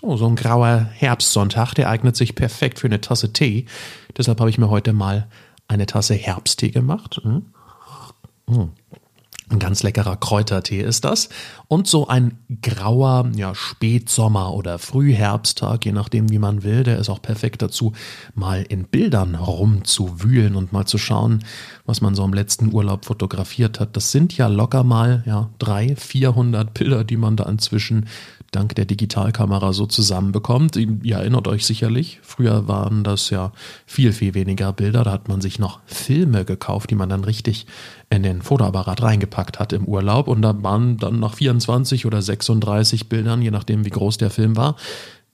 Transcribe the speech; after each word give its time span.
So, 0.00 0.16
so 0.16 0.26
ein 0.26 0.36
grauer 0.36 0.88
Herbstsonntag, 0.94 1.74
der 1.74 1.90
eignet 1.90 2.14
sich 2.14 2.34
perfekt 2.34 2.78
für 2.78 2.86
eine 2.86 3.00
Tasse 3.00 3.32
Tee. 3.32 3.66
Deshalb 4.16 4.38
habe 4.38 4.50
ich 4.50 4.58
mir 4.58 4.70
heute 4.70 4.92
mal 4.92 5.26
eine 5.66 5.86
Tasse 5.86 6.14
Herbsttee 6.14 6.70
gemacht. 6.70 7.20
Hm? 7.22 7.46
Hm. 8.48 8.70
Ein 9.50 9.58
ganz 9.58 9.82
leckerer 9.82 10.16
Kräutertee 10.16 10.82
ist 10.82 11.04
das. 11.04 11.30
Und 11.68 11.86
so 11.86 12.06
ein 12.06 12.38
grauer 12.60 13.30
ja, 13.34 13.54
Spätsommer- 13.54 14.52
oder 14.52 14.78
Frühherbsttag, 14.78 15.86
je 15.86 15.92
nachdem, 15.92 16.30
wie 16.30 16.38
man 16.38 16.64
will, 16.64 16.82
der 16.82 16.98
ist 16.98 17.08
auch 17.08 17.22
perfekt 17.22 17.62
dazu, 17.62 17.92
mal 18.34 18.62
in 18.68 18.84
Bildern 18.84 19.34
rumzuwühlen 19.34 20.54
und 20.54 20.72
mal 20.72 20.84
zu 20.84 20.98
schauen, 20.98 21.44
was 21.86 22.02
man 22.02 22.14
so 22.14 22.24
im 22.24 22.34
letzten 22.34 22.72
Urlaub 22.74 23.06
fotografiert 23.06 23.80
hat. 23.80 23.96
Das 23.96 24.12
sind 24.12 24.36
ja 24.36 24.48
locker 24.48 24.84
mal 24.84 25.22
ja, 25.26 25.48
drei, 25.58 25.96
vierhundert 25.96 26.74
Bilder, 26.74 27.04
die 27.04 27.16
man 27.16 27.36
da 27.36 27.44
inzwischen 27.44 28.06
dank 28.50 28.74
der 28.74 28.86
Digitalkamera 28.86 29.72
so 29.72 29.86
zusammenbekommt. 29.86 30.76
Ihr 30.76 31.16
erinnert 31.16 31.48
euch 31.48 31.66
sicherlich, 31.66 32.18
früher 32.22 32.66
waren 32.66 33.04
das 33.04 33.30
ja 33.30 33.52
viel, 33.86 34.12
viel 34.12 34.34
weniger 34.34 34.72
Bilder. 34.72 35.04
Da 35.04 35.12
hat 35.12 35.28
man 35.28 35.40
sich 35.40 35.58
noch 35.58 35.80
Filme 35.86 36.44
gekauft, 36.44 36.90
die 36.90 36.94
man 36.94 37.08
dann 37.08 37.24
richtig 37.24 37.66
in 38.10 38.22
den 38.22 38.42
Fotoapparat 38.42 39.02
reingepackt 39.02 39.58
hat 39.58 39.72
im 39.72 39.84
Urlaub. 39.84 40.28
Und 40.28 40.42
da 40.42 40.62
waren 40.62 40.96
dann 40.96 41.20
nach 41.20 41.34
24 41.34 42.06
oder 42.06 42.22
36 42.22 43.08
Bildern, 43.08 43.42
je 43.42 43.50
nachdem 43.50 43.84
wie 43.84 43.90
groß 43.90 44.18
der 44.18 44.30
Film 44.30 44.56
war, 44.56 44.76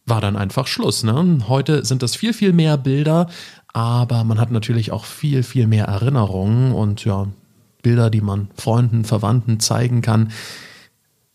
war 0.07 0.21
dann 0.21 0.37
einfach 0.37 0.67
Schluss. 0.67 1.03
Ne? 1.03 1.39
Heute 1.49 1.85
sind 1.85 2.03
das 2.03 2.17
viel, 2.17 2.33
viel 2.33 2.53
mehr 2.53 2.77
Bilder, 2.77 3.29
aber 3.73 4.25
man 4.25 4.41
hat 4.41 4.51
natürlich 4.51 4.93
auch 4.93 5.05
viel, 5.05 5.43
viel 5.43 5.67
mehr 5.67 5.87
Erinnerungen 5.87 6.73
und 6.73 7.05
ja, 7.05 7.29
Bilder, 7.83 8.11
die 8.11 8.21
man 8.21 8.49
Freunden, 8.57 9.05
Verwandten 9.05 9.61
zeigen 9.61 10.01
kann. 10.03 10.33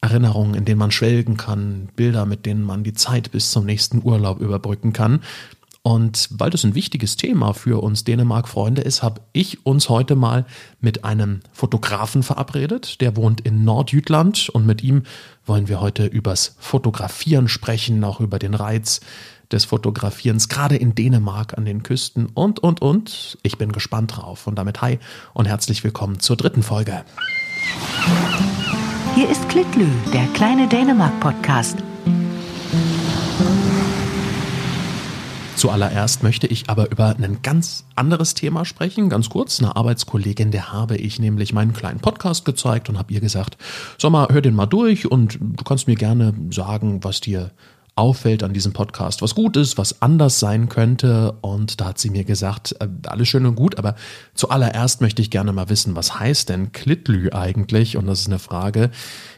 Erinnerungen, 0.02 0.56
in 0.56 0.66
denen 0.66 0.80
man 0.80 0.92
schwelgen 0.92 1.36
kann, 1.36 1.90
Bilder, 1.96 2.26
mit 2.26 2.46
denen 2.46 2.64
man 2.64 2.84
die 2.84 2.94
Zeit 2.94 3.32
bis 3.32 3.52
zum 3.52 3.66
nächsten 3.66 4.02
Urlaub 4.04 4.40
überbrücken 4.40 4.94
kann. 4.94 5.22
Und 5.90 6.30
weil 6.30 6.52
das 6.52 6.64
ein 6.64 6.76
wichtiges 6.76 7.16
Thema 7.16 7.54
für 7.54 7.82
uns 7.82 8.04
Dänemark-Freunde 8.04 8.84
ist, 8.84 9.02
habe 9.02 9.22
ich 9.34 9.66
uns 9.66 9.90
heute 9.90 10.16
mal 10.16 10.46
mit 10.80 11.04
einem 11.04 11.40
Fotografen 11.52 12.22
verabredet. 12.22 13.02
Der 13.02 13.16
wohnt 13.16 13.42
in 13.42 13.64
Nordjütland 13.64 14.50
und 14.50 14.68
mit 14.68 14.84
ihm 14.84 15.02
wollen 15.48 15.68
wir 15.68 15.82
heute 15.82 16.06
übers 16.06 16.56
Fotografieren 16.60 17.48
sprechen, 17.48 18.04
auch 18.04 18.20
über 18.20 18.38
den 18.38 18.54
Reiz 18.54 19.02
des 19.52 19.66
Fotografierens, 19.66 20.48
gerade 20.48 20.76
in 20.76 20.94
Dänemark 20.94 21.58
an 21.58 21.66
den 21.66 21.82
Küsten 21.82 22.28
und, 22.36 22.60
und, 22.60 22.84
und. 22.84 23.40
Ich 23.42 23.58
bin 23.58 23.72
gespannt 23.72 24.16
drauf. 24.16 24.46
Und 24.46 24.60
damit 24.60 24.84
hi 24.84 25.00
und 25.34 25.48
herzlich 25.48 25.84
willkommen 25.84 26.20
zur 26.20 26.38
dritten 26.38 26.62
Folge. 26.62 27.04
Hier 29.16 29.28
ist 29.28 29.50
Klitlü, 29.50 29.88
der 30.14 30.28
kleine 30.36 30.68
Dänemark-Podcast. 30.68 31.78
Zuallererst 35.60 36.24
möchte 36.24 36.48
ich 36.48 36.70
aber 36.70 36.90
über 36.90 37.18
ein 37.18 37.40
ganz 37.44 37.84
anderes 37.94 38.34
Thema 38.34 38.64
sprechen, 38.64 39.10
ganz 39.10 39.30
kurz. 39.30 39.60
Eine 39.60 39.76
Arbeitskollegin, 39.76 40.52
der 40.52 40.72
habe 40.72 40.96
ich 40.96 41.20
nämlich 41.20 41.52
meinen 41.52 41.74
kleinen 41.74 42.00
Podcast 42.00 42.46
gezeigt 42.46 42.88
und 42.88 42.98
habe 42.98 43.12
ihr 43.12 43.20
gesagt, 43.20 43.58
sag 43.98 44.10
mal, 44.10 44.30
hör 44.32 44.40
den 44.40 44.56
mal 44.56 44.68
durch 44.68 45.12
und 45.12 45.38
du 45.38 45.66
kannst 45.66 45.88
mir 45.88 45.98
gerne 45.98 46.34
sagen, 46.52 47.04
was 47.04 47.20
dir 47.20 47.52
auffällt 48.00 48.44
an 48.44 48.54
diesem 48.54 48.72
Podcast, 48.72 49.22
was 49.22 49.36
gut 49.36 49.58
ist, 49.58 49.78
was 49.78 50.02
anders 50.02 50.40
sein 50.40 50.70
könnte. 50.70 51.34
Und 51.42 51.82
da 51.82 51.88
hat 51.88 52.00
sie 52.00 52.10
mir 52.10 52.24
gesagt, 52.24 52.74
äh, 52.80 52.88
alles 53.08 53.28
schön 53.28 53.46
und 53.46 53.56
gut, 53.56 53.78
aber 53.78 53.96
zuallererst 54.36 55.02
möchte 55.02 55.22
ich 55.22 55.30
gerne 55.30 55.52
mal 55.52 55.70
wissen, 55.70 55.98
was 55.98 56.18
heißt 56.18 56.48
denn 56.48 56.72
Klitlü 56.72 57.32
eigentlich? 57.32 57.98
Und 57.98 58.08
das 58.08 58.22
ist 58.22 58.28
eine 58.28 58.40
Frage, 58.40 58.90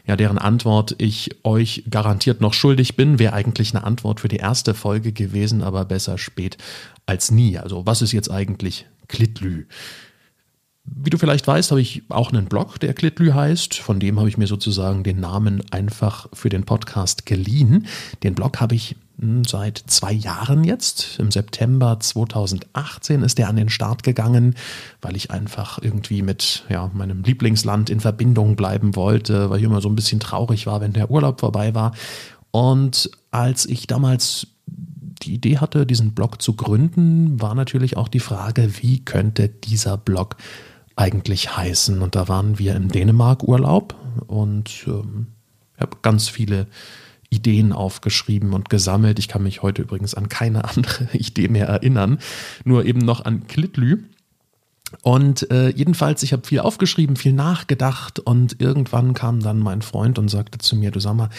ja, 0.06 0.14
deren 0.14 0.38
Antwort 0.38 0.94
ich 0.98 1.44
euch 1.44 1.84
garantiert 1.90 2.40
noch 2.40 2.54
schuldig 2.54 2.94
bin, 2.94 3.18
wäre 3.18 3.32
eigentlich 3.32 3.74
eine 3.74 3.84
Antwort 3.84 4.20
für 4.20 4.28
die 4.28 4.36
erste 4.36 4.74
Folge 4.74 5.12
gewesen, 5.12 5.62
aber 5.62 5.84
besser 5.84 6.16
spät 6.16 6.56
als 7.04 7.32
nie. 7.32 7.58
Also 7.58 7.84
was 7.84 8.00
ist 8.00 8.12
jetzt 8.12 8.30
eigentlich 8.30 8.86
Klitlü? 9.08 9.66
Wie 10.84 11.10
du 11.10 11.18
vielleicht 11.18 11.46
weißt, 11.46 11.70
habe 11.70 11.80
ich 11.80 12.02
auch 12.08 12.32
einen 12.32 12.46
Blog, 12.46 12.80
der 12.80 12.92
Klitlü 12.92 13.32
heißt. 13.32 13.74
Von 13.74 14.00
dem 14.00 14.18
habe 14.18 14.28
ich 14.28 14.36
mir 14.36 14.48
sozusagen 14.48 15.04
den 15.04 15.20
Namen 15.20 15.62
einfach 15.70 16.26
für 16.32 16.48
den 16.48 16.64
Podcast 16.64 17.24
geliehen. 17.24 17.86
Den 18.24 18.34
Blog 18.34 18.60
habe 18.60 18.74
ich 18.74 18.96
hm, 19.20 19.44
seit 19.44 19.78
zwei 19.86 20.12
Jahren 20.12 20.64
jetzt. 20.64 21.20
Im 21.20 21.30
September 21.30 22.00
2018 22.00 23.22
ist 23.22 23.38
der 23.38 23.48
an 23.48 23.56
den 23.56 23.68
Start 23.68 24.02
gegangen, 24.02 24.56
weil 25.00 25.14
ich 25.14 25.30
einfach 25.30 25.78
irgendwie 25.80 26.22
mit 26.22 26.64
ja, 26.68 26.90
meinem 26.92 27.22
Lieblingsland 27.22 27.88
in 27.88 28.00
Verbindung 28.00 28.56
bleiben 28.56 28.96
wollte, 28.96 29.50
weil 29.50 29.58
ich 29.58 29.64
immer 29.64 29.80
so 29.80 29.88
ein 29.88 29.94
bisschen 29.94 30.18
traurig 30.18 30.66
war, 30.66 30.80
wenn 30.80 30.92
der 30.92 31.12
Urlaub 31.12 31.38
vorbei 31.38 31.76
war. 31.76 31.94
Und 32.50 33.08
als 33.30 33.66
ich 33.66 33.86
damals 33.86 34.48
die 34.66 35.34
Idee 35.34 35.58
hatte, 35.58 35.86
diesen 35.86 36.12
Blog 36.12 36.42
zu 36.42 36.54
gründen, 36.54 37.40
war 37.40 37.54
natürlich 37.54 37.96
auch 37.96 38.08
die 38.08 38.18
Frage, 38.18 38.82
wie 38.82 39.04
könnte 39.04 39.48
dieser 39.48 39.96
Blog 39.96 40.36
eigentlich 40.96 41.56
heißen? 41.56 42.02
Und 42.02 42.14
da 42.14 42.28
waren 42.28 42.58
wir 42.58 42.76
in 42.76 42.88
Dänemark 42.88 43.42
Urlaub 43.42 43.94
und 44.26 44.84
ähm, 44.86 45.28
habe 45.78 45.96
ganz 46.02 46.28
viele 46.28 46.66
Ideen 47.30 47.72
aufgeschrieben 47.72 48.52
und 48.52 48.68
gesammelt. 48.68 49.18
Ich 49.18 49.28
kann 49.28 49.42
mich 49.42 49.62
heute 49.62 49.82
übrigens 49.82 50.14
an 50.14 50.28
keine 50.28 50.64
andere 50.76 51.08
Idee 51.16 51.48
mehr 51.48 51.66
erinnern, 51.66 52.18
nur 52.64 52.84
eben 52.84 53.00
noch 53.00 53.24
an 53.24 53.46
Klitlü. 53.46 54.04
Und 55.00 55.50
äh, 55.50 55.70
jedenfalls, 55.70 56.22
ich 56.22 56.34
habe 56.34 56.46
viel 56.46 56.60
aufgeschrieben, 56.60 57.16
viel 57.16 57.32
nachgedacht 57.32 58.18
und 58.18 58.60
irgendwann 58.60 59.14
kam 59.14 59.40
dann 59.40 59.58
mein 59.58 59.80
Freund 59.80 60.18
und 60.18 60.28
sagte 60.28 60.58
zu 60.58 60.76
mir, 60.76 60.90
du 60.90 61.00
sag 61.00 61.14
mal, 61.14 61.30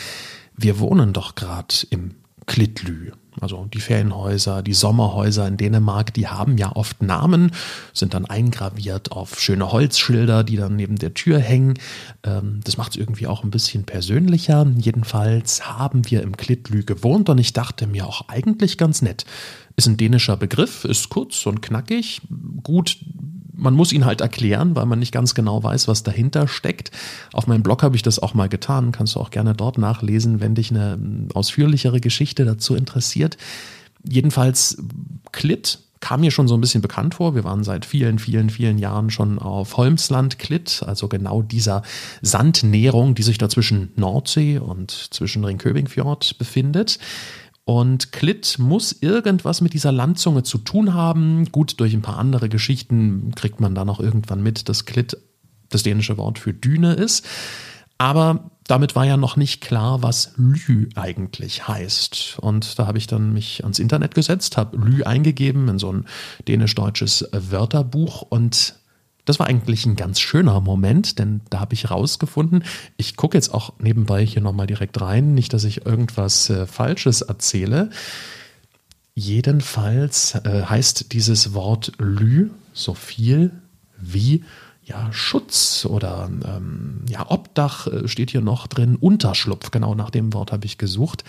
wir 0.58 0.80
wohnen 0.80 1.14
doch 1.14 1.36
gerade 1.36 1.76
im 1.92 2.16
Klitlü. 2.48 3.12
Also 3.42 3.68
die 3.74 3.80
Ferienhäuser, 3.80 4.62
die 4.62 4.74
Sommerhäuser 4.74 5.48
in 5.48 5.58
Dänemark, 5.58 6.14
die 6.14 6.28
haben 6.28 6.58
ja 6.58 6.76
oft 6.76 7.02
Namen, 7.02 7.52
sind 7.94 8.14
dann 8.14 8.26
eingraviert 8.26 9.12
auf 9.12 9.40
schöne 9.40 9.72
Holzschilder, 9.72 10.44
die 10.44 10.58
dann 10.58 10.76
neben 10.76 10.98
der 10.98 11.14
Tür 11.14 11.40
hängen. 11.40 11.76
Ähm, 12.24 12.62
das 12.64 12.78
macht 12.78 12.92
es 12.92 12.98
irgendwie 12.98 13.28
auch 13.28 13.44
ein 13.44 13.52
bisschen 13.52 13.84
persönlicher. 13.84 14.66
Jedenfalls 14.78 15.68
haben 15.68 16.10
wir 16.10 16.22
im 16.22 16.38
Klitlü 16.38 16.84
gewohnt 16.84 17.30
und 17.30 17.38
ich 17.38 17.54
dachte 17.54 17.88
mir 17.88 18.08
auch 18.08 18.28
eigentlich 18.30 18.78
ganz 18.78 19.02
nett. 19.02 19.26
Ist 19.76 19.88
ein 19.88 19.98
dänischer 19.98 20.38
Begriff, 20.38 20.86
ist 20.86 21.10
kurz 21.10 21.46
und 21.46 21.62
knackig, 21.62 22.22
gut 22.62 22.98
man 23.56 23.74
muss 23.74 23.92
ihn 23.92 24.06
halt 24.06 24.22
erklären, 24.22 24.76
weil 24.76 24.86
man 24.86 25.00
nicht 25.00 25.12
ganz 25.12 25.36
genau 25.36 25.64
weiß, 25.64 25.88
was 25.88 26.04
dahinter 26.04 26.48
steckt. 26.48 26.92
Auf 27.32 27.48
meinem 27.48 27.64
Blog 27.64 27.84
habe 27.84 27.96
ich 27.96 28.02
das 28.02 28.20
auch 28.20 28.34
mal 28.34 28.50
getan. 28.50 28.92
Kannst 28.92 29.16
du 29.16 29.20
auch 29.20 29.32
gerne 29.32 29.54
dort 29.54 29.78
nachlesen, 29.78 30.40
wenn 30.42 30.56
dich 30.56 30.72
eine 30.72 30.98
ausführlichere 31.34 32.00
Geschichte 32.00 32.46
dazu 32.46 32.76
interessiert. 32.76 33.38
Jedenfalls, 34.04 34.78
Klit 35.32 35.80
kam 36.04 36.20
mir 36.20 36.32
schon 36.32 36.50
so 36.50 36.56
ein 36.56 36.60
bisschen 36.60 36.82
bekannt 36.82 37.16
vor. 37.16 37.34
Wir 37.34 37.46
waren 37.46 37.64
seit 37.64 37.86
vielen, 37.86 38.20
vielen, 38.20 38.50
vielen 38.50 38.78
Jahren 38.78 39.10
schon 39.10 39.40
auf 39.40 39.78
Holmsland 39.78 40.38
Klit, 40.38 40.84
also 40.86 41.08
genau 41.08 41.42
dieser 41.42 41.82
Sandnährung, 42.22 43.16
die 43.16 43.24
sich 43.24 43.38
da 43.38 43.48
zwischen 43.48 43.94
Nordsee 43.96 44.58
und 44.58 44.92
zwischen 44.92 45.46
Ringköbingfjord 45.46 46.38
befindet. 46.38 47.00
Und 47.66 48.12
Klit 48.12 48.58
muss 48.60 48.92
irgendwas 48.92 49.62
mit 49.62 49.74
dieser 49.74 49.92
Landzunge 49.92 50.44
zu 50.44 50.58
tun 50.58 50.94
haben. 50.94 51.46
Gut, 51.52 51.80
durch 51.80 51.94
ein 51.94 52.02
paar 52.02 52.18
andere 52.18 52.50
Geschichten 52.50 53.32
kriegt 53.36 53.62
man 53.62 53.74
dann 53.74 53.90
auch 53.90 54.02
irgendwann 54.02 54.44
mit, 54.44 54.68
dass 54.68 54.86
Klit 54.86 55.18
das 55.70 55.84
dänische 55.84 56.18
Wort 56.18 56.40
für 56.40 56.54
Düne 56.54 56.94
ist. 56.94 57.26
Aber 57.98 58.52
damit 58.68 58.96
war 58.96 59.06
ja 59.06 59.18
noch 59.18 59.38
nicht 59.38 59.62
klar, 59.62 60.02
was 60.04 60.34
Lü 60.36 60.90
eigentlich 60.96 61.68
heißt. 61.68 62.38
Und 62.42 62.80
da 62.80 62.88
habe 62.88 62.98
ich 62.98 63.08
dann 63.08 63.34
mich 63.34 63.64
ans 63.64 63.80
Internet 63.80 64.16
gesetzt, 64.16 64.58
habe 64.58 64.78
Lü 64.78 65.04
eingegeben 65.04 65.68
in 65.70 65.80
so 65.80 65.92
ein 65.92 66.06
dänisch-deutsches 66.48 67.30
Wörterbuch 67.32 68.24
und 68.24 68.76
das 69.26 69.40
war 69.40 69.48
eigentlich 69.48 69.86
ein 69.86 69.96
ganz 69.96 70.20
schöner 70.20 70.60
Moment, 70.60 71.20
denn 71.20 71.42
da 71.50 71.60
habe 71.60 71.74
ich 71.74 71.90
rausgefunden, 71.90 72.64
ich 72.98 73.16
gucke 73.16 73.38
jetzt 73.38 73.54
auch 73.54 73.74
nebenbei 73.80 74.26
hier 74.26 74.42
nochmal 74.42 74.68
direkt 74.68 75.00
rein, 75.00 75.34
nicht, 75.34 75.54
dass 75.54 75.64
ich 75.64 75.86
irgendwas 75.86 76.50
äh, 76.50 76.66
Falsches 76.66 77.22
erzähle. 77.22 77.90
Jedenfalls 79.16 80.36
äh, 80.36 80.64
heißt 80.64 81.14
dieses 81.14 81.54
Wort 81.54 81.94
Lü 82.00 82.50
so 82.74 82.94
viel 82.94 83.52
wie 83.98 84.44
ja, 84.86 85.14
Schutz 85.14 85.86
oder 85.86 86.30
ähm, 86.46 87.06
ja, 87.08 87.30
Obdach 87.30 87.88
äh, 87.88 88.08
steht 88.08 88.32
hier 88.32 88.42
noch 88.42 88.68
drin, 88.68 88.98
Unterschlupf, 88.98 89.72
genau 89.72 89.96
nach 89.96 90.10
dem 90.10 90.34
Wort 90.34 90.52
habe 90.52 90.66
ich 90.66 90.78
gesucht. 90.78 91.24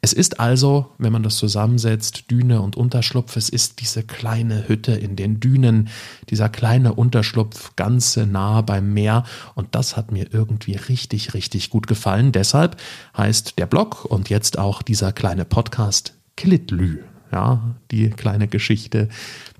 Es 0.00 0.12
ist 0.12 0.38
also, 0.38 0.92
wenn 0.98 1.12
man 1.12 1.24
das 1.24 1.36
zusammensetzt, 1.36 2.30
Düne 2.30 2.60
und 2.60 2.76
Unterschlupf, 2.76 3.36
es 3.36 3.48
ist 3.48 3.80
diese 3.80 4.04
kleine 4.04 4.68
Hütte 4.68 4.92
in 4.92 5.16
den 5.16 5.40
Dünen, 5.40 5.88
dieser 6.30 6.48
kleine 6.48 6.94
Unterschlupf 6.94 7.74
ganz 7.74 8.16
nah 8.16 8.60
beim 8.60 8.92
Meer 8.94 9.24
und 9.56 9.74
das 9.74 9.96
hat 9.96 10.12
mir 10.12 10.32
irgendwie 10.32 10.76
richtig, 10.76 11.34
richtig 11.34 11.70
gut 11.70 11.88
gefallen. 11.88 12.30
Deshalb 12.30 12.76
heißt 13.16 13.58
der 13.58 13.66
Blog 13.66 14.04
und 14.04 14.30
jetzt 14.30 14.58
auch 14.58 14.82
dieser 14.82 15.12
kleine 15.12 15.44
Podcast 15.44 16.14
Klitlü. 16.36 17.00
Ja, 17.32 17.74
die 17.90 18.10
kleine 18.10 18.48
Geschichte 18.48 19.08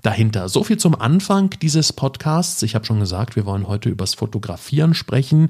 dahinter. 0.01 0.49
So 0.49 0.63
viel 0.63 0.77
zum 0.77 0.95
Anfang 0.95 1.51
dieses 1.61 1.93
Podcasts. 1.93 2.63
Ich 2.63 2.75
habe 2.75 2.85
schon 2.85 2.99
gesagt, 2.99 3.35
wir 3.35 3.45
wollen 3.45 3.67
heute 3.67 3.89
übers 3.89 4.13
Fotografieren 4.13 4.93
sprechen. 4.93 5.49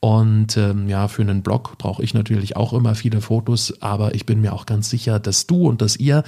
Und 0.00 0.56
ähm, 0.56 0.88
ja, 0.88 1.08
für 1.08 1.22
einen 1.22 1.42
Blog 1.42 1.78
brauche 1.78 2.02
ich 2.02 2.14
natürlich 2.14 2.56
auch 2.56 2.72
immer 2.72 2.94
viele 2.94 3.20
Fotos, 3.20 3.82
aber 3.82 4.14
ich 4.14 4.26
bin 4.26 4.40
mir 4.40 4.52
auch 4.52 4.66
ganz 4.66 4.88
sicher, 4.90 5.18
dass 5.18 5.46
du 5.46 5.68
und 5.68 5.82
dass 5.82 5.96
ihr 5.96 6.22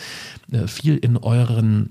äh, 0.51 0.67
viel 0.67 0.97
in 0.97 1.17
euren 1.17 1.91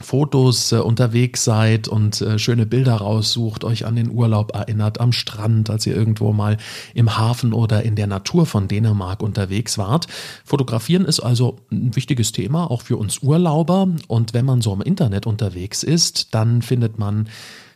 Fotos 0.00 0.72
äh, 0.72 0.76
unterwegs 0.76 1.44
seid 1.44 1.88
und 1.88 2.20
äh, 2.20 2.38
schöne 2.38 2.66
Bilder 2.66 2.94
raussucht, 2.94 3.64
euch 3.64 3.86
an 3.86 3.96
den 3.96 4.10
Urlaub 4.10 4.54
erinnert, 4.54 5.00
am 5.00 5.12
Strand, 5.12 5.70
als 5.70 5.86
ihr 5.86 5.96
irgendwo 5.96 6.32
mal 6.32 6.56
im 6.94 7.16
Hafen 7.16 7.52
oder 7.52 7.82
in 7.82 7.96
der 7.96 8.06
Natur 8.06 8.46
von 8.46 8.68
Dänemark 8.68 9.22
unterwegs 9.22 9.78
wart. 9.78 10.06
Fotografieren 10.44 11.04
ist 11.04 11.20
also 11.20 11.56
ein 11.70 11.94
wichtiges 11.96 12.32
Thema, 12.32 12.70
auch 12.70 12.82
für 12.82 12.96
uns 12.96 13.18
Urlauber. 13.18 13.88
Und 14.06 14.34
wenn 14.34 14.44
man 14.44 14.60
so 14.60 14.72
im 14.72 14.82
Internet 14.82 15.26
unterwegs 15.26 15.82
ist, 15.82 16.34
dann 16.34 16.62
findet 16.62 16.98
man 16.98 17.28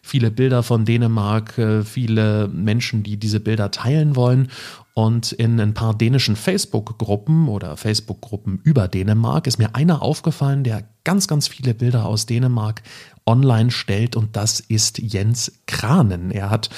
viele 0.02 0.30
Bilder 0.30 0.62
von 0.62 0.84
Dänemark, 0.84 1.56
äh, 1.58 1.84
viele 1.84 2.48
Menschen, 2.48 3.02
die 3.02 3.16
diese 3.16 3.40
Bilder 3.40 3.70
teilen 3.70 4.16
wollen. 4.16 4.48
Und 4.94 5.32
in 5.32 5.58
ein 5.58 5.72
paar 5.72 5.94
dänischen 5.94 6.36
Facebook-Gruppen 6.36 7.48
oder 7.48 7.78
Facebook-Gruppen 7.78 8.60
über 8.62 8.88
Dänemark 8.88 9.46
ist 9.46 9.58
mir 9.58 9.74
einer 9.74 10.02
aufgefallen, 10.02 10.64
der 10.64 10.84
ganz, 11.04 11.28
ganz 11.28 11.48
viele 11.48 11.72
Bilder 11.72 12.04
aus 12.04 12.26
Dänemark 12.26 12.82
online 13.24 13.70
stellt. 13.70 14.16
Und 14.16 14.36
das 14.36 14.60
ist 14.60 14.98
Jens 14.98 15.60
Kranen. 15.66 16.30
Er 16.30 16.50
hat 16.50 16.68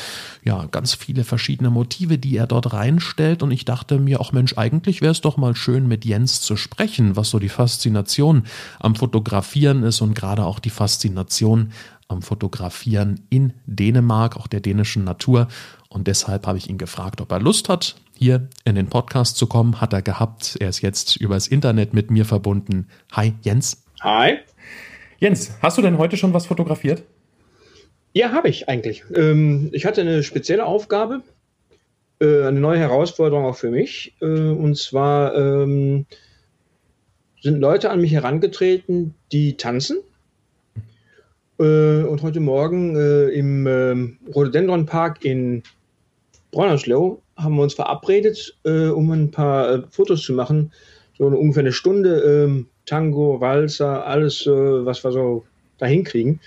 ja 0.44 0.66
ganz 0.66 0.94
viele 0.94 1.24
verschiedene 1.24 1.70
Motive, 1.70 2.18
die 2.18 2.36
er 2.36 2.46
dort 2.46 2.72
reinstellt. 2.72 3.42
Und 3.42 3.50
ich 3.50 3.64
dachte 3.64 3.98
mir 3.98 4.20
auch 4.20 4.30
Mensch, 4.30 4.56
eigentlich 4.56 5.00
wäre 5.00 5.12
es 5.12 5.20
doch 5.20 5.36
mal 5.36 5.56
schön 5.56 5.88
mit 5.88 6.04
Jens 6.04 6.40
zu 6.40 6.56
sprechen, 6.56 7.16
was 7.16 7.30
so 7.30 7.40
die 7.40 7.48
Faszination 7.48 8.44
am 8.78 8.94
Fotografieren 8.94 9.82
ist 9.82 10.00
und 10.00 10.14
gerade 10.14 10.44
auch 10.44 10.60
die 10.60 10.70
Faszination 10.70 11.72
am 12.06 12.22
Fotografieren 12.22 13.22
in 13.30 13.54
Dänemark, 13.66 14.36
auch 14.36 14.46
der 14.46 14.60
dänischen 14.60 15.02
Natur. 15.02 15.48
Und 15.88 16.06
deshalb 16.06 16.46
habe 16.46 16.58
ich 16.58 16.68
ihn 16.68 16.78
gefragt, 16.78 17.20
ob 17.20 17.32
er 17.32 17.40
Lust 17.40 17.68
hat, 17.68 17.96
hier 18.16 18.48
in 18.64 18.74
den 18.74 18.88
Podcast 18.88 19.36
zu 19.36 19.46
kommen. 19.46 19.80
Hat 19.80 19.92
er 19.92 20.02
gehabt. 20.02 20.56
Er 20.60 20.68
ist 20.68 20.80
jetzt 20.80 21.16
übers 21.16 21.48
Internet 21.48 21.94
mit 21.94 22.10
mir 22.10 22.24
verbunden. 22.24 22.88
Hi, 23.12 23.34
Jens. 23.42 23.84
Hi. 24.00 24.38
Jens, 25.18 25.52
hast 25.62 25.78
du 25.78 25.82
denn 25.82 25.98
heute 25.98 26.16
schon 26.16 26.34
was 26.34 26.46
fotografiert? 26.46 27.02
Ja, 28.12 28.32
habe 28.32 28.48
ich 28.48 28.68
eigentlich. 28.68 29.04
Ähm, 29.14 29.70
ich 29.72 29.86
hatte 29.86 30.02
eine 30.02 30.22
spezielle 30.22 30.66
Aufgabe, 30.66 31.22
äh, 32.20 32.44
eine 32.44 32.60
neue 32.60 32.78
Herausforderung 32.78 33.44
auch 33.44 33.56
für 33.56 33.70
mich. 33.70 34.14
Äh, 34.20 34.26
und 34.26 34.76
zwar 34.78 35.34
ähm, 35.34 36.06
sind 37.42 37.60
Leute 37.60 37.90
an 37.90 38.00
mich 38.00 38.12
herangetreten, 38.12 39.14
die 39.32 39.56
tanzen. 39.56 39.98
Äh, 41.58 42.02
und 42.02 42.22
heute 42.22 42.40
Morgen 42.40 42.96
äh, 42.96 43.28
im 43.30 43.66
ähm, 43.66 44.18
Rhododendron 44.34 44.86
Park 44.86 45.24
in 45.24 45.62
Bräunersloh 46.50 47.20
haben 47.36 47.56
wir 47.56 47.62
uns 47.62 47.74
verabredet, 47.74 48.56
äh, 48.64 48.88
um 48.88 49.10
ein 49.10 49.30
paar 49.30 49.70
äh, 49.70 49.82
Fotos 49.90 50.22
zu 50.22 50.32
machen. 50.32 50.72
So 51.18 51.26
eine, 51.26 51.36
ungefähr 51.36 51.62
eine 51.62 51.72
Stunde 51.72 52.20
ähm, 52.20 52.66
Tango, 52.86 53.40
Walzer, 53.40 54.06
alles, 54.06 54.46
äh, 54.46 54.50
was 54.50 55.04
wir 55.04 55.12
so 55.12 55.44
dahin 55.78 56.04
kriegen, 56.04 56.40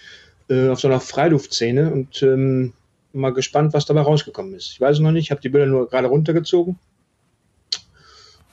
äh, 0.50 0.69
auf 0.69 0.80
so 0.80 0.88
einer 0.88 1.00
Freiluftszene 1.00 1.92
und 1.92 2.22
ähm, 2.24 2.74
mal 3.13 3.34
gespannt, 3.34 3.74
was 3.74 3.86
dabei 3.86 4.01
rausgekommen 4.01 4.54
ist. 4.54 4.72
Ich 4.72 4.81
weiß 4.81 4.98
es 4.98 5.01
noch 5.01 5.12
nicht, 5.12 5.25
ich 5.25 5.31
habe 5.31 5.42
die 5.42 5.50
Bilder 5.50 5.68
nur 5.68 5.89
gerade 5.89 6.07
runtergezogen. 6.07 6.78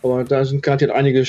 Aber 0.03 0.25
da 0.25 0.45
sind 0.45 0.63
garantiert 0.63 0.91
einige 0.91 1.25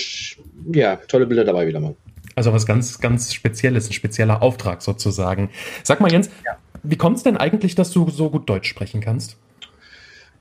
ja, 0.71 0.97
tolle 0.97 1.25
Bilder 1.25 1.45
dabei 1.45 1.67
wieder 1.67 1.79
mal. 1.79 1.95
Also 2.35 2.51
was 2.51 2.65
ganz, 2.65 2.99
ganz 2.99 3.33
Spezielles, 3.33 3.89
ein 3.89 3.93
spezieller 3.93 4.41
Auftrag 4.41 4.81
sozusagen. 4.81 5.49
Sag 5.83 6.01
mal, 6.01 6.11
Jens, 6.11 6.29
ja. 6.45 6.57
wie 6.83 6.97
kommt 6.97 7.17
es 7.17 7.23
denn 7.23 7.37
eigentlich, 7.37 7.75
dass 7.75 7.91
du 7.91 8.09
so 8.09 8.29
gut 8.29 8.49
Deutsch 8.49 8.67
sprechen 8.67 8.99
kannst? 8.99 9.37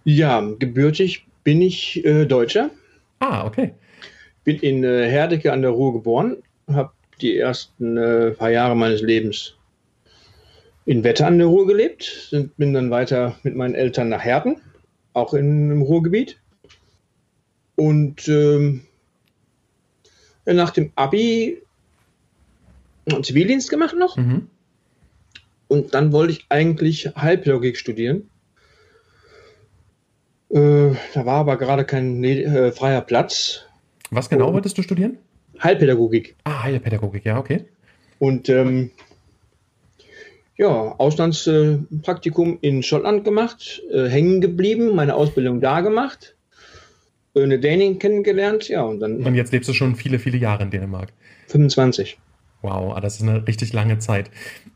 Ja, 0.05 0.41
gebürtig 0.59 1.27
bin 1.45 1.61
ich 1.63 2.05
äh, 2.05 2.27
Deutscher. 2.27 2.71
Ah, 3.19 3.47
okay. 3.47 3.75
Bin 4.45 4.59
in 4.59 4.85
äh, 4.85 5.09
Herdecke 5.09 5.53
an 5.53 5.63
der 5.63 5.71
Ruhr 5.71 5.93
geboren, 5.93 6.37
habe 6.69 6.93
die 7.21 7.37
ersten 7.37 7.97
äh, 7.97 8.31
paar 8.33 8.51
Jahre 8.51 8.77
meines 8.77 9.01
Lebens 9.01 9.57
in 10.87 11.03
Wetter 11.03 11.27
an 11.27 11.39
der 11.39 11.47
Ruhr 11.47 11.67
gelebt, 11.67 12.35
bin 12.57 12.75
dann 12.75 12.91
weiter 12.91 13.37
mit 13.43 13.57
meinen 13.57 13.75
Eltern 13.75 14.11
nach 14.11 14.23
Herten, 14.23 14.57
auch 15.15 15.33
in, 15.33 15.71
im 15.71 15.83
Ruhrgebiet. 15.83 16.39
Und 17.77 18.29
ähm, 18.29 18.83
nach 20.45 20.71
dem 20.71 20.93
Abi 20.95 21.63
Zivildienst 23.23 23.71
gemacht 23.71 23.97
noch. 23.97 24.17
Mhm. 24.17 24.49
Und 25.69 25.95
dann 25.95 26.13
wollte 26.13 26.35
ich 26.35 26.47
eigentlich 26.49 27.11
Heilpädagogik 27.17 27.77
studieren. 27.77 28.31
Äh, 30.55 30.95
da 31.15 31.27
war 31.27 31.41
aber 31.41 31.57
gerade 31.57 31.85
kein 31.85 32.23
äh, 32.23 32.71
freier 32.71 33.01
Platz. 33.01 33.65
Was 34.11 34.31
genau 34.31 34.49
und 34.49 34.55
wolltest 34.55 34.79
du 34.79 34.83
studieren? 34.83 35.19
Heilpädagogik. 35.61 36.37
Ah, 36.45 36.63
Heilpädagogik, 36.63 37.25
ja, 37.25 37.39
okay. 37.39 37.65
Und 38.21 38.49
ähm, 38.49 38.93
ja, 40.57 40.69
Auslandspraktikum 40.69 42.59
in 42.61 42.85
Schottland 42.85 43.25
gemacht, 43.25 43.83
äh, 43.93 44.07
hängen 44.07 44.41
geblieben, 44.41 44.95
meine 44.95 45.17
Ausbildung 45.17 45.61
da 45.61 45.81
gemacht, 45.81 46.37
eine 47.35 47.59
Dänin 47.59 47.99
kennengelernt, 47.99 48.69
ja, 48.69 48.83
und 48.83 49.01
dann. 49.01 49.27
Und 49.27 49.35
jetzt 49.35 49.53
lebst 49.53 49.69
du 49.69 49.73
schon 49.73 49.97
viele, 49.97 50.21
viele 50.21 50.39
Jahre 50.39 50.63
in 50.63 50.71
Dänemark. 50.71 51.13
25. 51.49 52.17
Wow, 52.63 52.95
ah, 52.97 53.01
das 53.01 53.17
ist 53.17 53.23
eine 53.23 53.45
richtig 53.49 53.73
lange 53.73 53.99
Zeit. 53.99 54.31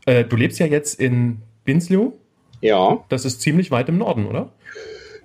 Äh, 0.05 0.25
du 0.25 0.35
lebst 0.35 0.59
ja 0.59 0.65
jetzt 0.65 0.99
in 0.99 1.37
Binslew. 1.63 2.11
Ja. 2.59 3.05
Das 3.07 3.23
ist 3.23 3.39
ziemlich 3.39 3.71
weit 3.71 3.87
im 3.87 3.97
Norden, 3.97 4.27
oder? 4.27 4.51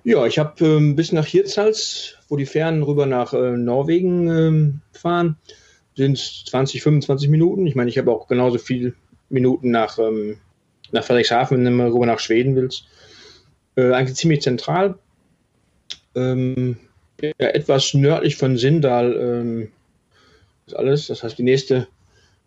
Ja, 0.06 0.26
ich 0.26 0.38
habe 0.38 0.62
ähm, 0.66 0.96
bis 0.96 1.12
nach 1.12 1.24
Hirtshals, 1.24 2.16
wo 2.28 2.36
die 2.36 2.44
Fähren 2.44 2.82
rüber 2.82 3.06
nach 3.06 3.32
äh, 3.32 3.56
Norwegen 3.56 4.28
ähm, 4.28 4.80
fahren, 4.92 5.38
sind 5.96 6.18
es 6.18 6.44
20, 6.44 6.82
25 6.82 7.30
Minuten. 7.30 7.66
Ich 7.66 7.74
meine, 7.74 7.88
ich 7.88 7.96
habe 7.96 8.12
auch 8.12 8.28
genauso 8.28 8.58
viele 8.58 8.92
Minuten 9.30 9.70
nach, 9.70 9.98
ähm, 9.98 10.36
nach 10.92 11.04
Friedrichshafen, 11.04 11.64
wenn 11.64 11.78
du 11.78 11.86
rüber 11.86 12.04
nach 12.04 12.18
Schweden 12.18 12.54
willst. 12.54 12.86
Äh, 13.76 13.92
eigentlich 13.92 14.16
ziemlich 14.16 14.42
zentral. 14.42 14.98
Ähm, 16.14 16.76
ja, 17.22 17.32
etwas 17.38 17.94
nördlich 17.94 18.36
von 18.36 18.58
Sindal 18.58 19.16
ähm, 19.18 19.72
ist 20.66 20.76
alles. 20.76 21.06
Das 21.06 21.22
heißt, 21.22 21.38
die 21.38 21.44
nächste 21.44 21.88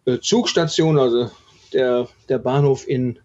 äh, 0.05 0.19
Zugstation, 0.19 0.99
also 0.99 1.31
der, 1.73 2.07
der 2.29 2.37
Bahnhof 2.37 2.87
in 2.87 3.17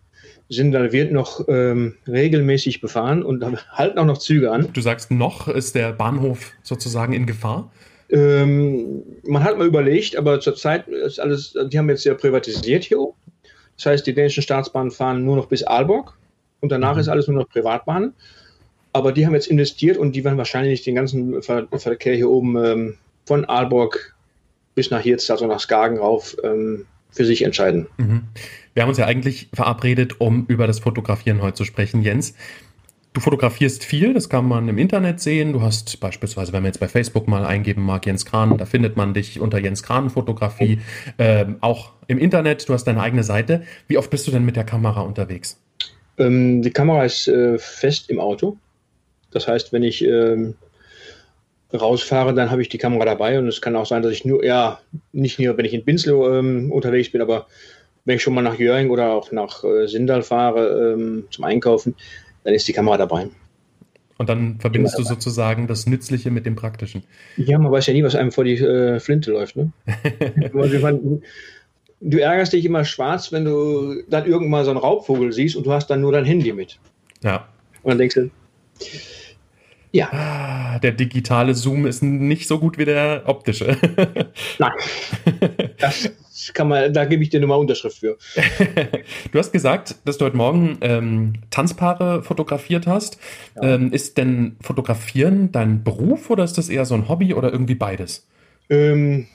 Sindal 0.53 0.93
wird 0.93 1.13
noch 1.13 1.49
ähm, 1.49 1.95
regelmäßig 2.07 2.81
befahren 2.81 3.23
und 3.23 3.41
da 3.41 3.53
halten 3.73 3.99
auch 3.99 4.05
noch 4.05 4.19
Züge 4.19 4.51
an. 4.51 4.69
Du 4.73 4.81
sagst 4.81 5.11
noch, 5.11 5.49
ist 5.49 5.75
der 5.75 5.93
Bahnhof 5.93 6.53
sozusagen 6.63 7.13
in 7.13 7.27
Gefahr? 7.27 7.71
Ähm, 8.11 9.03
man 9.25 9.43
hat 9.43 9.57
mal 9.57 9.67
überlegt, 9.67 10.17
aber 10.17 10.41
zurzeit 10.41 10.87
ist 10.89 11.19
alles, 11.19 11.55
die 11.69 11.79
haben 11.79 11.89
jetzt 11.89 12.05
ja 12.05 12.15
privatisiert 12.15 12.85
hier 12.85 13.01
oben. 13.01 13.17
Das 13.79 13.87
heißt, 13.87 14.07
die 14.07 14.15
dänischen 14.15 14.43
Staatsbahnen 14.43 14.91
fahren 14.91 15.25
nur 15.25 15.37
noch 15.37 15.47
bis 15.47 15.65
Aalborg 15.65 16.13
und 16.61 16.71
danach 16.71 16.95
mhm. 16.95 17.01
ist 17.01 17.09
alles 17.09 17.27
nur 17.27 17.39
noch 17.39 17.49
Privatbahnen. 17.49 18.13
Aber 18.93 19.13
die 19.13 19.25
haben 19.25 19.33
jetzt 19.33 19.47
investiert 19.47 19.97
und 19.97 20.13
die 20.13 20.23
werden 20.23 20.37
wahrscheinlich 20.37 20.83
den 20.83 20.95
ganzen 20.95 21.43
Ver 21.43 21.67
Verkehr 21.79 22.15
hier 22.15 22.29
oben 22.29 22.63
ähm, 22.63 22.99
von 23.25 23.47
Aalborg 23.47 24.15
bis 24.75 24.91
nach 24.91 25.01
Hirz, 25.01 25.31
also 25.31 25.47
nach 25.47 25.61
Skagen 25.61 25.99
rauf, 25.99 26.37
ähm, 26.45 26.87
für 27.13 27.25
sich 27.25 27.43
entscheiden. 27.43 27.87
Mhm. 27.99 28.23
Wir 28.75 28.83
haben 28.83 28.89
uns 28.89 28.99
ja 28.99 29.07
eigentlich 29.07 29.49
verabredet, 29.53 30.21
um 30.21 30.47
über 30.47 30.67
das 30.67 30.81
Fotografieren 30.81 31.43
heute 31.43 31.55
zu 31.55 31.65
sprechen, 31.65 32.03
Jens. 32.03 32.35
Du 33.13 33.21
fotografierst 33.21 33.85
viel, 33.85 34.15
das 34.15 34.31
kann 34.31 34.49
man 34.49 34.69
im 34.69 34.79
Internet 34.79 35.21
sehen. 35.21 35.53
Du 35.53 35.61
hast 35.61 36.01
beispielsweise, 36.01 36.55
wenn 36.55 36.63
man 36.63 36.71
jetzt 36.71 36.81
bei 36.81 36.89
Facebook 36.89 37.29
mal 37.29 37.45
eingeben 37.45 37.83
mag, 37.83 38.07
Jens 38.07 38.25
Kran, 38.25 38.57
da 38.57 38.65
findet 38.65 38.97
man 38.97 39.13
dich 39.13 39.39
unter 39.39 39.59
Jens 39.59 39.83
Kran 39.83 40.09
Fotografie, 40.09 40.81
ähm, 41.19 41.57
auch 41.61 41.93
im 42.07 42.17
Internet. 42.17 42.67
Du 42.67 42.73
hast 42.73 42.85
deine 42.85 43.03
eigene 43.03 43.23
Seite. 43.23 43.65
Wie 43.87 43.99
oft 43.99 44.09
bist 44.09 44.27
du 44.27 44.31
denn 44.31 44.47
mit 44.47 44.57
der 44.57 44.65
Kamera 44.65 45.03
unterwegs? 45.03 45.61
Ähm, 46.17 46.63
die 46.63 46.71
Kamera 46.71 47.05
ist 47.05 47.29
äh, 47.29 47.59
fest 47.59 48.09
im 48.09 48.19
Auto. 48.19 48.57
Das 49.31 49.47
heißt, 49.47 49.75
wenn 49.75 49.83
ich 49.83 50.03
ähm, 50.03 50.55
rausfahre, 51.73 52.35
dann 52.35 52.51
habe 52.51 52.63
ich 52.63 52.69
die 52.69 52.79
Kamera 52.79 53.05
dabei 53.05 53.39
und 53.39 53.49
es 53.49 53.61
kann 53.61 53.77
auch 53.77 53.87
sein, 53.87 54.03
dass 54.03 54.13
ich 54.13 54.25
nur, 54.25 54.45
ja, 54.45 54.81
nicht 55.13 55.39
nur, 55.39 55.57
wenn 55.57 55.65
ich 55.65 55.75
in 55.75 55.85
Binslow 55.85 56.33
ähm, 56.33 56.71
unterwegs 56.71 57.11
bin, 57.11 57.21
aber 57.21 57.47
wenn 58.05 58.17
ich 58.17 58.23
schon 58.23 58.35
mal 58.35 58.43
nach 58.43 58.59
Jöring 58.59 58.91
oder 58.91 59.13
auch 59.13 59.33
nach 59.33 59.65
äh, 59.65 59.87
Sindal 59.87 60.23
fahre 60.23 60.95
ähm, 60.95 61.25
zum 61.31 61.45
Einkaufen, 61.45 61.95
dann 62.45 62.55
ist 62.55 62.67
die 62.69 62.73
Kamera 62.73 62.99
dabei. 62.99 63.29
Und 64.19 64.29
dann 64.29 64.61
verbindest 64.61 64.99
du 64.99 65.03
sozusagen 65.03 65.67
das 65.67 65.87
Nützliche 65.87 66.31
mit 66.31 66.47
dem 66.47 66.55
Praktischen. 66.55 67.03
Ja, 67.37 67.59
man 67.59 67.73
weiß 67.73 67.87
ja 67.87 67.93
nie, 67.93 68.05
was 68.05 68.15
einem 68.15 68.31
vor 68.31 68.45
die 68.45 68.57
äh, 68.57 69.01
Flinte 69.01 69.33
läuft. 69.33 69.57
Ne? 69.57 69.73
du 72.01 72.19
ärgerst 72.19 72.53
dich 72.53 72.65
immer 72.65 72.85
schwarz, 72.85 73.33
wenn 73.33 73.45
du 73.45 74.03
dann 74.09 74.27
irgendwann 74.27 74.51
mal 74.51 74.65
so 74.65 74.71
einen 74.71 74.79
Raubvogel 74.79 75.33
siehst 75.33 75.57
und 75.57 75.67
du 75.67 75.73
hast 75.73 75.89
dann 75.89 76.01
nur 76.01 76.13
dein 76.13 76.25
Handy 76.25 76.53
mit. 76.53 76.79
Ja. 77.23 77.49
Und 77.83 77.91
dann 77.91 77.99
denkst 77.99 78.15
du, 78.17 78.31
ja. 79.93 80.09
Ah, 80.11 80.79
der 80.79 80.93
digitale 80.93 81.55
Zoom 81.55 81.87
ist 81.87 82.03
nicht 82.03 82.49
so 82.49 82.59
gut 82.59 82.79
wie 82.79 82.87
der 82.87 83.25
optische. 83.27 83.77
Nein. 84.59 84.73
Das 85.79 86.11
kann 86.55 86.69
man, 86.69 86.95
da 86.95 87.05
gebe 87.05 87.23
ich 87.23 87.29
dir 87.29 87.41
nochmal 87.41 87.59
Unterschrift 87.59 87.99
für. 87.99 88.17
du 89.33 89.39
hast 89.39 89.53
gesagt, 89.53 89.97
dass 90.07 90.17
du 90.17 90.25
heute 90.25 90.37
Morgen 90.37 90.79
ähm, 90.81 91.35
Tanzpaare 91.51 92.23
fotografiert 92.23 92.87
hast. 92.87 93.19
Ja. 93.55 93.75
Ähm, 93.75 93.93
ist 93.93 94.17
denn 94.17 94.57
Fotografieren 94.63 95.53
dein 95.53 95.85
Beruf 95.85 96.31
oder 96.31 96.43
ist 96.43 96.57
das 96.57 96.71
eher 96.71 96.87
so 96.87 96.95
ein 96.95 97.11
Hobby 97.11 97.35
oder 97.35 97.53
irgendwie 97.53 97.75
beides? 97.75 98.27
Ähm, 98.71 99.27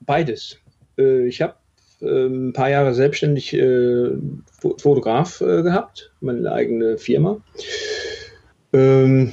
beides. 0.00 0.58
Äh, 0.98 1.28
ich 1.28 1.40
habe 1.40 1.54
äh, 2.02 2.26
ein 2.26 2.52
paar 2.52 2.68
Jahre 2.68 2.94
selbstständig 2.94 3.54
äh, 3.54 4.10
Fotograf 4.58 5.40
äh, 5.40 5.62
gehabt, 5.62 6.10
meine 6.20 6.50
eigene 6.50 6.98
Firma. 6.98 7.36
Ähm, 8.72 9.32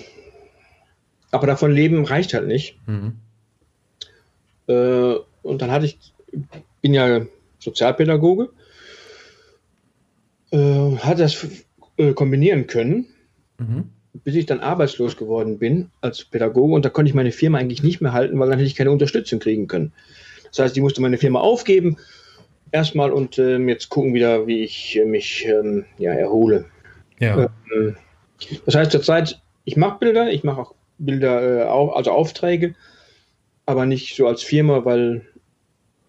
aber 1.31 1.47
davon 1.47 1.71
leben 1.71 2.05
reicht 2.05 2.33
halt 2.33 2.47
nicht. 2.47 2.77
Mhm. 2.87 3.13
Äh, 4.67 5.15
und 5.43 5.61
dann 5.61 5.71
hatte 5.71 5.85
ich, 5.85 5.97
bin 6.81 6.93
ja 6.93 7.21
Sozialpädagoge, 7.59 8.49
äh, 10.51 10.97
hatte 10.97 11.23
das 11.23 11.47
äh, 11.97 12.13
kombinieren 12.13 12.67
können, 12.67 13.07
mhm. 13.57 13.89
bis 14.23 14.35
ich 14.35 14.45
dann 14.45 14.59
arbeitslos 14.59 15.17
geworden 15.17 15.57
bin 15.57 15.89
als 16.01 16.25
Pädagoge 16.25 16.73
und 16.73 16.85
da 16.85 16.89
konnte 16.89 17.09
ich 17.09 17.15
meine 17.15 17.31
Firma 17.31 17.57
eigentlich 17.57 17.83
nicht 17.83 18.01
mehr 18.01 18.13
halten, 18.13 18.39
weil 18.39 18.49
dann 18.49 18.59
hätte 18.59 18.67
ich 18.67 18.75
keine 18.75 18.91
Unterstützung 18.91 19.39
kriegen 19.39 19.67
können. 19.67 19.93
Das 20.49 20.59
heißt, 20.59 20.75
ich 20.75 20.83
musste 20.83 21.01
meine 21.01 21.17
Firma 21.17 21.39
aufgeben 21.39 21.97
erstmal 22.71 23.11
und 23.11 23.37
ähm, 23.39 23.69
jetzt 23.69 23.89
gucken 23.89 24.13
wieder, 24.13 24.47
wie 24.47 24.63
ich 24.63 24.97
äh, 24.97 25.05
mich 25.05 25.45
ähm, 25.45 25.85
ja, 25.97 26.13
erhole. 26.13 26.65
Ja. 27.19 27.49
Ähm, 27.73 27.95
das 28.65 28.75
heißt 28.75 28.91
zurzeit, 28.91 29.41
ich 29.65 29.77
mache 29.77 29.99
Bilder, 29.99 30.31
ich 30.31 30.43
mache 30.43 30.61
auch 30.61 30.75
Bilder, 31.05 31.65
äh, 31.65 31.67
auch, 31.67 31.95
also 31.95 32.11
Aufträge, 32.11 32.75
aber 33.65 33.85
nicht 33.85 34.15
so 34.15 34.27
als 34.27 34.43
Firma, 34.43 34.85
weil 34.85 35.25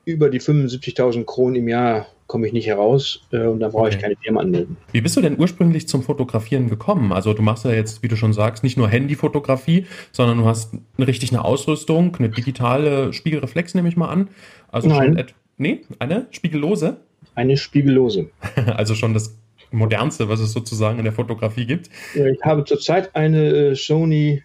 über 0.05 0.31
die 0.31 0.41
75.000 0.41 1.25
Kronen 1.25 1.57
im 1.57 1.69
Jahr 1.69 2.07
komme 2.27 2.47
ich 2.47 2.53
nicht 2.53 2.67
heraus 2.67 3.21
äh, 3.31 3.47
und 3.47 3.61
da 3.61 3.69
brauche 3.69 3.87
okay. 3.87 3.97
ich 3.97 4.03
keine 4.03 4.17
Firma 4.17 4.41
anmelden. 4.41 4.77
Wie 4.91 5.01
bist 5.01 5.17
du 5.17 5.21
denn 5.21 5.39
ursprünglich 5.39 5.87
zum 5.87 6.03
Fotografieren 6.03 6.71
gekommen? 6.71 7.13
Also 7.13 7.35
du 7.35 7.43
machst 7.43 7.65
ja 7.65 7.73
jetzt, 7.73 8.03
wie 8.03 8.09
du 8.09 8.17
schon 8.17 8.33
sagst, 8.33 8.65
nicht 8.65 8.77
nur 8.79 8.89
Handyfotografie, 8.89 9.87
sondern 10.13 10.39
du 10.39 10.47
hast 10.47 10.73
eine, 10.97 11.07
richtig 11.07 11.31
eine 11.31 11.45
Ausrüstung, 11.45 12.17
eine 12.17 12.31
digitale 12.31 13.13
Spiegelreflex, 13.13 13.75
nehme 13.75 13.89
ich 13.89 13.97
mal 13.97 14.09
an. 14.09 14.31
Also 14.69 14.89
Nein. 14.89 15.19
schon 15.19 15.27
nee, 15.59 15.83
eine 15.99 16.27
spiegellose? 16.31 17.03
Eine 17.35 17.57
spiegellose. 17.57 18.31
also 18.77 18.95
schon 18.95 19.13
das 19.13 19.39
modernste, 19.71 20.29
was 20.29 20.41
es 20.41 20.53
sozusagen 20.53 20.99
in 20.99 21.05
der 21.05 21.13
Fotografie 21.13 21.67
gibt. 21.67 21.91
Ich 22.15 22.41
habe 22.43 22.65
zurzeit 22.65 23.15
eine 23.15 23.49
äh, 23.49 23.75
Sony 23.75 24.43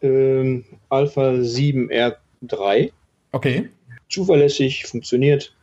äh, 0.00 0.62
Alpha 0.88 1.30
7R3. 1.30 2.92
Okay. 3.32 3.68
Zuverlässig, 4.08 4.86
funktioniert. 4.86 5.54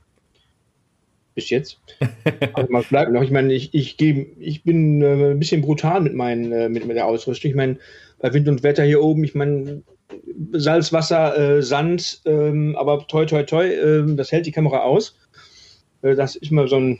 Bis 1.33 1.49
jetzt. 1.49 1.79
Aber 2.53 2.67
man 2.69 2.83
bleibt 2.83 3.11
noch. 3.11 3.21
Ich 3.21 3.31
meine, 3.31 3.53
ich, 3.53 3.73
ich, 3.73 3.97
geb, 3.97 4.37
ich 4.39 4.63
bin 4.63 5.01
äh, 5.01 5.31
ein 5.31 5.39
bisschen 5.39 5.61
brutal 5.61 6.01
mit, 6.01 6.13
meinen, 6.13 6.51
äh, 6.51 6.69
mit, 6.69 6.85
mit 6.85 6.95
der 6.95 7.07
Ausrüstung. 7.07 7.49
Ich 7.49 7.57
meine, 7.57 7.77
bei 8.19 8.33
Wind 8.33 8.47
und 8.47 8.63
Wetter 8.63 8.83
hier 8.83 9.01
oben, 9.01 9.23
ich 9.23 9.35
meine, 9.35 9.81
Salzwasser, 10.53 11.57
äh, 11.57 11.61
Sand, 11.61 12.21
ähm, 12.25 12.75
aber 12.77 13.05
toi, 13.07 13.25
toi, 13.25 13.43
toi, 13.43 13.65
äh, 13.65 14.15
das 14.15 14.31
hält 14.31 14.45
die 14.45 14.51
Kamera 14.51 14.79
aus. 14.79 15.17
Äh, 16.01 16.15
das 16.15 16.35
ist 16.35 16.51
mal 16.51 16.67
so 16.67 16.77
ein 16.77 16.99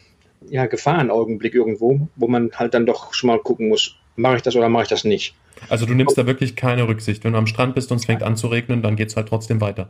ja, 0.49 0.65
Gefahrenaugenblick 0.65 1.53
irgendwo, 1.53 2.07
wo 2.15 2.27
man 2.27 2.51
halt 2.53 2.73
dann 2.73 2.85
doch 2.85 3.13
schon 3.13 3.27
mal 3.27 3.39
gucken 3.39 3.69
muss, 3.69 3.95
mache 4.15 4.37
ich 4.37 4.41
das 4.41 4.55
oder 4.55 4.69
mache 4.69 4.83
ich 4.83 4.89
das 4.89 5.03
nicht. 5.03 5.35
Also 5.69 5.85
du 5.85 5.93
nimmst 5.93 6.17
da 6.17 6.25
wirklich 6.25 6.55
keine 6.55 6.87
Rücksicht. 6.87 7.23
Wenn 7.23 7.33
du 7.33 7.37
am 7.37 7.47
Strand 7.47 7.75
bist 7.75 7.91
und 7.91 7.97
es 7.97 8.05
fängt 8.05 8.23
an 8.23 8.35
zu 8.35 8.47
regnen, 8.47 8.81
dann 8.81 8.95
geht 8.95 9.09
es 9.09 9.15
halt 9.15 9.27
trotzdem 9.27 9.61
weiter. 9.61 9.89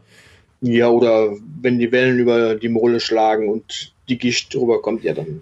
Ja, 0.61 0.89
oder 0.89 1.31
wenn 1.61 1.79
die 1.79 1.91
Wellen 1.91 2.17
über 2.19 2.55
die 2.55 2.69
Molle 2.69 2.99
schlagen 2.99 3.49
und 3.49 3.93
die 4.07 4.17
Gischt 4.17 4.55
rüberkommt, 4.55 5.03
ja 5.03 5.13
dann 5.13 5.41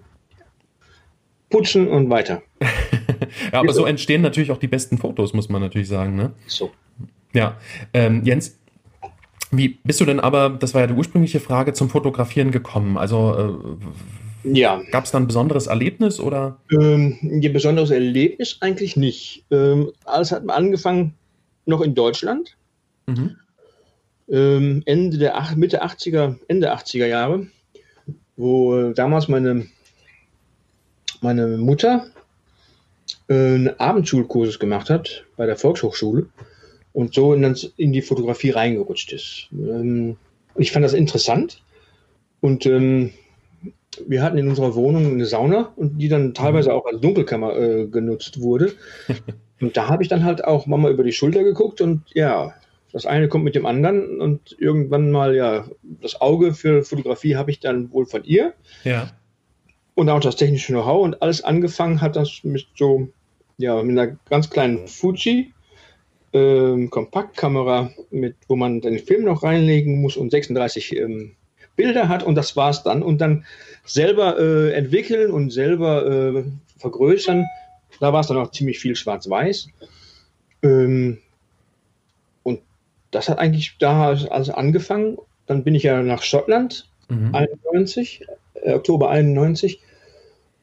putzen 1.50 1.86
und 1.88 2.10
weiter. 2.10 2.42
ja, 3.52 3.60
aber 3.60 3.72
so 3.72 3.86
entstehen 3.86 4.22
natürlich 4.22 4.50
auch 4.50 4.58
die 4.58 4.66
besten 4.66 4.98
Fotos, 4.98 5.34
muss 5.34 5.48
man 5.48 5.62
natürlich 5.62 5.88
sagen. 5.88 6.16
Ne? 6.16 6.32
So. 6.46 6.72
Ja, 7.32 7.58
ähm, 7.92 8.22
Jens, 8.24 8.58
wie 9.50 9.68
bist 9.68 10.00
du 10.00 10.04
denn 10.04 10.20
aber, 10.20 10.50
das 10.50 10.74
war 10.74 10.80
ja 10.80 10.86
die 10.88 10.94
ursprüngliche 10.94 11.40
Frage, 11.40 11.72
zum 11.72 11.90
Fotografieren 11.90 12.50
gekommen? 12.50 12.96
Also 12.98 13.36
äh, 13.36 13.84
ja. 14.44 14.82
gab 14.90 15.04
es 15.04 15.10
da 15.10 15.18
ein 15.18 15.26
besonderes 15.26 15.66
Erlebnis 15.66 16.20
oder? 16.20 16.58
Ähm, 16.70 17.18
ein 17.22 17.52
besonderes 17.52 17.90
Erlebnis 17.90 18.58
eigentlich 18.60 18.96
nicht. 18.96 19.44
Ähm, 19.50 19.92
alles 20.04 20.32
hat 20.32 20.48
angefangen 20.48 21.14
noch 21.66 21.80
in 21.80 21.94
Deutschland. 21.94 22.56
Mhm. 23.06 23.36
Ähm, 24.28 24.82
Ende 24.86 25.18
der 25.18 25.54
Mitte 25.56 25.84
80er, 25.84 26.36
Ende 26.48 26.74
80er 26.74 27.06
Jahre, 27.06 27.46
wo 28.36 28.76
äh, 28.76 28.94
damals 28.94 29.28
meine, 29.28 29.66
meine 31.20 31.58
Mutter 31.58 32.06
äh, 33.28 33.34
einen 33.34 33.80
Abendschulkurses 33.80 34.58
gemacht 34.58 34.90
hat 34.90 35.24
bei 35.36 35.46
der 35.46 35.56
Volkshochschule 35.56 36.26
und 36.92 37.14
so 37.14 37.34
in, 37.34 37.56
in 37.76 37.92
die 37.92 38.02
Fotografie 38.02 38.50
reingerutscht 38.50 39.12
ist. 39.12 39.48
Ähm, 39.52 40.16
ich 40.56 40.72
fand 40.72 40.84
das 40.84 40.94
interessant 40.94 41.62
und 42.40 42.64
ähm, 42.66 43.12
wir 44.06 44.22
hatten 44.22 44.38
in 44.38 44.48
unserer 44.48 44.74
Wohnung 44.74 45.12
eine 45.12 45.26
Sauna 45.26 45.72
und 45.76 45.98
die 45.98 46.08
dann 46.08 46.34
teilweise 46.34 46.72
auch 46.72 46.86
als 46.86 47.00
Dunkelkammer 47.00 47.56
äh, 47.56 47.86
genutzt 47.86 48.40
wurde. 48.40 48.72
und 49.60 49.76
da 49.76 49.88
habe 49.88 50.02
ich 50.02 50.08
dann 50.08 50.24
halt 50.24 50.44
auch 50.44 50.66
mal 50.66 50.90
über 50.90 51.04
die 51.04 51.12
Schulter 51.12 51.42
geguckt 51.42 51.80
und 51.80 52.02
ja, 52.14 52.54
das 52.92 53.06
eine 53.06 53.28
kommt 53.28 53.44
mit 53.44 53.56
dem 53.56 53.66
anderen 53.66 54.20
und 54.20 54.56
irgendwann 54.58 55.10
mal, 55.10 55.34
ja, 55.34 55.64
das 55.82 56.20
Auge 56.20 56.54
für 56.54 56.84
Fotografie 56.84 57.34
habe 57.34 57.50
ich 57.50 57.58
dann 57.58 57.90
wohl 57.92 58.06
von 58.06 58.22
ihr. 58.24 58.54
Ja. 58.84 59.10
Und 59.96 60.08
auch 60.10 60.20
das 60.20 60.36
technische 60.36 60.72
Know-how 60.72 61.02
und 61.04 61.20
alles 61.20 61.42
angefangen 61.42 62.00
hat 62.00 62.14
das 62.14 62.40
mit 62.44 62.66
so, 62.76 63.08
ja, 63.58 63.82
mit 63.82 63.98
einer 63.98 64.16
ganz 64.28 64.48
kleinen 64.48 64.86
Fuji 64.86 65.52
ähm, 66.32 66.90
Kompaktkamera, 66.90 67.90
mit, 68.10 68.36
wo 68.48 68.56
man 68.56 68.80
den 68.80 68.98
Film 68.98 69.24
noch 69.24 69.42
reinlegen 69.42 70.00
muss 70.00 70.16
und 70.16 70.30
36 70.30 70.96
ähm, 70.96 71.36
Bilder 71.76 72.08
hat 72.08 72.22
und 72.22 72.34
das 72.34 72.56
war's 72.56 72.82
dann. 72.82 73.02
Und 73.02 73.20
dann 73.20 73.44
selber 73.84 74.38
äh, 74.38 74.72
entwickeln 74.72 75.30
und 75.30 75.50
selber 75.50 76.06
äh, 76.06 76.44
vergrößern. 76.78 77.44
Da 78.00 78.12
war 78.12 78.20
es 78.20 78.26
dann 78.26 78.38
auch 78.38 78.50
ziemlich 78.50 78.78
viel 78.78 78.96
schwarz-weiß. 78.96 79.68
Ähm, 80.62 81.18
und 82.42 82.60
das 83.10 83.28
hat 83.28 83.38
eigentlich 83.38 83.76
da 83.78 84.08
also 84.08 84.52
angefangen. 84.52 85.18
Dann 85.46 85.64
bin 85.64 85.74
ich 85.74 85.82
ja 85.82 86.02
nach 86.02 86.22
Schottland, 86.22 86.88
mhm. 87.08 87.34
91, 87.34 88.26
äh, 88.54 88.72
Oktober 88.72 89.10
91. 89.10 89.80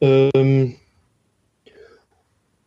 Ähm, 0.01 0.75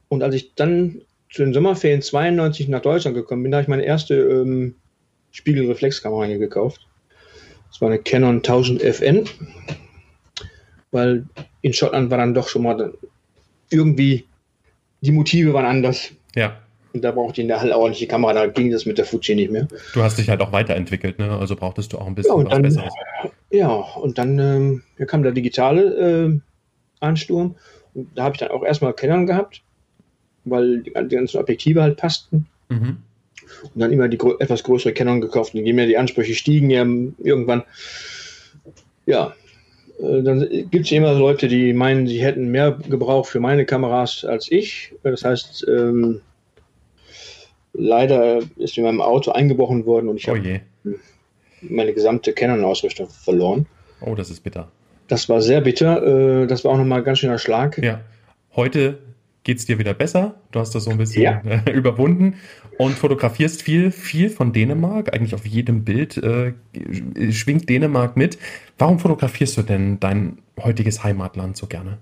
und 0.08 0.22
als 0.22 0.34
ich 0.34 0.54
dann 0.54 1.02
zu 1.30 1.42
den 1.42 1.52
Sommerferien 1.52 2.02
92 2.02 2.68
nach 2.68 2.82
Deutschland 2.82 3.16
gekommen 3.16 3.42
bin, 3.42 3.50
da 3.50 3.56
habe 3.56 3.62
ich 3.62 3.68
meine 3.68 3.84
erste 3.84 4.14
ähm, 4.14 4.76
Spiegelreflexkamera 5.32 6.26
hier 6.26 6.38
gekauft. 6.38 6.86
Das 7.74 7.80
war 7.80 7.88
eine 7.88 7.98
Canon 7.98 8.36
1000 8.36 8.82
FN, 8.82 9.24
weil 10.92 11.26
in 11.60 11.72
Schottland 11.72 12.10
war 12.10 12.18
dann 12.18 12.32
doch 12.32 12.48
schon 12.48 12.62
mal 12.62 12.94
irgendwie 13.70 14.24
die 15.00 15.12
Motive 15.12 15.52
waren 15.52 15.66
anders. 15.66 16.12
Ja. 16.34 16.56
Und 16.94 17.02
da 17.02 17.10
brauchte 17.10 17.40
ich 17.40 17.40
in 17.40 17.48
der 17.48 17.60
Halle 17.60 17.76
ordentliche 17.76 18.06
Kamera, 18.06 18.32
da 18.32 18.46
ging 18.46 18.70
das 18.70 18.86
mit 18.86 18.96
der 18.96 19.04
Fuji 19.04 19.34
nicht 19.34 19.50
mehr. 19.50 19.66
Du 19.92 20.02
hast 20.02 20.16
dich 20.16 20.30
halt 20.30 20.40
auch 20.40 20.52
weiterentwickelt, 20.52 21.18
ne? 21.18 21.36
also 21.36 21.56
brauchtest 21.56 21.92
du 21.92 21.98
auch 21.98 22.06
ein 22.06 22.14
bisschen 22.14 22.38
ja, 22.38 22.44
was 22.44 22.52
dann, 22.52 22.62
Besseres. 22.62 22.94
Ja, 23.50 23.68
und 23.68 24.16
dann 24.16 24.38
ähm, 24.38 24.82
kam 25.06 25.22
der 25.22 25.32
digitale 25.32 25.82
äh, 26.30 26.40
Ansturm. 27.00 27.56
Und 27.92 28.16
da 28.16 28.22
habe 28.24 28.36
ich 28.36 28.38
dann 28.38 28.50
auch 28.50 28.64
erstmal 28.64 28.94
Canon 28.94 29.26
gehabt 29.26 29.64
weil 30.44 30.82
die 30.82 30.90
ganzen 30.92 31.38
Objektive 31.38 31.82
halt 31.82 31.96
passten. 31.96 32.46
Mhm. 32.68 32.98
Und 33.62 33.80
dann 33.80 33.92
immer 33.92 34.08
die 34.08 34.18
etwas 34.38 34.62
größere 34.62 34.92
Canon 34.92 35.20
gekauft. 35.20 35.54
Und 35.54 35.64
je 35.64 35.72
mehr 35.72 35.86
die 35.86 35.98
Ansprüche 35.98 36.34
stiegen, 36.34 36.70
ja, 36.70 36.82
irgendwann, 36.82 37.62
ja, 39.06 39.34
äh, 40.00 40.22
dann 40.22 40.48
gibt 40.70 40.86
es 40.86 40.92
immer 40.92 41.14
Leute, 41.14 41.48
die 41.48 41.72
meinen, 41.72 42.06
sie 42.06 42.22
hätten 42.22 42.48
mehr 42.48 42.72
Gebrauch 42.88 43.26
für 43.26 43.40
meine 43.40 43.64
Kameras 43.64 44.24
als 44.24 44.50
ich. 44.50 44.92
Das 45.02 45.24
heißt, 45.24 45.66
ähm, 45.68 46.20
leider 47.72 48.40
ist 48.56 48.76
in 48.78 48.84
meinem 48.84 49.00
Auto 49.00 49.32
eingebrochen 49.32 49.86
worden 49.86 50.08
und 50.08 50.16
ich 50.16 50.28
oh 50.28 50.36
habe 50.36 50.60
meine 51.60 51.92
gesamte 51.92 52.32
Canon-Ausrüstung 52.32 53.08
verloren. 53.08 53.66
Oh, 54.00 54.14
das 54.14 54.30
ist 54.30 54.40
bitter. 54.40 54.68
Das 55.08 55.28
war 55.28 55.40
sehr 55.40 55.60
bitter. 55.60 56.42
Äh, 56.42 56.46
das 56.46 56.64
war 56.64 56.72
auch 56.72 56.78
nochmal 56.78 56.98
ein 56.98 57.04
ganz 57.04 57.18
schöner 57.18 57.38
Schlag. 57.38 57.78
Ja. 57.78 58.00
Heute 58.54 58.98
geht 59.44 59.58
es 59.58 59.66
dir 59.66 59.78
wieder 59.78 59.94
besser. 59.94 60.34
Du 60.52 60.60
hast 60.60 60.74
das 60.74 60.84
so 60.84 60.90
ein 60.90 60.98
bisschen 60.98 61.22
ja. 61.22 61.42
überwunden 61.72 62.34
und 62.78 62.94
fotografierst 62.94 63.62
viel, 63.62 63.90
viel 63.90 64.30
von 64.30 64.52
Dänemark. 64.52 65.14
Eigentlich 65.14 65.34
auf 65.34 65.46
jedem 65.46 65.84
Bild 65.84 66.16
äh, 66.16 66.52
schwingt 67.30 67.68
Dänemark 67.68 68.16
mit. 68.16 68.38
Warum 68.78 68.98
fotografierst 68.98 69.56
du 69.56 69.62
denn 69.62 70.00
dein 70.00 70.38
heutiges 70.60 71.04
Heimatland 71.04 71.56
so 71.56 71.66
gerne? 71.66 71.98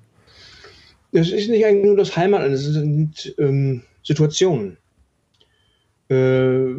Es 1.12 1.30
ist 1.30 1.50
nicht 1.50 1.64
eigentlich 1.66 1.84
nur 1.84 1.96
das 1.96 2.16
Heimatland, 2.16 2.54
es 2.54 2.64
sind 2.64 3.34
ähm, 3.38 3.82
Situationen. 4.02 4.78
Äh, 6.10 6.70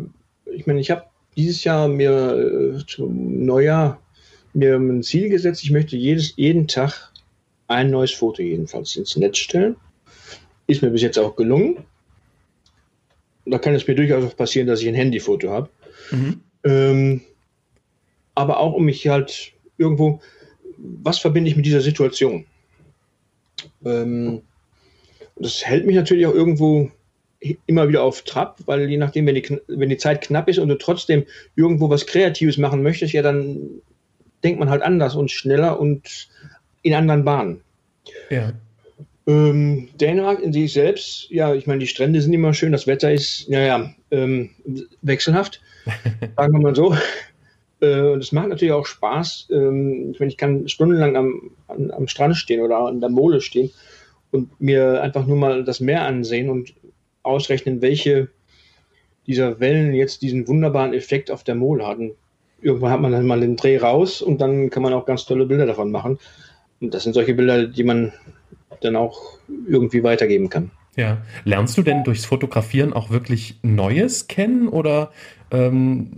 ich 0.52 0.66
meine, 0.66 0.80
ich 0.80 0.90
habe 0.90 1.04
dieses 1.36 1.64
Jahr 1.64 1.88
mir 1.88 2.76
äh, 2.80 2.86
zum 2.88 3.46
Neujahr 3.46 4.00
mir 4.54 4.76
ein 4.76 5.04
Ziel 5.04 5.30
gesetzt, 5.30 5.64
ich 5.64 5.72
möchte 5.72 5.98
jedes, 5.98 6.36
jeden 6.36 6.68
Tag 6.68 7.12
ein 7.68 7.90
neues 7.90 8.12
Foto 8.12 8.42
jedenfalls 8.42 8.96
ins 8.96 9.16
Netz 9.18 9.38
stellen. 9.38 9.76
Ist 10.68 10.82
mir 10.82 10.92
bis 10.92 11.02
jetzt 11.02 11.18
auch 11.18 11.36
gelungen. 11.36 11.86
Da 13.46 13.58
kann 13.58 13.76
es 13.76 13.88
mir 13.88 13.96
durchaus 13.96 14.24
auch 14.24 14.36
passieren, 14.36 14.68
dass 14.68 14.82
ich 14.82 14.88
ein 14.88 14.96
Handyfoto 14.96 15.50
habe. 15.50 15.70
Mhm. 16.12 16.42
Ähm, 16.64 17.22
aber 18.36 18.60
auch 18.60 18.74
um 18.74 18.86
mich 18.86 19.08
halt 19.08 19.52
irgendwo, 19.78 20.22
was 20.78 21.20
verbinde 21.20 21.50
ich 21.50 21.56
mit 21.56 21.66
dieser 21.66 21.82
Situation? 21.82 22.46
Ähm, 23.86 24.42
das 25.36 25.66
hält 25.66 25.86
mich 25.86 25.96
natürlich 25.96 26.26
auch 26.26 26.34
irgendwo 26.34 26.90
immer 27.66 27.88
wieder 27.90 28.04
auf 28.04 28.22
Trab, 28.22 28.60
weil 28.66 28.90
je 28.90 28.98
nachdem, 28.98 29.26
wenn 29.26 29.36
die, 29.36 29.60
wenn 29.68 29.90
die 29.90 29.98
Zeit 29.98 30.22
knapp 30.22 30.48
ist 30.48 30.60
und 30.60 30.70
du 30.70 30.78
trotzdem 30.78 31.26
irgendwo 31.56 31.90
was 31.90 32.06
Kreatives 32.06 32.58
machen 32.58 32.84
möchtest, 32.84 33.14
ja, 33.14 33.22
dann 33.22 33.58
denkt 34.44 34.60
man 34.60 34.70
halt 34.70 34.82
anders 34.82 35.16
und 35.16 35.32
schneller 35.32 35.80
und 35.80 36.30
in 36.82 36.94
anderen 36.94 37.26
Bahnen. 37.26 37.62
Ja. 38.30 38.54
Ähm, 39.26 39.90
Dänemark 40.00 40.42
in 40.42 40.52
sich 40.52 40.74
selbst, 40.74 41.30
ja, 41.30 41.54
ich 41.56 41.66
meine, 41.66 41.80
die 41.80 41.88
Strände 41.88 42.22
sind 42.22 42.34
immer 42.34 42.54
schön, 42.54 42.74
das 42.74 42.88
Wetter 42.88 43.12
ist, 43.12 43.50
naja, 43.50 43.94
ähm, 44.12 44.50
wechselhaft, 45.02 45.62
sagen 46.36 46.54
wir 46.54 46.60
mal 46.60 46.76
so. 46.76 46.96
Äh, 47.80 48.02
und 48.02 48.20
es 48.20 48.32
macht 48.32 48.50
natürlich 48.50 48.74
auch 48.74 48.86
Spaß. 48.86 49.48
Ähm, 49.52 50.12
ich 50.12 50.20
meine, 50.20 50.32
ich 50.32 50.38
kann 50.38 50.68
stundenlang 50.68 51.16
am, 51.16 51.52
am, 51.68 51.92
am 51.92 52.08
Strand 52.08 52.36
stehen 52.36 52.62
oder 52.62 52.78
an 52.80 53.00
der 53.00 53.10
Mole 53.10 53.40
stehen 53.40 53.72
und 54.32 54.60
mir 54.60 55.02
einfach 55.02 55.26
nur 55.26 55.38
mal 55.38 55.64
das 55.64 55.80
Meer 55.80 56.06
ansehen 56.06 56.50
und 56.50 56.74
ausrechnen, 57.22 57.82
welche 57.82 58.30
dieser 59.28 59.60
Wellen 59.60 59.94
jetzt 59.94 60.22
diesen 60.22 60.48
wunderbaren 60.48 60.94
Effekt 60.94 61.32
auf 61.32 61.44
der 61.44 61.56
Mole 61.56 61.86
hatten. 61.88 62.12
Irgendwann 62.62 62.92
hat 62.92 63.02
man 63.02 63.12
dann 63.12 63.28
mal 63.28 63.40
den 63.40 63.56
Dreh 63.56 63.78
raus 63.78 64.22
und 64.22 64.42
dann 64.42 64.70
kann 64.70 64.84
man 64.84 64.94
auch 64.94 65.06
ganz 65.06 65.26
tolle 65.26 65.46
Bilder 65.46 65.66
davon 65.66 65.92
machen. 65.92 66.20
Und 66.82 66.94
das 66.94 67.04
sind 67.04 67.14
solche 67.14 67.34
Bilder, 67.34 67.68
die 67.68 67.84
man 67.84 68.12
dann 68.84 68.96
auch 68.96 69.38
irgendwie 69.68 70.04
weitergeben 70.04 70.50
kann. 70.50 70.72
Ja. 70.96 71.22
Lernst 71.44 71.78
du 71.78 71.82
denn 71.82 72.04
durchs 72.04 72.26
Fotografieren 72.26 72.94
auch 72.94 73.10
wirklich 73.10 73.60
Neues 73.64 74.28
kennen 74.28 74.68
oder 74.68 75.12
ähm, 75.52 76.12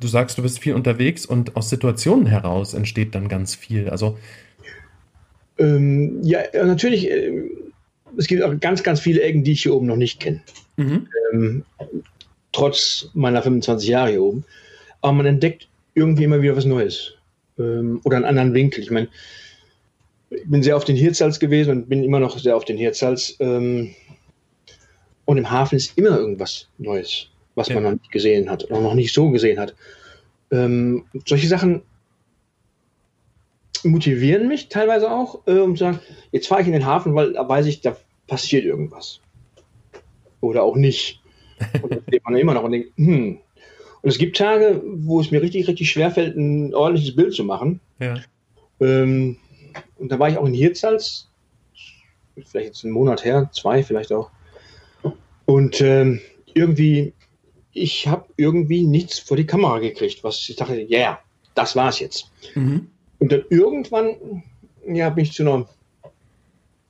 du 0.00 0.08
sagst, 0.08 0.36
du 0.36 0.42
bist 0.42 0.58
viel 0.58 0.74
unterwegs 0.74 1.24
und 1.24 1.56
aus 1.56 1.70
Situationen 1.70 2.26
heraus 2.26 2.74
entsteht 2.74 3.14
dann 3.14 3.28
ganz 3.28 3.54
viel? 3.54 3.88
Also 3.88 4.18
ähm, 5.58 6.20
ja, 6.22 6.40
natürlich. 6.52 7.10
Äh, 7.10 7.50
es 8.18 8.26
gibt 8.26 8.42
auch 8.42 8.52
ganz, 8.60 8.82
ganz 8.82 9.00
viele 9.00 9.22
Ecken, 9.22 9.42
die 9.42 9.52
ich 9.52 9.62
hier 9.62 9.74
oben 9.74 9.86
noch 9.86 9.96
nicht 9.96 10.20
kenne. 10.20 10.42
Mhm. 10.76 11.06
Ähm, 11.32 11.64
trotz 12.52 13.10
meiner 13.14 13.42
25 13.42 13.88
Jahre 13.88 14.10
hier 14.10 14.22
oben. 14.22 14.44
Aber 15.00 15.12
man 15.12 15.26
entdeckt 15.26 15.68
irgendwie 15.94 16.24
immer 16.24 16.42
wieder 16.42 16.56
was 16.56 16.66
Neues. 16.66 17.14
Ähm, 17.58 18.00
oder 18.04 18.16
einen 18.16 18.26
anderen 18.26 18.54
Winkel. 18.54 18.82
Ich 18.82 18.90
meine, 18.90 19.08
bin 20.46 20.62
sehr 20.62 20.76
auf 20.76 20.84
den 20.84 20.96
Hirtshals 20.96 21.40
gewesen 21.40 21.70
und 21.70 21.88
bin 21.88 22.04
immer 22.04 22.20
noch 22.20 22.38
sehr 22.38 22.56
auf 22.56 22.64
den 22.64 22.76
Hirtshals. 22.76 23.36
Ähm, 23.40 23.94
und 25.24 25.38
im 25.38 25.50
Hafen 25.50 25.76
ist 25.76 25.96
immer 25.96 26.18
irgendwas 26.18 26.68
Neues, 26.78 27.28
was 27.54 27.68
ja. 27.68 27.74
man 27.74 27.84
noch 27.84 27.92
nicht 27.92 28.10
gesehen 28.10 28.50
hat 28.50 28.70
oder 28.70 28.80
noch 28.80 28.94
nicht 28.94 29.12
so 29.12 29.30
gesehen 29.30 29.58
hat. 29.58 29.74
Ähm, 30.50 31.04
solche 31.26 31.48
Sachen 31.48 31.82
motivieren 33.84 34.48
mich 34.48 34.68
teilweise 34.68 35.10
auch, 35.10 35.46
äh, 35.46 35.58
um 35.58 35.76
zu 35.76 35.84
sagen, 35.84 36.00
jetzt 36.30 36.46
fahre 36.46 36.60
ich 36.60 36.66
in 36.66 36.72
den 36.72 36.86
Hafen, 36.86 37.14
weil 37.14 37.32
da 37.32 37.48
weiß 37.48 37.66
ich, 37.66 37.80
da 37.80 37.96
passiert 38.26 38.64
irgendwas. 38.64 39.20
Oder 40.40 40.62
auch 40.62 40.76
nicht. 40.76 41.20
Und 41.82 41.92
dann 41.92 42.02
steht 42.08 42.24
man 42.24 42.36
immer 42.36 42.54
noch 42.54 42.64
und 42.64 42.72
denkt, 42.72 42.92
hm. 42.96 43.38
Und 44.02 44.08
es 44.08 44.18
gibt 44.18 44.36
Tage, 44.36 44.82
wo 44.84 45.20
es 45.20 45.30
mir 45.30 45.40
richtig, 45.42 45.68
richtig 45.68 45.90
schwer 45.90 46.10
fällt, 46.10 46.36
ein 46.36 46.74
ordentliches 46.74 47.14
Bild 47.14 47.34
zu 47.34 47.44
machen. 47.44 47.80
Ja. 48.00 48.16
Ähm, 48.80 49.36
und 49.98 50.10
da 50.10 50.18
war 50.18 50.28
ich 50.28 50.38
auch 50.38 50.46
in 50.46 50.54
Hirtshals, 50.54 51.28
vielleicht 52.34 52.66
jetzt 52.66 52.84
einen 52.84 52.92
Monat 52.92 53.24
her, 53.24 53.50
zwei 53.52 53.82
vielleicht 53.82 54.12
auch. 54.12 54.30
Und 55.44 55.80
ähm, 55.80 56.20
irgendwie, 56.54 57.12
ich 57.72 58.06
habe 58.06 58.26
irgendwie 58.36 58.84
nichts 58.84 59.18
vor 59.18 59.36
die 59.36 59.46
Kamera 59.46 59.78
gekriegt, 59.78 60.24
was 60.24 60.48
ich 60.48 60.56
dachte, 60.56 60.80
ja, 60.80 60.98
yeah, 60.98 61.18
das 61.54 61.76
war's 61.76 62.00
jetzt. 62.00 62.30
Mhm. 62.54 62.88
Und 63.18 63.32
dann 63.32 63.44
irgendwann 63.50 64.42
ja, 64.86 65.10
bin 65.10 65.24
ich 65.24 65.32
zu 65.32 65.42
einer, 65.42 65.68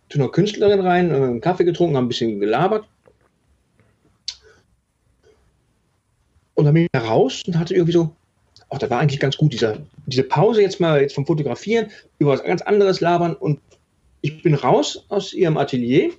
zu 0.09 0.18
einer 0.18 0.29
Künstlerin 0.29 0.81
rein, 0.81 1.11
äh, 1.11 1.14
einen 1.14 1.40
Kaffee 1.40 1.64
getrunken, 1.64 1.97
haben 1.97 2.07
ein 2.07 2.09
bisschen 2.09 2.40
gelabert. 2.40 2.87
Und 6.55 6.66
dann 6.66 6.75
bin 6.75 6.87
ich 6.92 7.01
raus 7.01 7.42
und 7.47 7.59
hatte 7.59 7.75
irgendwie 7.75 7.92
so, 7.92 8.14
ach, 8.73 8.79
da 8.79 8.91
war 8.91 9.01
eigentlich 9.01 9.21
ganz 9.21 9.37
gut, 9.37 9.53
dieser, 9.53 9.79
diese 10.07 10.23
Pause 10.23 10.63
jetzt 10.63 10.81
mal 10.81 11.01
jetzt 11.01 11.15
vom 11.15 11.27
Fotografieren, 11.27 11.91
über 12.19 12.33
was 12.33 12.43
ganz 12.43 12.63
anderes 12.63 13.01
labern. 13.01 13.35
Und 13.35 13.61
ich 14.21 14.43
bin 14.43 14.55
raus 14.55 15.05
aus 15.09 15.33
ihrem 15.33 15.59
Atelier, 15.59 16.11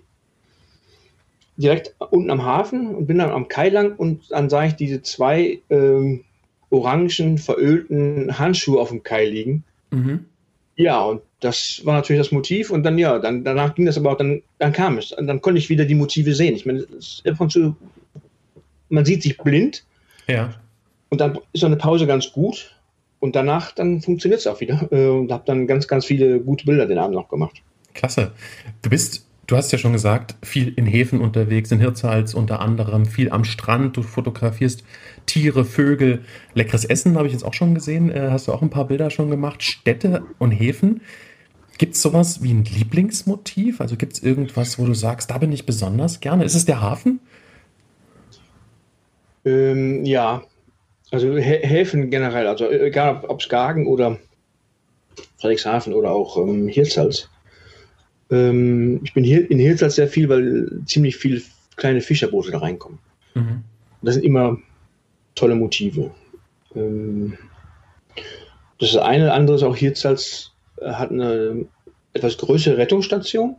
direkt 1.58 1.96
unten 2.12 2.32
am 2.32 2.44
Hafen 2.44 2.96
und 2.96 3.08
bin 3.08 3.18
dann 3.18 3.32
am 3.32 3.48
Kai 3.48 3.70
lang 3.70 3.96
und 3.96 4.32
dann 4.32 4.50
sah 4.50 4.66
ich 4.66 4.74
diese 4.74 5.02
zwei 5.02 5.60
ähm, 5.70 6.24
orangen, 6.70 7.38
verölten 7.38 8.38
Handschuhe 8.40 8.80
auf 8.80 8.90
dem 8.90 9.04
Kai 9.04 9.26
liegen. 9.26 9.64
Mhm. 9.92 10.26
Ja, 10.76 11.02
und 11.04 11.22
das 11.40 11.82
war 11.84 11.94
natürlich 11.94 12.22
das 12.22 12.32
Motiv. 12.32 12.72
Und 12.72 12.84
dann, 12.84 12.98
ja, 12.98 13.20
dann, 13.20 13.44
danach 13.44 13.76
ging 13.76 13.86
das 13.86 13.98
aber 13.98 14.12
auch, 14.12 14.18
dann, 14.18 14.42
dann 14.58 14.74
kam 14.74 14.98
es. 14.98 15.12
Und 15.12 15.28
dann 15.28 15.42
konnte 15.42 15.60
ich 15.60 15.70
wieder 15.70 15.86
die 15.86 15.96
Motive 15.96 16.34
sehen. 16.34 16.56
Ich 16.56 16.66
meine, 16.66 16.86
ab 17.28 17.40
und 17.40 17.52
zu, 17.52 17.76
man 18.90 19.06
sieht 19.06 19.22
sich 19.22 19.38
blind. 19.38 19.84
Ja. 20.28 20.56
Und 21.14 21.22
dann 21.22 21.38
ist 21.54 21.62
so 21.62 21.68
eine 21.68 21.76
Pause 21.76 22.08
ganz 22.08 22.32
gut. 22.32 22.76
Und 23.20 23.36
danach, 23.36 23.72
dann 23.72 24.02
funktioniert 24.02 24.40
es 24.40 24.48
auch 24.48 24.62
wieder. 24.62 24.92
Äh, 24.92 25.10
und 25.10 25.32
habe 25.32 25.44
dann 25.46 25.68
ganz, 25.68 25.88
ganz 25.88 26.06
viele 26.06 26.40
gute 26.40 26.66
Bilder 26.66 26.88
den 26.88 26.98
Abend 26.98 27.14
noch 27.14 27.30
gemacht. 27.30 27.62
Klasse. 27.94 28.32
Du 28.82 28.90
bist 28.90 29.28
Du 29.46 29.56
hast 29.56 29.72
ja 29.72 29.78
schon 29.78 29.94
gesagt, 29.94 30.36
viel 30.42 30.74
in 30.76 30.88
Häfen 30.88 31.22
unterwegs, 31.22 31.72
in 31.72 31.80
Hirtshals 31.80 32.34
unter 32.34 32.62
anderem, 32.62 33.06
viel 33.06 33.30
am 33.30 33.44
Strand. 33.44 33.96
Du 33.96 34.02
fotografierst 34.02 34.84
Tiere, 35.28 35.66
Vögel, 35.66 36.24
leckeres 36.56 36.84
Essen 36.84 37.16
habe 37.16 37.28
ich 37.28 37.34
jetzt 37.34 37.44
auch 37.44 37.54
schon 37.54 37.76
gesehen. 37.76 38.10
Äh, 38.10 38.30
hast 38.32 38.48
du 38.48 38.52
auch 38.52 38.64
ein 38.64 38.72
paar 38.72 38.88
Bilder 38.88 39.12
schon 39.12 39.30
gemacht? 39.30 39.62
Städte 39.62 40.24
und 40.40 40.50
Häfen. 40.50 41.02
Gibt 41.78 41.94
es 41.94 42.02
sowas 42.02 42.42
wie 42.42 42.54
ein 42.56 42.64
Lieblingsmotiv? 42.64 43.82
Also 43.82 43.98
gibt 43.98 44.14
es 44.14 44.24
irgendwas, 44.24 44.80
wo 44.80 44.86
du 44.88 44.96
sagst, 44.96 45.30
da 45.30 45.38
bin 45.38 45.52
ich 45.52 45.68
besonders 45.68 46.22
gerne? 46.22 46.44
Ist 46.44 46.56
es 46.56 46.66
der 46.66 46.82
Hafen? 46.82 47.20
Ähm, 49.46 50.06
ja, 50.06 50.42
also 51.14 51.38
Häfen 51.38 52.10
generell, 52.10 52.48
also 52.48 52.68
egal 52.72 53.24
ob 53.28 53.40
es 53.40 53.48
Gagen 53.48 53.86
oder 53.86 54.18
Friedrichshafen 55.38 55.94
oder 55.94 56.10
auch 56.10 56.38
ähm, 56.38 56.68
Hirtshals. 56.68 57.30
Ähm, 58.32 59.00
ich 59.04 59.14
bin 59.14 59.24
hier 59.24 59.50
in 59.52 59.60
Hirtshals 59.60 59.94
sehr 59.94 60.08
viel, 60.08 60.28
weil 60.28 60.72
ziemlich 60.88 61.16
viele 61.16 61.44
kleine 61.76 62.02
Fischerboote 62.02 62.50
da 62.50 62.58
reinkommen. 62.58 62.98
Mhm. 63.36 63.64
Das 64.02 64.16
sind 64.16 64.24
immer 64.24 64.58
tolle 65.36 65.54
Motive. 65.54 66.10
Ähm, 66.76 67.38
das 68.80 68.98
eine, 68.98 69.34
andere 69.34 69.58
ist 69.58 69.64
auch 69.64 69.76
Hirtshals 69.76 70.52
äh, 70.78 70.94
hat 70.94 71.12
eine 71.12 71.68
etwas 72.14 72.40
größere 72.40 72.78
Rettungsstation. 72.78 73.58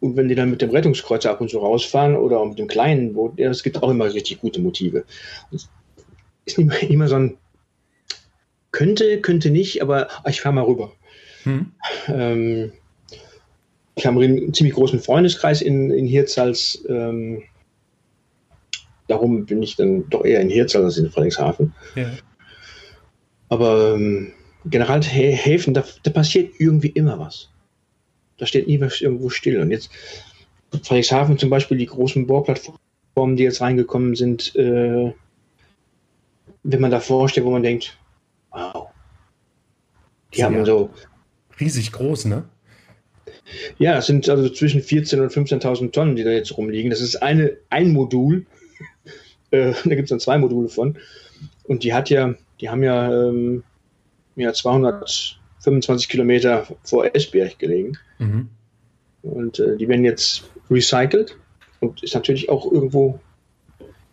Und 0.00 0.16
wenn 0.16 0.28
die 0.28 0.34
dann 0.34 0.48
mit 0.48 0.62
dem 0.62 0.70
Rettungskreuzer 0.70 1.30
ab 1.30 1.42
und 1.42 1.50
zu 1.50 1.58
rausfahren 1.58 2.16
oder 2.16 2.42
mit 2.46 2.58
dem 2.58 2.66
kleinen 2.66 3.12
Boot, 3.12 3.38
ja, 3.38 3.50
es 3.50 3.62
gibt 3.62 3.82
auch 3.82 3.90
immer 3.90 4.06
richtig 4.06 4.40
gute 4.40 4.62
Motive. 4.62 5.04
Und 5.50 5.68
ist 6.50 6.58
immer, 6.58 6.80
immer 6.82 7.08
so 7.08 7.16
ein 7.16 7.36
könnte, 8.72 9.20
könnte 9.20 9.50
nicht, 9.50 9.82
aber 9.82 10.08
ich 10.28 10.40
fahre 10.40 10.54
mal 10.54 10.64
rüber. 10.64 10.92
Hm. 11.44 11.72
Ähm, 12.08 12.72
ich 13.94 14.06
habe 14.06 14.22
einen 14.22 14.54
ziemlich 14.54 14.74
großen 14.74 15.00
Freundeskreis 15.00 15.60
in, 15.60 15.90
in 15.90 16.06
Hirtshals. 16.06 16.84
Ähm, 16.88 17.42
darum 19.08 19.44
bin 19.46 19.62
ich 19.62 19.76
dann 19.76 20.08
doch 20.08 20.24
eher 20.24 20.40
in 20.40 20.48
Hirtshals 20.48 20.84
als 20.84 20.98
in 20.98 21.10
Friedrichshafen. 21.10 21.74
Ja. 21.96 22.10
Aber 23.48 23.94
ähm, 23.94 24.32
generell 24.64 25.02
Häfen, 25.02 25.74
da, 25.74 25.84
da, 26.02 26.10
passiert 26.10 26.54
irgendwie 26.58 26.90
immer 26.90 27.18
was. 27.18 27.50
Da 28.38 28.46
steht 28.46 28.68
nie 28.68 28.80
was 28.80 29.00
irgendwo 29.00 29.28
still. 29.28 29.60
Und 29.60 29.70
jetzt 29.70 29.90
Friedrichshafen 30.70 31.36
zum 31.36 31.50
Beispiel, 31.50 31.76
die 31.76 31.86
großen 31.86 32.26
Bohrplattformen, 32.26 33.36
die 33.36 33.42
jetzt 33.42 33.60
reingekommen 33.60 34.14
sind, 34.14 34.54
äh, 34.54 35.12
wenn 36.62 36.80
man 36.80 36.90
da 36.90 37.00
vorstellt, 37.00 37.46
wo 37.46 37.50
man 37.50 37.62
denkt, 37.62 37.98
wow, 38.50 38.88
die 40.34 40.44
haben 40.44 40.56
ja 40.56 40.64
so. 40.64 40.90
Riesig 41.58 41.92
groß, 41.92 42.26
ne? 42.26 42.44
Ja, 43.78 43.98
es 43.98 44.06
sind 44.06 44.28
also 44.28 44.48
zwischen 44.48 44.80
14.000 44.80 45.22
und 45.22 45.32
15.000 45.32 45.92
Tonnen, 45.92 46.16
die 46.16 46.24
da 46.24 46.30
jetzt 46.30 46.56
rumliegen. 46.56 46.90
Das 46.90 47.00
ist 47.00 47.16
eine, 47.16 47.56
ein 47.68 47.92
Modul. 47.92 48.46
Äh, 49.52 49.72
da 49.82 49.96
gibt 49.96 50.04
es 50.04 50.10
dann 50.10 50.20
zwei 50.20 50.38
Module 50.38 50.68
von. 50.68 50.96
Und 51.64 51.82
die 51.82 51.92
hat 51.92 52.08
ja, 52.08 52.36
die 52.60 52.68
haben 52.68 52.84
ja, 52.84 53.10
ähm, 53.12 53.64
ja 54.36 54.52
225 54.52 56.08
Kilometer 56.08 56.68
vor 56.84 57.12
Esbjerg 57.16 57.58
gelegen. 57.58 57.98
Mhm. 58.20 58.48
Und 59.22 59.58
äh, 59.58 59.76
die 59.76 59.88
werden 59.88 60.04
jetzt 60.04 60.48
recycelt. 60.70 61.36
Und 61.80 62.00
ist 62.04 62.14
natürlich 62.14 62.48
auch 62.48 62.70
irgendwo 62.70 63.18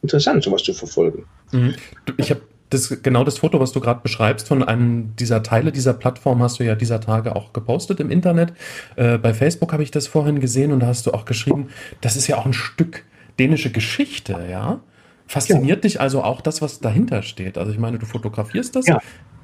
interessant, 0.01 0.43
sowas 0.43 0.63
zu 0.63 0.73
verfolgen. 0.73 1.27
Mhm. 1.51 1.75
Ich 2.17 2.29
habe 2.31 2.41
das, 2.69 3.01
genau 3.01 3.23
das 3.23 3.37
Foto, 3.37 3.59
was 3.59 3.71
du 3.71 3.79
gerade 3.79 4.01
beschreibst, 4.01 4.47
von 4.47 4.63
einem 4.63 5.15
dieser 5.15 5.41
Teile 5.41 5.71
dieser 5.71 5.93
Plattform 5.93 6.41
hast 6.41 6.59
du 6.59 6.65
ja 6.65 6.75
dieser 6.75 6.99
Tage 6.99 7.35
auch 7.35 7.53
gepostet 7.53 7.99
im 7.99 8.11
Internet. 8.11 8.53
Äh, 8.95 9.17
bei 9.17 9.33
Facebook 9.33 9.71
habe 9.71 9.83
ich 9.83 9.91
das 9.91 10.07
vorhin 10.07 10.39
gesehen 10.39 10.71
und 10.73 10.81
da 10.81 10.87
hast 10.87 11.05
du 11.05 11.11
auch 11.11 11.25
geschrieben, 11.25 11.69
das 12.01 12.17
ist 12.17 12.27
ja 12.27 12.37
auch 12.37 12.45
ein 12.45 12.53
Stück 12.53 13.05
dänische 13.39 13.71
Geschichte, 13.71 14.47
ja? 14.49 14.81
Fasziniert 15.27 15.77
ja. 15.77 15.81
dich 15.81 16.01
also 16.01 16.23
auch 16.23 16.41
das, 16.41 16.61
was 16.61 16.79
dahinter 16.79 17.21
steht? 17.21 17.57
Also 17.57 17.71
ich 17.71 17.79
meine, 17.79 17.99
du 17.99 18.05
fotografierst 18.05 18.75
das, 18.75 18.87
ja. 18.87 18.99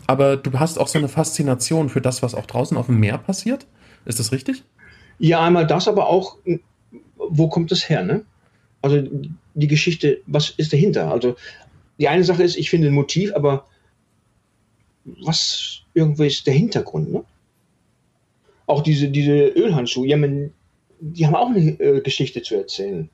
aber 0.07 0.37
du 0.37 0.57
hast 0.59 0.77
auch 0.77 0.87
so 0.87 0.97
eine 0.97 1.09
Faszination 1.09 1.89
für 1.89 2.01
das, 2.01 2.23
was 2.23 2.35
auch 2.35 2.45
draußen 2.45 2.77
auf 2.77 2.87
dem 2.87 2.99
Meer 2.99 3.17
passiert? 3.17 3.67
Ist 4.05 4.19
das 4.19 4.31
richtig? 4.31 4.63
Ja, 5.19 5.41
einmal 5.41 5.67
das, 5.67 5.87
aber 5.87 6.07
auch, 6.07 6.37
wo 7.17 7.47
kommt 7.47 7.71
es 7.71 7.87
her, 7.87 8.03
ne? 8.03 8.23
Also 8.81 9.01
die 9.53 9.67
Geschichte, 9.67 10.19
was 10.25 10.49
ist 10.49 10.73
dahinter? 10.73 11.09
Also 11.09 11.35
die 12.03 12.09
eine 12.09 12.25
Sache 12.25 12.43
ist, 12.43 12.57
ich 12.57 12.69
finde 12.69 12.89
ein 12.89 12.93
Motiv, 12.93 13.33
aber 13.33 13.65
was 15.05 15.83
irgendwie 15.93 16.27
ist 16.27 16.45
der 16.45 16.53
Hintergrund, 16.53 17.13
ne? 17.13 17.23
Auch 18.65 18.83
diese, 18.83 19.07
diese 19.07 19.47
Ölhandschuhe, 19.47 20.05
ja, 20.05 20.17
man, 20.17 20.51
die 20.99 21.25
haben 21.25 21.35
auch 21.35 21.47
eine 21.47 21.79
äh, 21.79 22.01
Geschichte 22.01 22.41
zu 22.41 22.55
erzählen. 22.55 23.09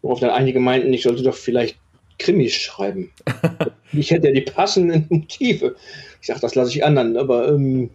Worauf 0.00 0.20
dann 0.20 0.30
einige 0.30 0.60
meinten, 0.60 0.92
ich 0.92 1.02
sollte 1.02 1.24
doch 1.24 1.34
vielleicht 1.34 1.76
Krimis 2.20 2.54
schreiben. 2.54 3.10
ich 3.92 4.12
hätte 4.12 4.28
ja 4.28 4.32
die 4.32 4.42
passenden 4.42 5.06
Motive. 5.08 5.74
Ich 6.20 6.28
sage, 6.28 6.38
das 6.38 6.54
lasse 6.54 6.70
ich 6.70 6.84
anderen, 6.84 7.16
aber 7.16 7.48
ähm, 7.48 7.90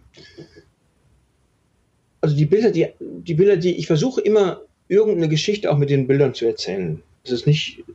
also 2.19 2.35
die 2.35 2.45
Bilder, 2.45 2.71
die, 2.71 2.87
die 2.99 3.35
Bilder, 3.35 3.55
die 3.55 3.77
ich 3.77 3.87
versuche 3.87 4.19
immer 4.19 4.63
irgendeine 4.89 5.29
Geschichte 5.29 5.71
auch 5.71 5.77
mit 5.77 5.89
den 5.89 6.07
Bildern 6.07 6.33
zu 6.33 6.45
erzählen. 6.45 7.01
Es 7.23 7.31
ist 7.31 7.47
nicht 7.47 7.85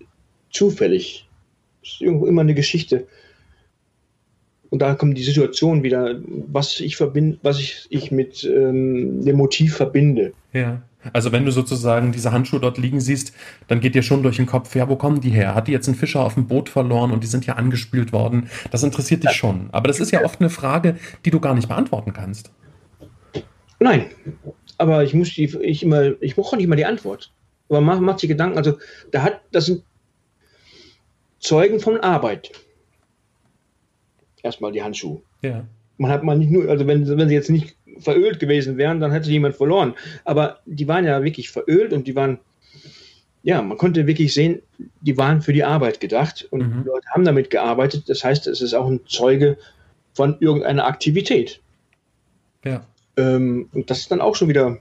zufällig. 0.50 1.28
Ist 1.84 2.00
irgendwo 2.00 2.26
immer 2.26 2.40
eine 2.40 2.54
Geschichte. 2.54 3.06
Und 4.70 4.80
da 4.80 4.94
kommt 4.94 5.16
die 5.16 5.22
Situation 5.22 5.82
wieder, 5.82 6.18
was 6.26 6.80
ich 6.80 6.96
verbinde, 6.96 7.38
was 7.42 7.60
ich, 7.60 7.86
ich 7.90 8.10
mit 8.10 8.42
ähm, 8.42 9.24
dem 9.24 9.36
Motiv 9.36 9.76
verbinde. 9.76 10.32
Ja. 10.52 10.82
Also 11.12 11.32
wenn 11.32 11.44
du 11.44 11.50
sozusagen 11.52 12.12
diese 12.12 12.32
Handschuhe 12.32 12.60
dort 12.60 12.78
liegen 12.78 12.98
siehst, 12.98 13.34
dann 13.68 13.80
geht 13.80 13.94
dir 13.94 14.02
schon 14.02 14.22
durch 14.22 14.36
den 14.36 14.46
Kopf, 14.46 14.74
ja, 14.74 14.88
wo 14.88 14.96
kommen 14.96 15.20
die 15.20 15.30
her? 15.30 15.54
Hat 15.54 15.68
die 15.68 15.72
jetzt 15.72 15.86
einen 15.86 15.96
Fischer 15.96 16.20
auf 16.20 16.34
dem 16.34 16.46
Boot 16.46 16.70
verloren 16.70 17.12
und 17.12 17.22
die 17.22 17.28
sind 17.28 17.44
ja 17.44 17.54
angespült 17.54 18.12
worden? 18.12 18.48
Das 18.70 18.82
interessiert 18.82 19.22
dich 19.22 19.32
schon. 19.32 19.68
Aber 19.70 19.86
das 19.86 20.00
ist 20.00 20.10
ja 20.12 20.24
oft 20.24 20.40
eine 20.40 20.48
Frage, 20.48 20.96
die 21.26 21.30
du 21.30 21.40
gar 21.40 21.54
nicht 21.54 21.68
beantworten 21.68 22.14
kannst. 22.14 22.50
Nein, 23.78 24.06
aber 24.78 25.04
ich 25.04 25.12
muss 25.12 25.34
die, 25.34 25.54
ich 25.60 25.82
immer, 25.82 26.20
ich 26.22 26.36
brauche 26.36 26.56
nicht 26.56 26.68
mal 26.68 26.76
die 26.76 26.86
Antwort. 26.86 27.32
Aber 27.68 27.80
macht 27.80 28.00
mach 28.00 28.18
sich 28.18 28.28
Gedanken, 28.28 28.56
also 28.56 28.78
da 29.10 29.22
hat, 29.22 29.42
das 29.52 29.66
sind 29.66 29.84
Zeugen 31.44 31.78
von 31.78 31.98
Arbeit. 31.98 32.50
Erstmal 34.42 34.72
die 34.72 34.82
Handschuhe. 34.82 35.22
Ja. 35.42 35.64
Man 35.98 36.10
hat 36.10 36.24
mal 36.24 36.36
nicht 36.36 36.50
nur, 36.50 36.68
also 36.68 36.86
wenn, 36.86 37.06
wenn 37.06 37.28
sie 37.28 37.34
jetzt 37.34 37.50
nicht 37.50 37.76
verölt 37.98 38.40
gewesen 38.40 38.76
wären, 38.78 38.98
dann 38.98 39.12
hätte 39.12 39.30
jemand 39.30 39.54
verloren. 39.54 39.94
Aber 40.24 40.60
die 40.64 40.88
waren 40.88 41.04
ja 41.04 41.22
wirklich 41.22 41.50
verölt 41.50 41.92
und 41.92 42.06
die 42.06 42.16
waren, 42.16 42.38
ja, 43.42 43.62
man 43.62 43.76
konnte 43.76 44.06
wirklich 44.06 44.32
sehen, 44.32 44.62
die 45.02 45.16
waren 45.16 45.42
für 45.42 45.52
die 45.52 45.64
Arbeit 45.64 46.00
gedacht 46.00 46.48
und 46.50 46.60
mhm. 46.60 46.82
die 46.82 46.88
Leute 46.88 47.06
haben 47.14 47.24
damit 47.24 47.50
gearbeitet. 47.50 48.08
Das 48.08 48.24
heißt, 48.24 48.46
es 48.46 48.62
ist 48.62 48.74
auch 48.74 48.88
ein 48.88 49.00
Zeuge 49.06 49.58
von 50.14 50.36
irgendeiner 50.40 50.86
Aktivität. 50.86 51.60
Ja. 52.64 52.86
Ähm, 53.16 53.68
und 53.72 53.90
das 53.90 54.00
ist 54.00 54.10
dann 54.10 54.22
auch 54.22 54.34
schon 54.34 54.48
wieder 54.48 54.78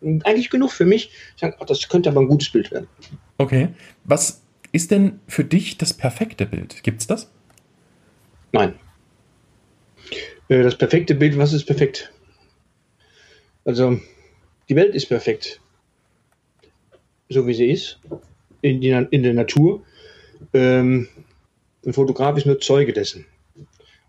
eigentlich 0.00 0.50
genug 0.50 0.70
für 0.70 0.86
mich. 0.86 1.10
Ich 1.34 1.40
sage, 1.40 1.56
ach, 1.60 1.66
das 1.66 1.88
könnte 1.88 2.08
aber 2.08 2.20
ein 2.20 2.28
gutes 2.28 2.50
Bild 2.50 2.70
werden. 2.70 2.86
Okay. 3.38 3.68
Was 4.04 4.41
ist 4.72 4.90
denn 4.90 5.20
für 5.28 5.44
dich 5.44 5.78
das 5.78 5.94
perfekte 5.94 6.46
Bild? 6.46 6.82
Gibt 6.82 7.00
es 7.02 7.06
das? 7.06 7.30
Nein. 8.52 8.74
Äh, 10.48 10.62
das 10.62 10.76
perfekte 10.76 11.14
Bild, 11.14 11.36
was 11.38 11.52
ist 11.52 11.64
perfekt? 11.64 12.12
Also, 13.64 14.00
die 14.68 14.76
Welt 14.76 14.94
ist 14.94 15.06
perfekt. 15.06 15.60
So 17.28 17.46
wie 17.46 17.54
sie 17.54 17.70
ist. 17.70 18.00
In, 18.62 18.80
die, 18.80 18.90
in 19.10 19.22
der 19.22 19.34
Natur. 19.34 19.84
Ähm, 20.52 21.08
ein 21.84 21.92
Fotograf 21.92 22.36
ist 22.36 22.46
nur 22.46 22.60
Zeuge 22.60 22.92
dessen. 22.92 23.26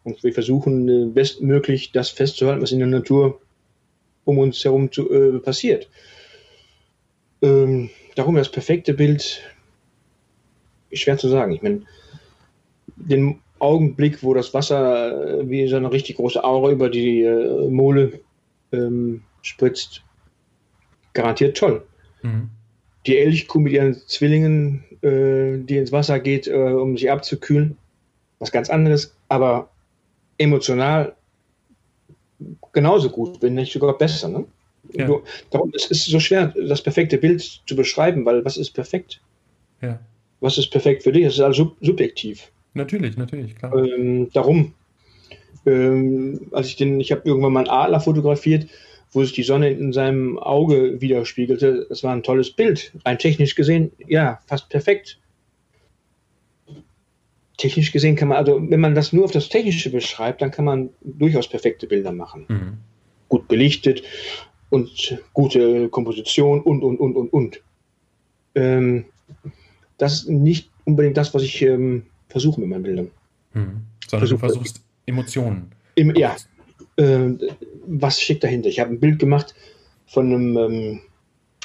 Und 0.03 0.23
wir 0.23 0.33
versuchen 0.33 0.89
äh, 0.89 1.05
bestmöglich 1.05 1.91
das 1.91 2.09
festzuhalten, 2.09 2.61
was 2.61 2.71
in 2.71 2.79
der 2.79 2.87
Natur 2.87 3.41
um 4.25 4.37
uns 4.37 4.63
herum 4.63 4.91
zu, 4.91 5.11
äh, 5.11 5.39
passiert. 5.39 5.89
Ähm, 7.41 7.89
darum 8.15 8.35
das 8.35 8.51
perfekte 8.51 8.93
Bild 8.93 9.41
schwer 10.93 11.17
zu 11.17 11.29
sagen. 11.29 11.51
Ich 11.53 11.61
meine, 11.61 11.81
den 12.95 13.39
Augenblick, 13.59 14.23
wo 14.23 14.33
das 14.33 14.53
Wasser 14.53 15.39
äh, 15.39 15.49
wie 15.49 15.67
so 15.67 15.77
eine 15.77 15.91
richtig 15.91 16.17
große 16.17 16.43
Aura 16.43 16.71
über 16.71 16.89
die 16.89 17.21
äh, 17.21 17.69
Mole 17.69 18.19
ähm, 18.71 19.21
spritzt, 19.41 20.03
garantiert 21.13 21.57
toll. 21.57 21.83
Mhm. 22.21 22.49
Die 23.05 23.17
Elchkuh 23.17 23.59
mit 23.59 23.73
ihren 23.73 23.95
Zwillingen, 24.07 24.83
äh, 25.01 25.57
die 25.63 25.77
ins 25.77 25.91
Wasser 25.91 26.19
geht, 26.19 26.47
äh, 26.47 26.53
um 26.53 26.97
sich 26.97 27.09
abzukühlen, 27.11 27.77
was 28.39 28.51
ganz 28.51 28.69
anderes, 28.69 29.15
aber 29.29 29.69
emotional 30.37 31.15
genauso 32.73 33.09
gut, 33.09 33.41
wenn 33.41 33.53
nicht 33.53 33.71
sogar 33.71 33.97
besser. 33.97 34.27
Ne? 34.27 34.45
Ja. 34.91 35.07
Darum 35.49 35.71
ist 35.73 35.91
es 35.91 36.05
so 36.05 36.19
schwer, 36.19 36.53
das 36.67 36.81
perfekte 36.81 37.17
Bild 37.17 37.61
zu 37.65 37.75
beschreiben, 37.75 38.25
weil 38.25 38.43
was 38.43 38.57
ist 38.57 38.71
perfekt? 38.71 39.21
Ja. 39.81 39.99
Was 40.43 40.57
ist 40.57 40.71
perfekt 40.71 41.03
für 41.03 41.13
dich? 41.13 41.23
Das 41.23 41.35
ist 41.35 41.39
also 41.39 41.75
subjektiv. 41.79 42.51
Natürlich, 42.73 43.15
natürlich, 43.15 43.55
klar. 43.55 43.73
Ähm, 43.75 44.29
darum, 44.33 44.73
ähm, 45.65 46.41
als 46.51 46.67
ich 46.67 46.75
den, 46.75 46.99
ich 46.99 47.13
habe 47.13 47.21
irgendwann 47.23 47.53
mal 47.53 47.61
einen 47.61 47.69
Adler 47.69 48.01
fotografiert, 48.01 48.67
wo 49.13 49.23
sich 49.23 49.31
die 49.31 49.43
Sonne 49.43 49.69
in 49.69 49.93
seinem 49.93 50.37
Auge 50.37 50.99
widerspiegelte. 50.99 51.85
Das 51.87 52.03
war 52.03 52.13
ein 52.13 52.23
tolles 52.23 52.51
Bild. 52.51 52.91
Rein 53.05 53.19
technisch 53.19 53.55
gesehen, 53.55 53.93
ja, 54.05 54.39
fast 54.45 54.67
perfekt 54.69 55.17
technisch 57.55 57.93
gesehen 57.93 58.17
kann 58.17 58.27
man, 58.27 58.37
also 58.37 58.59
wenn 58.69 58.81
man 58.81 58.95
das 58.95 59.13
nur 59.13 59.23
auf 59.23 59.31
das 59.31 59.47
Technische 59.47 59.89
beschreibt, 59.89 60.41
dann 60.41 60.51
kann 60.51 60.65
man 60.65 60.89
durchaus 61.01 61.47
perfekte 61.47 61.87
Bilder 61.87 62.11
machen. 62.11 62.45
Mhm. 62.49 62.77
Gut 63.29 63.47
belichtet 63.47 64.03
und 64.69 65.17
gute 65.31 65.87
Komposition 65.87 66.59
und, 66.61 66.83
und, 66.83 66.97
und, 66.97 67.15
und, 67.15 67.31
und. 67.31 67.61
Ähm, 68.55 69.05
das 70.03 70.23
ist 70.23 70.29
nicht 70.29 70.69
unbedingt 70.83 71.17
das, 71.17 71.33
was 71.33 71.43
ich 71.43 71.61
ähm, 71.61 72.03
versuche 72.27 72.59
mit 72.59 72.69
meinen 72.69 72.83
Bildern. 72.83 73.11
Mhm. 73.53 73.83
Sondern 74.07 74.27
Versuch, 74.27 74.29
du 74.29 74.37
versuchst 74.37 74.81
Emotionen. 75.05 75.71
Im, 75.95 76.13
ja. 76.15 76.35
Äh, 76.97 77.31
was 77.87 78.21
steckt 78.21 78.43
dahinter? 78.43 78.69
Ich 78.69 78.79
habe 78.79 78.91
ein 78.91 78.99
Bild 78.99 79.17
gemacht 79.19 79.55
von 80.05 80.27
einem, 80.27 80.57
ähm, 80.57 81.01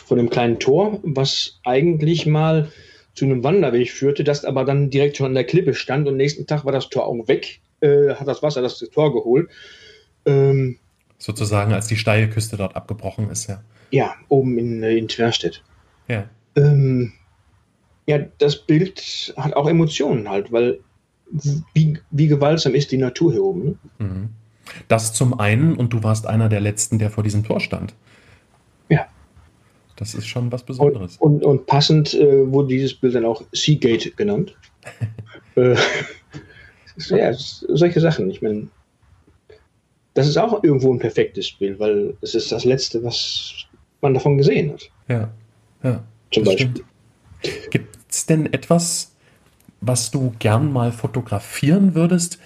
von 0.04 0.18
einem 0.18 0.30
kleinen 0.30 0.58
Tor, 0.58 1.00
was 1.02 1.58
eigentlich 1.64 2.26
mal 2.26 2.70
zu 3.14 3.24
einem 3.24 3.42
Wanderweg 3.42 3.90
führte, 3.90 4.22
das 4.22 4.44
aber 4.44 4.64
dann 4.64 4.90
direkt 4.90 5.16
schon 5.16 5.26
an 5.26 5.34
der 5.34 5.44
Klippe 5.44 5.74
stand 5.74 6.06
und 6.06 6.16
nächsten 6.16 6.46
Tag 6.46 6.64
war 6.64 6.72
das 6.72 6.88
Tor 6.88 7.06
auch 7.06 7.28
weg, 7.28 7.60
äh, 7.80 8.14
hat 8.14 8.28
das 8.28 8.42
Wasser 8.42 8.62
das 8.62 8.78
Tor 8.78 9.12
geholt. 9.12 9.48
Ähm, 10.24 10.78
Sozusagen, 11.18 11.72
als 11.72 11.88
die 11.88 11.96
steile 11.96 12.30
Küste 12.30 12.56
dort 12.56 12.76
abgebrochen 12.76 13.28
ist, 13.30 13.48
ja. 13.48 13.62
Ja, 13.90 14.14
oben 14.28 14.56
in, 14.58 14.82
äh, 14.84 14.96
in 14.96 15.08
Twerstedt. 15.08 15.64
Ja. 16.06 16.28
Ähm, 16.56 17.12
ja, 18.08 18.18
das 18.38 18.56
Bild 18.56 19.34
hat 19.36 19.54
auch 19.54 19.68
Emotionen 19.68 20.30
halt, 20.30 20.50
weil 20.50 20.80
wie, 21.74 21.98
wie 22.10 22.26
gewaltsam 22.26 22.74
ist 22.74 22.90
die 22.90 22.96
Natur 22.96 23.32
hier 23.32 23.44
oben. 23.44 23.64
Ne? 23.64 23.74
Mhm. 23.98 24.28
Das 24.88 25.12
zum 25.12 25.38
einen, 25.38 25.76
und 25.76 25.92
du 25.92 26.02
warst 26.02 26.26
einer 26.26 26.48
der 26.48 26.60
letzten, 26.60 26.98
der 26.98 27.10
vor 27.10 27.22
diesem 27.22 27.44
Tor 27.44 27.60
stand. 27.60 27.94
Ja. 28.88 29.06
Das 29.96 30.14
ist 30.14 30.26
schon 30.26 30.50
was 30.50 30.62
Besonderes. 30.62 31.18
Und, 31.18 31.42
und, 31.42 31.44
und 31.44 31.66
passend 31.66 32.14
äh, 32.14 32.50
wurde 32.50 32.68
dieses 32.68 32.94
Bild 32.94 33.14
dann 33.14 33.26
auch 33.26 33.42
Seagate 33.52 34.10
genannt. 34.12 34.56
äh, 35.56 35.76
ja, 37.10 37.32
solche 37.34 38.00
Sachen. 38.00 38.30
Ich 38.30 38.40
meine, 38.40 38.68
das 40.14 40.26
ist 40.26 40.38
auch 40.38 40.64
irgendwo 40.64 40.94
ein 40.94 40.98
perfektes 40.98 41.52
Bild, 41.52 41.78
weil 41.78 42.16
es 42.22 42.34
ist 42.34 42.52
das 42.52 42.64
Letzte, 42.64 43.04
was 43.04 43.66
man 44.00 44.14
davon 44.14 44.38
gesehen 44.38 44.72
hat. 44.72 44.90
Ja, 45.08 45.30
ja. 45.82 46.02
Zum 46.32 46.44
Beispiel. 46.44 46.72
Gibt 47.70 47.97
es 48.10 48.26
denn 48.26 48.52
etwas, 48.52 49.12
was 49.80 50.10
du 50.10 50.34
gern 50.38 50.72
mal 50.72 50.92
fotografieren 50.92 51.94
würdest, 51.94 52.38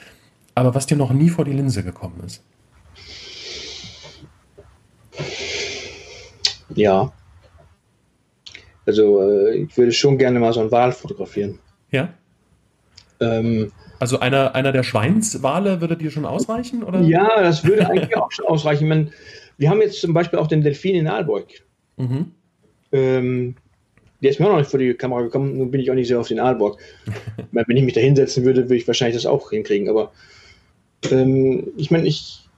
aber 0.54 0.74
was 0.74 0.86
dir 0.86 0.96
noch 0.96 1.12
nie 1.12 1.30
vor 1.30 1.44
die 1.44 1.52
Linse 1.52 1.82
gekommen 1.82 2.22
ist? 2.24 2.42
Ja. 6.74 7.12
Also 8.86 9.22
äh, 9.22 9.56
ich 9.58 9.76
würde 9.76 9.92
schon 9.92 10.18
gerne 10.18 10.40
mal 10.40 10.52
so 10.52 10.60
einen 10.60 10.70
Wal 10.70 10.92
fotografieren. 10.92 11.58
Ja. 11.90 12.12
Ähm, 13.20 13.72
also 13.98 14.18
einer, 14.18 14.54
einer 14.54 14.72
der 14.72 14.82
Schweinswale 14.82 15.80
würde 15.80 15.96
dir 15.96 16.10
schon 16.10 16.24
ausreichen? 16.24 16.82
Oder? 16.82 17.00
Ja, 17.02 17.40
das 17.40 17.64
würde 17.64 17.88
eigentlich 17.88 18.16
auch 18.16 18.32
schon 18.32 18.46
ausreichen. 18.46 18.88
Man, 18.88 19.12
wir 19.58 19.70
haben 19.70 19.80
jetzt 19.80 20.00
zum 20.00 20.12
Beispiel 20.12 20.38
auch 20.38 20.48
den 20.48 20.62
Delfin 20.62 20.96
in 20.96 21.06
Aalborg. 21.06 21.46
Mhm. 21.96 22.32
Ähm, 22.90 23.54
Der 24.22 24.30
ist 24.30 24.38
mir 24.38 24.46
auch 24.46 24.52
noch 24.52 24.58
nicht 24.58 24.70
vor 24.70 24.78
die 24.78 24.94
Kamera 24.94 25.22
gekommen, 25.22 25.58
nun 25.58 25.70
bin 25.70 25.80
ich 25.80 25.90
auch 25.90 25.94
nicht 25.94 26.08
sehr 26.08 26.20
auf 26.20 26.28
den 26.28 26.38
Aalborg. 26.38 26.78
Wenn 27.52 27.76
ich 27.76 27.82
mich 27.82 27.94
da 27.94 28.00
hinsetzen 28.00 28.44
würde, 28.44 28.64
würde 28.64 28.76
ich 28.76 28.86
wahrscheinlich 28.86 29.16
das 29.16 29.26
auch 29.26 29.50
hinkriegen. 29.50 29.88
Aber 29.88 30.12
ähm, 31.10 31.72
ich 31.76 31.90
meine, 31.90 32.06
ich. 32.06 32.48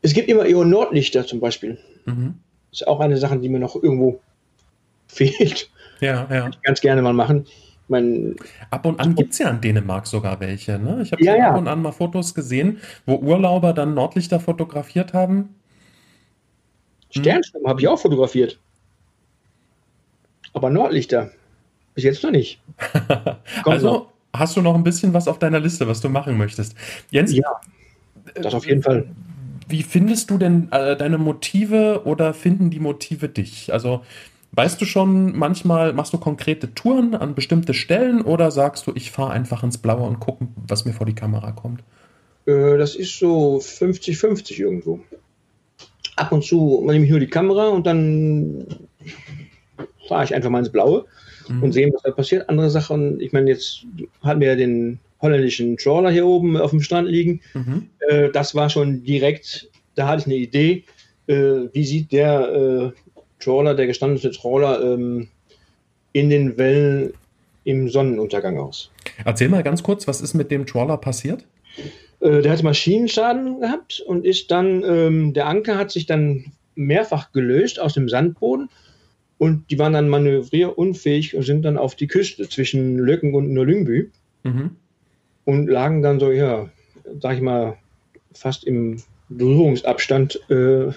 Es 0.00 0.14
gibt 0.14 0.28
immer 0.28 0.46
eher 0.46 0.64
Nordlichter 0.64 1.26
zum 1.26 1.40
Beispiel. 1.40 1.78
Mhm. 2.06 2.34
Das 2.70 2.80
ist 2.80 2.88
auch 2.88 3.00
eine 3.00 3.16
Sache, 3.18 3.38
die 3.38 3.48
mir 3.48 3.58
noch 3.60 3.74
irgendwo 3.76 4.20
fehlt. 5.06 5.70
Ja, 6.00 6.26
ja. 6.30 6.50
Ganz 6.62 6.80
gerne 6.80 7.02
mal 7.02 7.12
machen. 7.12 7.46
Mein, 7.86 8.36
ab 8.70 8.86
und 8.86 8.98
an 8.98 9.14
gibt 9.14 9.32
es 9.32 9.38
ja 9.38 9.50
in 9.50 9.60
Dänemark 9.60 10.06
sogar 10.06 10.40
welche. 10.40 10.78
Ne? 10.78 11.00
Ich 11.02 11.12
habe 11.12 11.22
ja, 11.22 11.36
ja. 11.36 11.50
ab 11.50 11.58
und 11.58 11.68
an 11.68 11.82
mal 11.82 11.92
Fotos 11.92 12.34
gesehen, 12.34 12.78
wo 13.04 13.16
Urlauber 13.16 13.74
dann 13.74 13.92
Nordlichter 13.92 14.40
fotografiert 14.40 15.12
haben. 15.12 15.54
Sternschnuppen 17.10 17.66
hm. 17.66 17.70
habe 17.70 17.80
ich 17.80 17.88
auch 17.88 17.98
fotografiert. 17.98 18.58
Aber 20.54 20.70
Nordlichter 20.70 21.30
bis 21.94 22.04
jetzt 22.04 22.22
noch 22.24 22.30
nicht. 22.30 22.60
also 23.64 23.86
noch. 23.86 24.12
hast 24.32 24.56
du 24.56 24.62
noch 24.62 24.74
ein 24.74 24.82
bisschen 24.82 25.12
was 25.12 25.28
auf 25.28 25.38
deiner 25.38 25.60
Liste, 25.60 25.86
was 25.86 26.00
du 26.00 26.08
machen 26.08 26.36
möchtest. 26.36 26.74
Jens, 27.10 27.32
ja, 27.32 27.60
das 28.34 28.54
auf 28.54 28.66
jeden 28.66 28.82
Fall. 28.82 29.06
Wie 29.68 29.82
findest 29.82 30.30
du 30.30 30.38
denn 30.38 30.68
äh, 30.72 30.96
deine 30.96 31.18
Motive 31.18 32.02
oder 32.04 32.34
finden 32.34 32.70
die 32.70 32.80
Motive 32.80 33.28
dich? 33.28 33.72
Also 33.72 34.02
Weißt 34.56 34.80
du 34.80 34.84
schon, 34.84 35.36
manchmal 35.36 35.92
machst 35.94 36.12
du 36.12 36.18
konkrete 36.18 36.74
Touren 36.74 37.16
an 37.16 37.34
bestimmte 37.34 37.74
Stellen 37.74 38.22
oder 38.22 38.52
sagst 38.52 38.86
du, 38.86 38.92
ich 38.94 39.10
fahre 39.10 39.32
einfach 39.32 39.64
ins 39.64 39.78
Blaue 39.78 40.06
und 40.06 40.20
gucke, 40.20 40.46
was 40.68 40.84
mir 40.84 40.92
vor 40.92 41.06
die 41.06 41.14
Kamera 41.14 41.50
kommt? 41.50 41.82
Äh, 42.46 42.78
das 42.78 42.94
ist 42.94 43.18
so 43.18 43.56
50-50 43.56 44.60
irgendwo. 44.60 45.00
Ab 46.14 46.30
und 46.30 46.44
zu 46.44 46.84
nehme 46.86 47.04
ich 47.04 47.10
nur 47.10 47.18
die 47.18 47.26
Kamera 47.26 47.68
und 47.68 47.84
dann 47.84 48.64
fahre 50.08 50.24
ich 50.24 50.34
einfach 50.34 50.50
mal 50.50 50.60
ins 50.60 50.72
Blaue 50.72 51.06
mhm. 51.48 51.62
und 51.62 51.72
sehe, 51.72 51.92
was 51.92 52.02
da 52.02 52.10
passiert. 52.10 52.48
Andere 52.48 52.70
Sachen, 52.70 53.20
ich 53.20 53.32
meine, 53.32 53.50
jetzt 53.50 53.84
hatten 54.22 54.40
wir 54.40 54.48
ja 54.48 54.56
den 54.56 54.98
holländischen 55.20 55.76
Trawler 55.76 56.10
hier 56.10 56.26
oben 56.26 56.56
auf 56.56 56.70
dem 56.70 56.80
Strand 56.80 57.08
liegen. 57.08 57.40
Mhm. 57.54 57.88
Äh, 58.08 58.30
das 58.30 58.54
war 58.54 58.70
schon 58.70 59.02
direkt, 59.04 59.70
da 59.94 60.08
hatte 60.08 60.20
ich 60.20 60.26
eine 60.26 60.36
Idee, 60.36 60.84
äh, 61.26 61.68
wie 61.72 61.84
sieht 61.84 62.12
der 62.12 62.92
Trawler, 63.40 63.74
der 63.74 63.86
gestandene 63.86 64.30
Trawler 64.32 64.82
ähm, 64.82 65.28
in 66.12 66.30
den 66.30 66.56
Wellen 66.56 67.12
im 67.64 67.88
Sonnenuntergang 67.88 68.58
aus. 68.58 68.90
Erzähl 69.24 69.48
mal 69.48 69.62
ganz 69.62 69.82
kurz, 69.82 70.06
was 70.06 70.20
ist 70.20 70.34
mit 70.34 70.50
dem 70.50 70.66
Trawler 70.66 70.96
passiert? 70.96 71.44
Äh, 72.20 72.42
der 72.42 72.52
hat 72.52 72.62
Maschinenschaden 72.62 73.60
gehabt 73.60 74.02
und 74.06 74.24
ist 74.24 74.50
dann, 74.50 74.82
ähm, 74.84 75.32
der 75.34 75.46
Anker 75.46 75.76
hat 75.76 75.90
sich 75.90 76.06
dann 76.06 76.52
mehrfach 76.74 77.32
gelöst 77.32 77.78
aus 77.80 77.94
dem 77.94 78.08
Sandboden 78.08 78.68
und 79.44 79.70
die 79.70 79.78
waren 79.78 79.92
dann 79.92 80.08
manövrierunfähig 80.08 81.36
und 81.36 81.42
sind 81.42 81.66
dann 81.66 81.76
auf 81.76 81.94
die 81.94 82.06
Küste 82.06 82.48
zwischen 82.48 82.96
Löcken 82.96 83.34
und 83.34 83.52
Nolyngbü 83.52 84.08
mhm. 84.42 84.70
und 85.44 85.66
lagen 85.66 86.00
dann 86.00 86.18
so, 86.18 86.32
ja, 86.32 86.70
sag 87.20 87.34
ich 87.34 87.42
mal, 87.42 87.76
fast 88.32 88.64
im 88.64 89.02
Berührungsabstand 89.28 90.40
äh, 90.48 90.92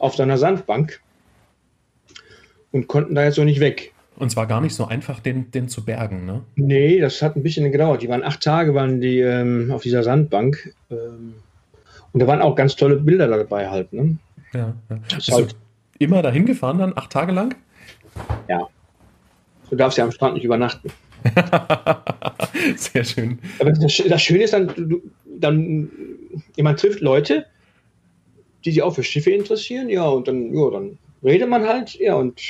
auf 0.00 0.16
seiner 0.16 0.36
Sandbank 0.36 1.00
und 2.72 2.88
konnten 2.88 3.14
da 3.14 3.22
jetzt 3.22 3.36
so 3.36 3.44
nicht 3.44 3.60
weg. 3.60 3.92
Und 4.16 4.30
zwar 4.30 4.48
gar 4.48 4.60
nicht 4.60 4.74
so 4.74 4.86
einfach, 4.86 5.20
den, 5.20 5.52
den 5.52 5.68
zu 5.68 5.84
bergen, 5.84 6.26
ne? 6.26 6.42
Nee, 6.56 6.98
das 6.98 7.22
hat 7.22 7.36
ein 7.36 7.44
bisschen 7.44 7.70
gedauert. 7.70 8.02
Die 8.02 8.08
waren 8.08 8.24
acht 8.24 8.42
Tage 8.42 8.74
waren 8.74 9.00
die 9.00 9.20
ähm, 9.20 9.70
auf 9.70 9.82
dieser 9.82 10.02
Sandbank. 10.02 10.74
Ähm, 10.90 11.34
und 12.10 12.18
da 12.18 12.26
waren 12.26 12.42
auch 12.42 12.56
ganz 12.56 12.74
tolle 12.74 12.96
Bilder 12.96 13.28
dabei 13.28 13.70
halt, 13.70 13.92
ne? 13.92 14.16
Ja. 14.52 14.74
ja. 14.90 14.96
Bist 15.14 15.30
halt, 15.30 15.54
immer 16.00 16.20
dahin 16.20 16.46
gefahren 16.46 16.78
dann, 16.78 16.92
acht 16.96 17.12
Tage 17.12 17.30
lang? 17.30 17.54
Ja. 18.48 18.68
Du 19.70 19.76
darfst 19.76 19.98
ja 19.98 20.04
am 20.04 20.12
Strand 20.12 20.34
nicht 20.34 20.44
übernachten. 20.44 20.90
Sehr 22.76 23.04
schön. 23.04 23.38
Aber 23.58 23.72
das, 23.72 24.02
das 24.06 24.22
Schöne 24.22 24.44
ist 24.44 24.52
dann, 24.52 24.68
du, 24.76 25.02
dann, 25.26 25.90
man 26.58 26.76
trifft 26.76 27.00
Leute, 27.00 27.46
die 28.64 28.72
sich 28.72 28.82
auch 28.82 28.94
für 28.94 29.02
Schiffe 29.02 29.30
interessieren, 29.30 29.88
ja, 29.88 30.04
und 30.04 30.28
dann, 30.28 30.54
ja, 30.54 30.70
dann 30.70 30.98
redet 31.22 31.48
man 31.48 31.66
halt, 31.66 31.94
ja, 31.94 32.14
und 32.14 32.40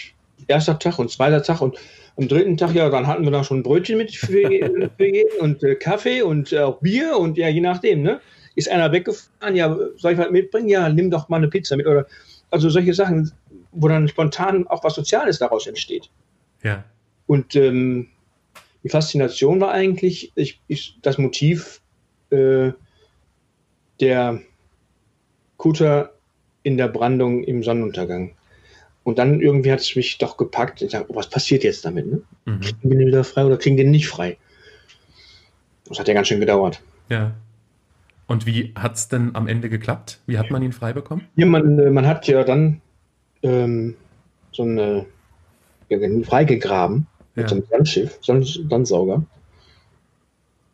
erster 0.46 0.78
Tag 0.78 0.98
und 0.98 1.10
zweiter 1.10 1.42
Tag 1.42 1.60
und 1.60 1.78
am 2.16 2.28
dritten 2.28 2.56
Tag, 2.56 2.74
ja, 2.74 2.90
dann 2.90 3.06
hatten 3.06 3.24
wir 3.24 3.30
da 3.30 3.44
schon 3.44 3.62
Brötchen 3.62 3.98
mit 3.98 4.14
für, 4.14 4.48
für 4.96 5.06
jeden 5.06 5.40
und 5.40 5.62
äh, 5.62 5.74
Kaffee 5.74 6.22
und 6.22 6.52
äh, 6.52 6.60
auch 6.60 6.80
Bier 6.80 7.16
und 7.18 7.38
ja, 7.38 7.48
je 7.48 7.60
nachdem, 7.60 8.02
ne? 8.02 8.20
Ist 8.54 8.68
einer 8.68 8.92
weggefahren, 8.92 9.56
ja, 9.56 9.74
soll 9.96 10.12
ich 10.12 10.18
was 10.18 10.30
mitbringen? 10.30 10.68
Ja, 10.68 10.88
nimm 10.90 11.10
doch 11.10 11.30
mal 11.30 11.38
eine 11.38 11.48
Pizza 11.48 11.74
mit 11.74 11.86
oder 11.86 12.06
also 12.50 12.68
solche 12.68 12.92
Sachen, 12.92 13.32
wo 13.72 13.88
dann 13.88 14.08
spontan 14.08 14.66
auch 14.66 14.84
was 14.84 14.94
Soziales 14.94 15.38
daraus 15.38 15.66
entsteht. 15.66 16.10
Ja. 16.62 16.84
Und 17.26 17.56
ähm, 17.56 18.08
die 18.84 18.88
Faszination 18.88 19.60
war 19.60 19.72
eigentlich 19.72 20.32
ich, 20.34 20.60
ich, 20.68 20.98
das 21.02 21.18
Motiv 21.18 21.80
äh, 22.30 22.72
der 24.00 24.40
Kutter 25.56 26.12
in 26.62 26.76
der 26.76 26.88
Brandung 26.88 27.44
im 27.44 27.62
Sonnenuntergang. 27.62 28.34
Und 29.04 29.18
dann 29.18 29.40
irgendwie 29.40 29.72
hat 29.72 29.80
es 29.80 29.96
mich 29.96 30.18
doch 30.18 30.36
gepackt. 30.36 30.82
Ich 30.82 30.92
dachte, 30.92 31.06
oh, 31.08 31.16
was 31.16 31.28
passiert 31.28 31.64
jetzt 31.64 31.84
damit? 31.84 32.06
Ne? 32.06 32.22
Mhm. 32.44 32.60
Kriegen 32.60 32.90
wir 32.90 32.98
den 32.98 33.08
wieder 33.08 33.24
frei 33.24 33.44
oder 33.44 33.56
kriegen 33.56 33.76
den 33.76 33.90
nicht 33.90 34.08
frei? 34.08 34.36
Das 35.88 35.98
hat 35.98 36.08
ja 36.08 36.14
ganz 36.14 36.28
schön 36.28 36.40
gedauert. 36.40 36.80
Ja. 37.08 37.32
Und 38.26 38.46
wie 38.46 38.72
hat 38.76 38.94
es 38.94 39.08
denn 39.08 39.34
am 39.34 39.48
Ende 39.48 39.68
geklappt? 39.68 40.20
Wie 40.26 40.38
hat 40.38 40.50
man 40.50 40.62
ihn 40.62 40.72
frei 40.72 40.92
bekommen? 40.92 41.26
Ja, 41.36 41.46
man, 41.46 41.78
äh, 41.78 41.90
man 41.90 42.06
hat 42.06 42.26
ja 42.28 42.44
dann 42.44 42.80
ähm, 43.42 43.96
so 44.52 44.62
eine 44.62 45.06
ja, 45.88 45.98
freigegraben 46.24 47.06
ja. 47.34 47.42
mit 47.42 47.48
so 47.48 47.56
einem 47.56 47.64
Sandschiff, 47.70 48.18
Sandsauger. 48.22 49.24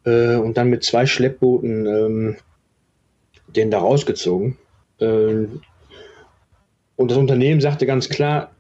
Äh, 0.05 0.37
und 0.37 0.57
dann 0.57 0.71
mit 0.71 0.85
zwei 0.85 1.07
Schleppbooten 1.07 1.87
ähm, 1.87 2.37
den 3.49 3.71
da 3.71 3.79
rausgezogen. 3.79 4.57
Äh, 5.01 5.47
und 6.97 7.11
das 7.11 7.19
Unternehmen 7.19 7.61
sagte 7.61 7.87
ganz 7.87 8.09
klar, 8.09 8.53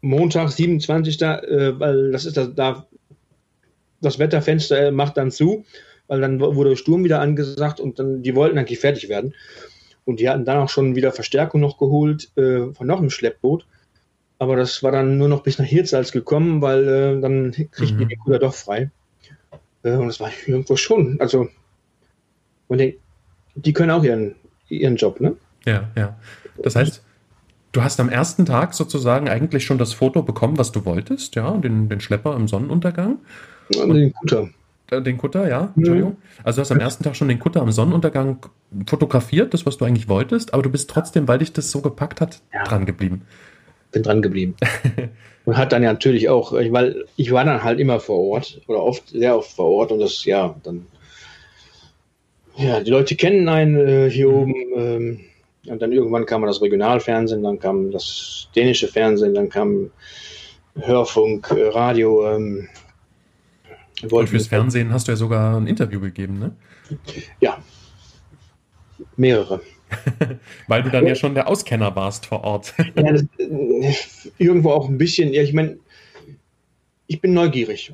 Montag, 0.00 0.50
27. 0.50 1.20
Äh, 1.20 1.80
weil 1.80 2.12
das 2.12 2.24
ist 2.24 2.36
das, 2.36 2.54
da, 2.54 2.86
das 4.00 4.18
Wetterfenster 4.18 4.88
äh, 4.88 4.90
macht 4.90 5.16
dann 5.16 5.30
zu, 5.30 5.64
weil 6.06 6.20
dann 6.20 6.40
wurde 6.40 6.76
Sturm 6.76 7.04
wieder 7.04 7.20
angesagt 7.20 7.80
und 7.80 7.98
dann, 7.98 8.22
die 8.22 8.34
wollten 8.34 8.58
eigentlich 8.58 8.80
fertig 8.80 9.08
werden. 9.08 9.34
Und 10.10 10.20
die 10.20 10.28
hatten 10.28 10.44
dann 10.44 10.58
auch 10.58 10.68
schon 10.68 10.96
wieder 10.96 11.12
Verstärkung 11.12 11.60
noch 11.60 11.78
geholt 11.78 12.36
äh, 12.36 12.72
von 12.72 12.86
noch 12.86 12.98
einem 12.98 13.10
Schleppboot. 13.10 13.64
Aber 14.38 14.56
das 14.56 14.82
war 14.82 14.92
dann 14.92 15.18
nur 15.18 15.28
noch 15.28 15.42
bis 15.42 15.58
nach 15.58 15.66
Hirtshals 15.66 16.12
gekommen, 16.12 16.60
weil 16.62 16.88
äh, 16.88 17.20
dann 17.20 17.52
kriegten 17.52 18.04
mhm. 18.04 18.08
die 18.08 18.16
Kuder 18.16 18.38
doch 18.38 18.54
frei. 18.54 18.90
Äh, 19.82 19.92
und 19.92 20.08
das 20.08 20.20
war 20.20 20.30
irgendwo 20.46 20.76
schon. 20.76 21.20
Also, 21.20 21.48
man 22.68 22.78
denkt, 22.78 22.98
die 23.54 23.72
können 23.72 23.90
auch 23.90 24.02
ihren, 24.02 24.34
ihren 24.68 24.96
Job, 24.96 25.20
ne? 25.20 25.36
Ja, 25.64 25.90
ja. 25.96 26.18
Das 26.62 26.76
heißt, 26.76 27.02
Du 27.72 27.82
hast 27.82 28.00
am 28.00 28.08
ersten 28.08 28.46
Tag 28.46 28.74
sozusagen 28.74 29.28
eigentlich 29.28 29.64
schon 29.64 29.78
das 29.78 29.92
Foto 29.92 30.22
bekommen, 30.22 30.58
was 30.58 30.72
du 30.72 30.84
wolltest, 30.84 31.36
ja, 31.36 31.56
den, 31.56 31.88
den 31.88 32.00
Schlepper 32.00 32.34
im 32.34 32.48
Sonnenuntergang. 32.48 33.18
Und 33.80 33.94
den 33.94 34.12
Kutter. 34.12 34.48
Äh, 34.90 35.02
den 35.02 35.18
Kutter, 35.18 35.48
ja, 35.48 35.72
Entschuldigung. 35.76 36.12
Mhm. 36.12 36.44
Also 36.44 36.56
du 36.56 36.60
hast 36.62 36.72
am 36.72 36.80
ersten 36.80 37.04
Tag 37.04 37.16
schon 37.16 37.28
den 37.28 37.38
Kutter 37.38 37.62
am 37.62 37.72
Sonnenuntergang 37.72 38.46
fotografiert, 38.86 39.54
das, 39.54 39.66
was 39.66 39.78
du 39.78 39.84
eigentlich 39.84 40.08
wolltest, 40.08 40.52
aber 40.52 40.62
du 40.62 40.70
bist 40.70 40.90
trotzdem, 40.90 41.28
weil 41.28 41.38
dich 41.38 41.52
das 41.52 41.70
so 41.70 41.80
gepackt 41.80 42.20
hat, 42.20 42.40
ja. 42.52 42.64
dran 42.64 42.86
geblieben. 42.86 43.22
Bin 43.92 44.02
dran 44.02 44.22
geblieben. 44.22 44.54
und 45.44 45.56
hat 45.56 45.72
dann 45.72 45.82
ja 45.82 45.92
natürlich 45.92 46.28
auch, 46.28 46.52
weil 46.52 47.04
ich 47.16 47.32
war 47.32 47.44
dann 47.44 47.64
halt 47.64 47.80
immer 47.80 48.00
vor 48.00 48.20
Ort 48.20 48.60
oder 48.66 48.82
oft, 48.82 49.08
sehr 49.08 49.36
oft 49.36 49.52
vor 49.52 49.66
Ort 49.66 49.92
und 49.92 50.00
das, 50.00 50.24
ja, 50.24 50.54
dann, 50.62 50.86
ja, 52.56 52.80
die 52.80 52.90
Leute 52.90 53.16
kennen 53.16 53.48
einen 53.48 53.76
äh, 53.76 54.10
hier 54.10 54.28
mhm. 54.28 54.34
oben. 54.34 54.54
Ähm, 54.76 55.20
und 55.68 55.82
dann 55.82 55.92
irgendwann 55.92 56.24
kam 56.24 56.42
das 56.46 56.62
Regionalfernsehen, 56.62 57.42
dann 57.42 57.58
kam 57.58 57.90
das 57.90 58.48
dänische 58.56 58.88
Fernsehen, 58.88 59.34
dann 59.34 59.50
kam 59.50 59.90
Hörfunk, 60.74 61.50
äh, 61.50 61.68
Radio. 61.68 62.26
Ähm, 62.28 62.68
und 64.08 64.28
fürs 64.28 64.46
Fernsehen 64.46 64.92
hast 64.92 65.08
du 65.08 65.12
ja 65.12 65.16
sogar 65.16 65.56
ein 65.56 65.66
Interview 65.66 66.00
gegeben, 66.00 66.38
ne? 66.38 66.56
Ja. 67.40 67.58
Mehrere. 69.16 69.60
Weil 70.68 70.82
du 70.82 70.90
dann 70.90 71.04
ja. 71.04 71.10
ja 71.10 71.14
schon 71.14 71.34
der 71.34 71.48
Auskenner 71.48 71.94
warst 71.96 72.26
vor 72.26 72.44
Ort. 72.44 72.74
ja, 72.96 73.12
das, 73.12 73.24
äh, 73.38 73.92
irgendwo 74.38 74.70
auch 74.70 74.88
ein 74.88 74.98
bisschen, 74.98 75.32
ja, 75.32 75.42
ich 75.42 75.52
meine, 75.52 75.78
ich 77.06 77.20
bin 77.20 77.34
neugierig. 77.34 77.92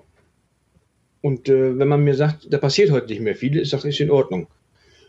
Und 1.22 1.48
äh, 1.48 1.78
wenn 1.78 1.88
man 1.88 2.04
mir 2.04 2.14
sagt, 2.14 2.52
da 2.52 2.58
passiert 2.58 2.90
heute 2.90 3.08
nicht 3.08 3.20
mehr 3.20 3.34
viel, 3.34 3.56
ist 3.56 3.72
das 3.72 3.84
ist 3.84 4.00
in 4.00 4.10
Ordnung 4.10 4.48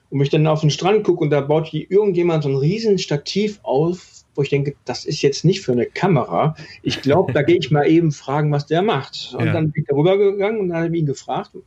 und 0.10 0.20
mich 0.20 0.30
dann 0.30 0.48
auf 0.48 0.62
den 0.62 0.70
Strand 0.70 1.04
gucke 1.04 1.24
und 1.24 1.30
da 1.30 1.42
baut 1.42 1.68
hier 1.68 1.90
irgendjemand 1.90 2.44
so 2.44 2.50
ein 2.50 2.56
riesen 2.56 2.98
Stativ 2.98 3.60
auf, 3.64 4.17
wo 4.38 4.44
ich 4.44 4.50
denke, 4.50 4.76
das 4.86 5.04
ist 5.04 5.24
jetzt 5.24 5.44
nicht 5.44 5.62
für 5.62 5.72
eine 5.72 5.88
Kamera. 5.88 6.56
Ich 6.84 7.02
glaube, 7.02 7.34
da 7.34 7.42
gehe 7.42 7.58
ich 7.58 7.72
mal 7.72 7.88
eben 7.88 8.12
fragen, 8.12 8.52
was 8.52 8.68
der 8.68 8.84
macht. 8.84 9.36
Und 9.36 9.48
ja. 9.48 9.52
dann 9.52 9.72
bin 9.72 9.82
ich 9.82 9.88
darüber 9.90 10.16
gegangen 10.16 10.60
und 10.60 10.70
dann 10.70 10.78
habe 10.78 10.96
ich 10.96 11.02
ihn 11.02 11.08
gefragt 11.08 11.56
und 11.56 11.64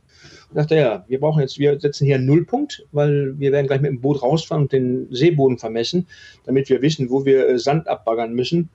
dachte, 0.53 0.77
ja, 0.77 1.03
wir 1.09 1.19
brauchen 1.19 1.41
jetzt, 1.41 1.59
wir 1.59 1.77
setzen 1.81 2.05
hier 2.05 2.15
einen 2.15 2.25
Nullpunkt, 2.27 2.87
weil 2.93 3.37
wir 3.37 3.51
werden 3.51 3.67
gleich 3.67 3.81
mit 3.81 3.91
dem 3.91 3.99
Boot 3.99 4.23
rausfahren 4.23 4.63
und 4.63 4.71
den 4.71 5.07
Seeboden 5.11 5.57
vermessen, 5.57 6.07
damit 6.45 6.69
wir 6.69 6.81
wissen, 6.81 7.09
wo 7.09 7.25
wir 7.25 7.49
äh, 7.49 7.59
Sand 7.59 7.89
abbaggern 7.89 8.33
müssen. 8.33 8.69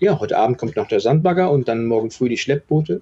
ja, 0.00 0.18
heute 0.18 0.36
Abend 0.36 0.58
kommt 0.58 0.74
noch 0.74 0.88
der 0.88 0.98
Sandbagger 0.98 1.52
und 1.52 1.68
dann 1.68 1.86
morgen 1.86 2.10
früh 2.10 2.28
die 2.28 2.38
Schleppboote. 2.38 3.00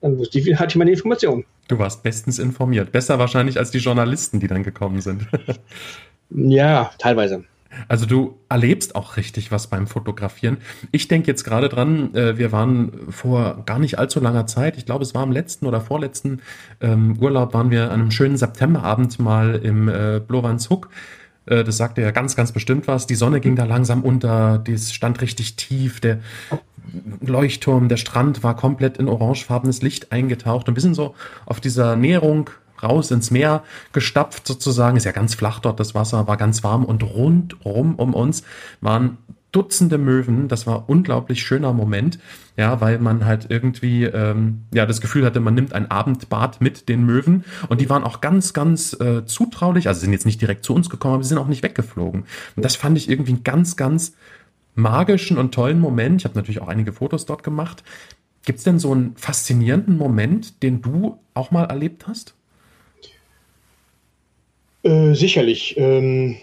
Dann 0.00 0.18
wusste 0.18 0.38
ich, 0.38 0.58
hatte 0.58 0.70
ich 0.70 0.76
meine 0.76 0.92
Informationen. 0.92 1.44
Du 1.68 1.78
warst 1.78 2.02
bestens 2.02 2.38
informiert. 2.38 2.90
Besser 2.90 3.18
wahrscheinlich 3.18 3.58
als 3.58 3.70
die 3.70 3.78
Journalisten, 3.78 4.40
die 4.40 4.46
dann 4.46 4.62
gekommen 4.62 5.02
sind. 5.02 5.26
ja, 6.30 6.90
teilweise. 6.98 7.44
Also 7.88 8.06
du 8.06 8.38
erlebst 8.48 8.94
auch 8.94 9.16
richtig 9.16 9.52
was 9.52 9.66
beim 9.68 9.86
Fotografieren. 9.86 10.58
Ich 10.92 11.08
denke 11.08 11.28
jetzt 11.28 11.44
gerade 11.44 11.68
dran, 11.68 12.14
äh, 12.14 12.38
wir 12.38 12.52
waren 12.52 12.92
vor 13.10 13.62
gar 13.66 13.78
nicht 13.78 13.98
allzu 13.98 14.20
langer 14.20 14.46
Zeit, 14.46 14.76
ich 14.76 14.86
glaube 14.86 15.04
es 15.04 15.14
war 15.14 15.22
im 15.22 15.32
letzten 15.32 15.66
oder 15.66 15.80
vorletzten 15.80 16.40
ähm, 16.80 17.18
Urlaub, 17.20 17.54
waren 17.54 17.70
wir 17.70 17.90
an 17.90 18.00
einem 18.00 18.10
schönen 18.10 18.36
Septemberabend 18.36 19.18
mal 19.18 19.56
im 19.56 19.88
äh, 19.88 20.20
Blovanshoek. 20.26 20.88
Äh, 21.46 21.64
das 21.64 21.76
sagte 21.76 22.02
ja 22.02 22.10
ganz, 22.10 22.36
ganz 22.36 22.52
bestimmt 22.52 22.88
was. 22.88 23.06
Die 23.06 23.14
Sonne 23.14 23.40
ging 23.40 23.56
da 23.56 23.64
langsam 23.64 24.02
unter, 24.02 24.58
das 24.58 24.92
stand 24.92 25.20
richtig 25.20 25.56
tief, 25.56 26.00
der 26.00 26.20
Leuchtturm, 27.20 27.88
der 27.88 27.96
Strand 27.96 28.42
war 28.42 28.54
komplett 28.54 28.98
in 28.98 29.08
orangefarbenes 29.08 29.82
Licht 29.82 30.12
eingetaucht 30.12 30.68
und 30.68 30.76
wir 30.76 30.82
sind 30.82 30.94
so 30.94 31.14
auf 31.44 31.60
dieser 31.60 31.96
Näherung 31.96 32.50
raus 32.82 33.10
ins 33.10 33.30
Meer 33.30 33.62
gestapft 33.92 34.46
sozusagen. 34.46 34.96
Ist 34.96 35.04
ja 35.04 35.12
ganz 35.12 35.34
flach 35.34 35.60
dort 35.60 35.80
das 35.80 35.94
Wasser, 35.94 36.26
war 36.26 36.36
ganz 36.36 36.62
warm 36.64 36.84
und 36.84 37.02
rundrum 37.02 37.94
um 37.96 38.14
uns 38.14 38.42
waren 38.80 39.18
Dutzende 39.56 39.96
Möwen. 39.96 40.48
Das 40.48 40.66
war 40.66 40.86
unglaublich 40.86 41.42
schöner 41.42 41.72
Moment, 41.72 42.18
ja, 42.58 42.82
weil 42.82 42.98
man 42.98 43.24
halt 43.24 43.46
irgendwie 43.48 44.04
ähm, 44.04 44.64
ja 44.74 44.84
das 44.84 45.00
Gefühl 45.00 45.24
hatte, 45.24 45.40
man 45.40 45.54
nimmt 45.54 45.72
ein 45.72 45.90
Abendbad 45.90 46.60
mit 46.60 46.90
den 46.90 47.06
Möwen 47.06 47.42
und 47.70 47.80
die 47.80 47.88
waren 47.88 48.04
auch 48.04 48.20
ganz, 48.20 48.52
ganz 48.52 48.92
äh, 49.00 49.24
zutraulich. 49.24 49.88
Also 49.88 50.00
sind 50.00 50.12
jetzt 50.12 50.26
nicht 50.26 50.42
direkt 50.42 50.62
zu 50.62 50.74
uns 50.74 50.90
gekommen, 50.90 51.14
aber 51.14 51.22
sie 51.22 51.30
sind 51.30 51.38
auch 51.38 51.46
nicht 51.46 51.62
weggeflogen. 51.62 52.24
Und 52.54 52.64
das 52.66 52.76
fand 52.76 52.98
ich 52.98 53.08
irgendwie 53.08 53.32
einen 53.32 53.44
ganz, 53.44 53.76
ganz 53.76 54.14
magischen 54.74 55.38
und 55.38 55.54
tollen 55.54 55.80
Moment. 55.80 56.20
Ich 56.20 56.24
habe 56.26 56.34
natürlich 56.34 56.60
auch 56.60 56.68
einige 56.68 56.92
Fotos 56.92 57.24
dort 57.24 57.42
gemacht. 57.42 57.82
Gibt 58.44 58.58
es 58.58 58.64
denn 58.64 58.78
so 58.78 58.92
einen 58.92 59.16
faszinierenden 59.16 59.96
Moment, 59.96 60.62
den 60.62 60.82
du 60.82 61.18
auch 61.34 61.50
mal 61.50 61.64
erlebt 61.64 62.06
hast? 62.06 62.35
Äh, 64.86 65.14
sicherlich. 65.14 65.74
Ähm, 65.76 66.36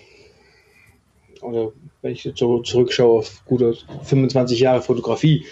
oder 1.41 1.71
wenn 2.01 2.11
ich 2.11 2.25
jetzt 2.25 2.39
so 2.39 2.59
zurückschaue 2.59 3.19
auf 3.19 3.45
gute 3.45 3.73
25 4.03 4.59
Jahre 4.59 4.81
Fotografie, 4.81 5.45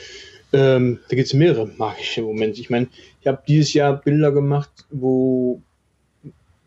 ähm, 0.51 0.99
da 1.07 1.15
gibt 1.15 1.27
es 1.27 1.33
mehrere 1.33 1.67
magische 1.77 2.21
Momente. 2.21 2.59
Ich 2.59 2.69
meine, 2.69 2.87
ich 3.21 3.27
habe 3.27 3.41
dieses 3.47 3.73
Jahr 3.73 3.95
Bilder 3.95 4.33
gemacht, 4.33 4.69
wo 4.89 5.61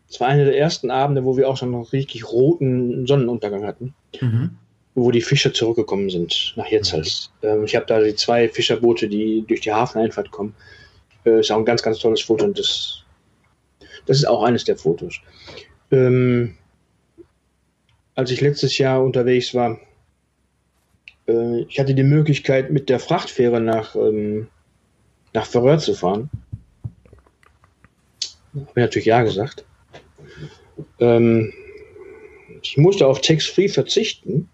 es 0.09 0.19
war 0.19 0.29
einer 0.29 0.45
der 0.45 0.57
ersten 0.57 0.89
Abende, 0.89 1.25
wo 1.25 1.37
wir 1.37 1.47
auch 1.47 1.57
schon 1.57 1.71
noch 1.71 1.93
richtig 1.93 2.31
roten 2.31 3.05
Sonnenuntergang 3.05 3.63
hatten, 3.63 3.93
mhm. 4.19 4.51
wo 4.95 5.11
die 5.11 5.21
Fischer 5.21 5.53
zurückgekommen 5.53 6.09
sind 6.09 6.53
nach 6.55 6.67
Jetzals. 6.67 7.31
Mhm. 7.43 7.49
Ähm, 7.49 7.63
ich 7.65 7.75
habe 7.75 7.85
da 7.85 8.01
die 8.01 8.15
zwei 8.15 8.49
Fischerboote, 8.49 9.07
die 9.07 9.43
durch 9.47 9.61
die 9.61 9.73
Hafeneinfahrt 9.73 10.31
kommen. 10.31 10.55
Äh, 11.23 11.41
ist 11.41 11.51
auch 11.51 11.59
ein 11.59 11.65
ganz, 11.65 11.83
ganz 11.83 11.99
tolles 11.99 12.21
Foto 12.21 12.45
und 12.45 12.57
das, 12.57 13.03
das 14.07 14.17
ist 14.17 14.25
auch 14.25 14.43
eines 14.43 14.63
der 14.63 14.77
Fotos. 14.77 15.19
Ähm, 15.91 16.55
als 18.15 18.31
ich 18.31 18.41
letztes 18.41 18.77
Jahr 18.77 19.03
unterwegs 19.03 19.53
war, 19.53 19.79
äh, 21.27 21.61
ich 21.61 21.79
hatte 21.79 21.93
die 21.93 22.03
Möglichkeit, 22.03 22.71
mit 22.71 22.89
der 22.89 22.99
Frachtfähre 22.99 23.59
nach, 23.59 23.95
ähm, 23.95 24.47
nach 25.33 25.45
Färöer 25.45 25.77
zu 25.77 25.93
fahren. 25.93 26.29
Habe 28.53 28.69
ich 28.69 28.75
natürlich 28.75 29.05
ja 29.05 29.21
gesagt. 29.21 29.65
Ähm, 30.99 31.53
ich 32.61 32.77
musste 32.77 33.05
auf 33.05 33.21
Tax-Free 33.21 33.67
verzichten. 33.67 34.49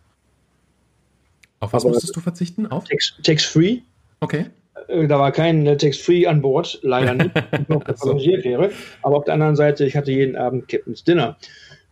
Auf 1.60 1.74
was 1.74 1.84
musstest 1.84 2.16
du 2.16 2.20
verzichten? 2.20 2.66
Auf? 2.68 2.86
Tax-Free. 3.24 3.82
Okay. 4.20 4.48
Äh, 4.88 5.08
da 5.08 5.20
war 5.20 5.32
kein 5.32 5.66
äh, 5.66 5.78
Text-Free 5.78 6.28
an 6.28 6.42
Bord, 6.42 6.80
leider 6.82 7.14
nicht, 7.14 7.32
noch 7.70 7.86
wäre. 7.86 8.72
Aber 9.02 9.18
auf 9.18 9.26
der 9.26 9.34
anderen 9.36 9.56
Seite, 9.56 9.86
ich 9.86 9.96
hatte 9.96 10.12
jeden 10.12 10.36
Abend 10.36 10.68
Captain's 10.68 11.04
Dinner. 11.04 11.38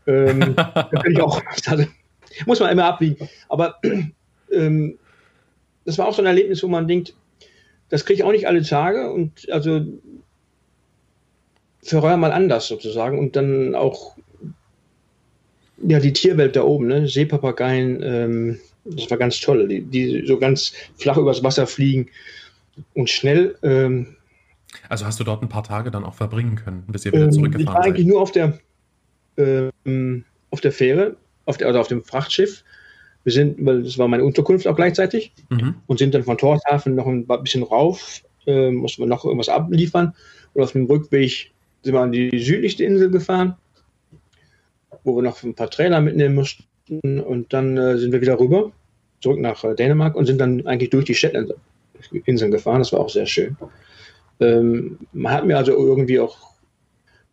Ähm, 0.07 0.55
ich 1.09 1.21
auch, 1.21 1.41
also, 1.67 1.85
muss 2.45 2.59
man 2.59 2.71
immer 2.71 2.85
abwiegen. 2.85 3.29
Aber 3.47 3.75
ähm, 4.51 4.97
das 5.85 5.97
war 5.97 6.07
auch 6.07 6.13
so 6.13 6.21
ein 6.21 6.27
Erlebnis, 6.27 6.63
wo 6.63 6.67
man 6.67 6.87
denkt, 6.87 7.13
das 7.89 8.05
kriege 8.05 8.19
ich 8.19 8.23
auch 8.23 8.31
nicht 8.31 8.47
alle 8.47 8.61
Tage 8.61 9.11
und 9.11 9.49
also 9.51 9.81
Färöer 11.81 12.17
mal 12.17 12.31
anders 12.31 12.67
sozusagen 12.67 13.17
und 13.17 13.35
dann 13.35 13.73
auch 13.73 14.15
ja 15.81 15.99
die 15.99 16.13
Tierwelt 16.13 16.55
da 16.55 16.63
oben, 16.63 16.87
ne? 16.87 17.07
Seepapageien, 17.07 18.03
ähm, 18.03 18.59
das 18.85 19.09
war 19.09 19.17
ganz 19.17 19.39
toll, 19.39 19.67
die, 19.67 19.81
die 19.81 20.23
so 20.27 20.37
ganz 20.37 20.73
flach 20.97 21.17
übers 21.17 21.41
Wasser 21.41 21.65
fliegen 21.65 22.09
und 22.93 23.09
schnell. 23.09 23.57
Ähm, 23.63 24.15
also 24.87 25.05
hast 25.05 25.19
du 25.19 25.23
dort 25.23 25.41
ein 25.41 25.49
paar 25.49 25.63
Tage 25.63 25.91
dann 25.91 26.05
auch 26.05 26.13
verbringen 26.13 26.55
können, 26.55 26.83
bis 26.87 27.05
ihr 27.05 27.11
wieder 27.11 27.25
ähm, 27.25 27.31
zurückgefahren 27.31 27.65
seid? 27.65 27.73
Ich 27.73 27.79
war 27.79 27.85
eigentlich 27.85 28.07
nur 28.07 28.21
auf 28.21 28.31
der, 28.31 28.59
ähm, 29.37 30.25
auf 30.51 30.61
der 30.61 30.71
Fähre, 30.71 31.15
auf 31.45 31.57
der, 31.57 31.67
also 31.67 31.79
auf 31.79 31.87
dem 31.87 32.03
Frachtschiff. 32.03 32.63
Wir 33.23 33.33
sind, 33.33 33.63
weil 33.65 33.83
das 33.83 33.97
war 33.97 34.07
meine 34.07 34.23
Unterkunft 34.23 34.67
auch 34.67 34.75
gleichzeitig, 34.75 35.33
mhm. 35.49 35.75
und 35.87 35.99
sind 35.99 36.13
dann 36.13 36.23
von 36.23 36.37
Torshafen 36.37 36.95
noch 36.95 37.07
ein 37.07 37.25
bisschen 37.43 37.63
rauf, 37.63 38.21
äh, 38.47 38.71
mussten 38.71 39.01
wir 39.01 39.07
noch 39.07 39.25
irgendwas 39.25 39.49
abliefern. 39.49 40.13
Und 40.53 40.63
auf 40.63 40.71
dem 40.71 40.85
Rückweg 40.85 41.51
sind 41.83 41.93
wir 41.93 42.01
an 42.01 42.11
die 42.11 42.39
südlichste 42.39 42.83
Insel 42.83 43.09
gefahren, 43.09 43.55
wo 45.03 45.15
wir 45.15 45.21
noch 45.21 45.43
ein 45.43 45.55
paar 45.55 45.69
Trailer 45.69 46.01
mitnehmen 46.01 46.35
mussten. 46.35 46.65
Und 47.01 47.53
dann 47.53 47.77
äh, 47.77 47.97
sind 47.97 48.11
wir 48.11 48.21
wieder 48.21 48.39
rüber, 48.39 48.71
zurück 49.21 49.39
nach 49.39 49.63
äh, 49.63 49.75
Dänemark 49.75 50.15
und 50.15 50.25
sind 50.25 50.39
dann 50.39 50.65
eigentlich 50.65 50.89
durch 50.89 51.05
die 51.05 51.15
Shetland 51.15 51.53
Inseln 52.25 52.51
gefahren. 52.51 52.79
Das 52.79 52.93
war 52.93 52.99
auch 52.99 53.09
sehr 53.09 53.25
schön. 53.25 53.57
Ähm, 54.39 54.99
man 55.13 55.33
hat 55.33 55.45
mir 55.45 55.57
also 55.57 55.71
irgendwie 55.71 56.19
auch 56.19 56.49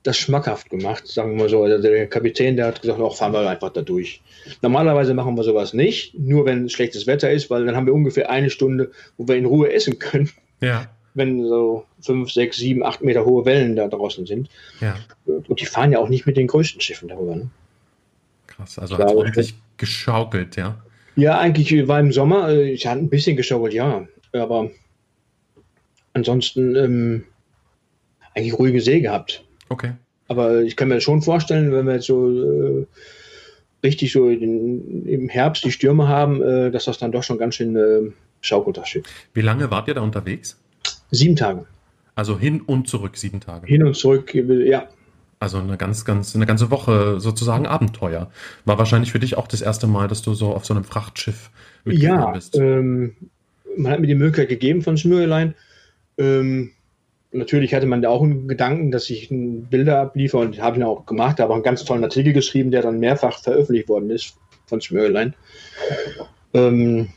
das 0.02 0.16
schmackhaft 0.16 0.70
gemacht, 0.70 1.06
sagen 1.06 1.32
wir 1.32 1.44
mal 1.44 1.48
so. 1.48 1.64
Also 1.64 1.82
der 1.82 2.06
Kapitän, 2.06 2.56
der 2.56 2.66
hat 2.66 2.80
gesagt, 2.80 3.00
auch 3.00 3.16
fahren 3.16 3.32
wir 3.32 3.48
einfach 3.48 3.70
da 3.70 3.82
durch. 3.82 4.22
Normalerweise 4.62 5.14
machen 5.14 5.36
wir 5.36 5.42
sowas 5.42 5.74
nicht, 5.74 6.18
nur 6.18 6.46
wenn 6.46 6.68
schlechtes 6.68 7.06
Wetter 7.06 7.30
ist, 7.30 7.50
weil 7.50 7.66
dann 7.66 7.74
haben 7.74 7.86
wir 7.86 7.94
ungefähr 7.94 8.30
eine 8.30 8.50
Stunde, 8.50 8.92
wo 9.16 9.26
wir 9.26 9.36
in 9.36 9.46
Ruhe 9.46 9.72
essen 9.72 9.98
können. 9.98 10.30
Ja. 10.60 10.88
Wenn 11.14 11.44
so 11.44 11.86
fünf, 12.00 12.30
sechs, 12.30 12.58
sieben, 12.58 12.84
acht 12.84 13.02
Meter 13.02 13.24
hohe 13.24 13.44
Wellen 13.44 13.74
da 13.74 13.88
draußen 13.88 14.26
sind. 14.26 14.48
Ja. 14.80 14.96
Und 15.24 15.60
die 15.60 15.66
fahren 15.66 15.92
ja 15.92 15.98
auch 15.98 16.08
nicht 16.08 16.26
mit 16.26 16.36
den 16.36 16.46
größten 16.46 16.80
Schiffen 16.80 17.08
darüber. 17.08 17.36
Ne? 17.36 17.50
Krass, 18.46 18.78
also 18.78 18.98
hat 18.98 19.14
ordentlich 19.14 19.54
geschaukelt, 19.76 20.56
ja. 20.56 20.78
Ja, 21.16 21.38
eigentlich 21.38 21.88
war 21.88 21.98
im 21.98 22.12
Sommer, 22.12 22.50
äh, 22.50 22.70
ich 22.70 22.86
hatte 22.86 23.00
ein 23.00 23.08
bisschen 23.08 23.36
geschaukelt, 23.36 23.72
ja. 23.72 24.06
Aber 24.42 24.70
ansonsten 26.12 26.76
ähm, 26.76 27.24
eigentlich 28.34 28.58
ruhige 28.58 28.80
See 28.80 29.00
gehabt. 29.00 29.44
Okay. 29.68 29.92
Aber 30.28 30.62
ich 30.62 30.76
kann 30.76 30.88
mir 30.88 31.00
schon 31.00 31.22
vorstellen, 31.22 31.72
wenn 31.72 31.86
wir 31.86 31.94
jetzt 31.94 32.06
so 32.06 32.30
äh, 32.30 32.86
richtig 33.82 34.12
so 34.12 34.28
in, 34.28 35.06
im 35.06 35.28
Herbst 35.28 35.64
die 35.64 35.72
Stürme 35.72 36.08
haben, 36.08 36.42
äh, 36.42 36.70
dass 36.70 36.86
das 36.86 36.98
dann 36.98 37.12
doch 37.12 37.22
schon 37.22 37.38
ganz 37.38 37.54
schön 37.54 37.76
äh, 37.76 38.12
schaukelt, 38.40 38.76
das 38.76 38.88
Schiff. 38.88 39.04
Wie 39.34 39.40
lange 39.42 39.70
wart 39.70 39.88
ihr 39.88 39.94
da 39.94 40.00
unterwegs? 40.00 40.58
Sieben 41.10 41.36
Tage. 41.36 41.66
Also 42.14 42.38
hin 42.38 42.62
und 42.62 42.88
zurück 42.88 43.16
sieben 43.16 43.40
Tage. 43.40 43.66
Hin 43.66 43.84
und 43.84 43.94
zurück, 43.94 44.34
ja. 44.34 44.88
Also 45.38 45.58
eine 45.58 45.76
ganz, 45.76 46.06
ganz, 46.06 46.34
eine 46.34 46.46
ganze 46.46 46.70
Woche 46.70 47.20
sozusagen 47.20 47.66
Abenteuer. 47.66 48.30
War 48.64 48.78
wahrscheinlich 48.78 49.12
für 49.12 49.18
dich 49.18 49.36
auch 49.36 49.46
das 49.46 49.60
erste 49.60 49.86
Mal, 49.86 50.08
dass 50.08 50.22
du 50.22 50.32
so 50.32 50.54
auf 50.54 50.64
so 50.64 50.72
einem 50.72 50.84
Frachtschiff 50.84 51.50
mitgefahren 51.84 52.20
ja, 52.22 52.30
bist. 52.30 52.56
Ähm, 52.56 53.16
man 53.76 53.92
hat 53.92 54.00
mir 54.00 54.06
die 54.06 54.14
Möglichkeit 54.14 54.48
gegeben 54.48 54.82
von 54.82 54.96
Schnürlein. 54.96 55.54
Ähm, 56.18 56.72
natürlich 57.32 57.74
hatte 57.74 57.86
man 57.86 58.02
da 58.02 58.08
auch 58.08 58.22
einen 58.22 58.48
Gedanken, 58.48 58.90
dass 58.90 59.10
ich 59.10 59.28
Bilder 59.30 60.00
abliefere 60.00 60.42
und 60.42 60.60
habe 60.60 60.76
ihn 60.76 60.82
auch 60.82 61.06
gemacht, 61.06 61.40
aber 61.40 61.54
einen 61.54 61.62
ganz 61.62 61.84
tollen 61.84 62.04
Artikel 62.04 62.32
geschrieben, 62.32 62.70
der 62.70 62.82
dann 62.82 62.98
mehrfach 62.98 63.42
veröffentlicht 63.42 63.88
worden 63.88 64.10
ist 64.10 64.36
von 64.66 64.80
Schmörlein. 64.80 65.34
Ähm, 66.54 67.08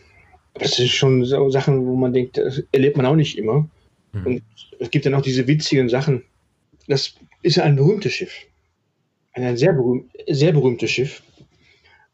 das 0.53 0.71
sind 0.71 0.89
schon 0.89 1.23
so 1.25 1.49
Sachen, 1.49 1.85
wo 1.85 1.95
man 1.95 2.13
denkt, 2.13 2.37
das 2.37 2.63
erlebt 2.71 2.97
man 2.97 3.05
auch 3.05 3.15
nicht 3.15 3.37
immer. 3.37 3.69
Mhm. 4.11 4.25
Und 4.25 4.43
es 4.79 4.91
gibt 4.91 5.05
dann 5.05 5.13
auch 5.13 5.21
diese 5.21 5.47
witzigen 5.47 5.89
Sachen. 5.89 6.23
Das 6.87 7.15
ist 7.41 7.57
ja 7.57 7.63
ein 7.63 7.75
berühmtes 7.75 8.13
Schiff. 8.13 8.33
Ein 9.33 9.57
sehr, 9.57 9.73
berühmt, 9.73 10.11
sehr 10.27 10.51
berühmtes 10.51 10.91
Schiff 10.91 11.21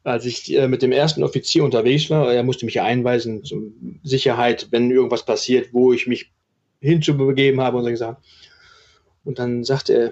als 0.06 0.26
ich 0.26 0.56
äh, 0.56 0.68
mit 0.68 0.84
dem 0.84 0.92
ersten 0.92 1.24
Offizier 1.24 1.64
unterwegs 1.64 2.10
war, 2.10 2.32
er 2.32 2.44
musste 2.44 2.66
mich 2.66 2.80
einweisen 2.80 3.44
zur 3.44 3.64
Sicherheit, 4.04 4.68
wenn 4.70 4.92
irgendwas 4.92 5.26
passiert, 5.26 5.74
wo 5.74 5.94
ich 5.94 6.06
mich 6.06 6.32
hinzubegeben 6.80 7.60
habe 7.60 7.78
und 7.78 7.84
so 7.84 7.90
gesagt. 7.90 8.24
Und 9.24 9.40
dann 9.40 9.64
sagte 9.64 9.94
er, 9.94 10.12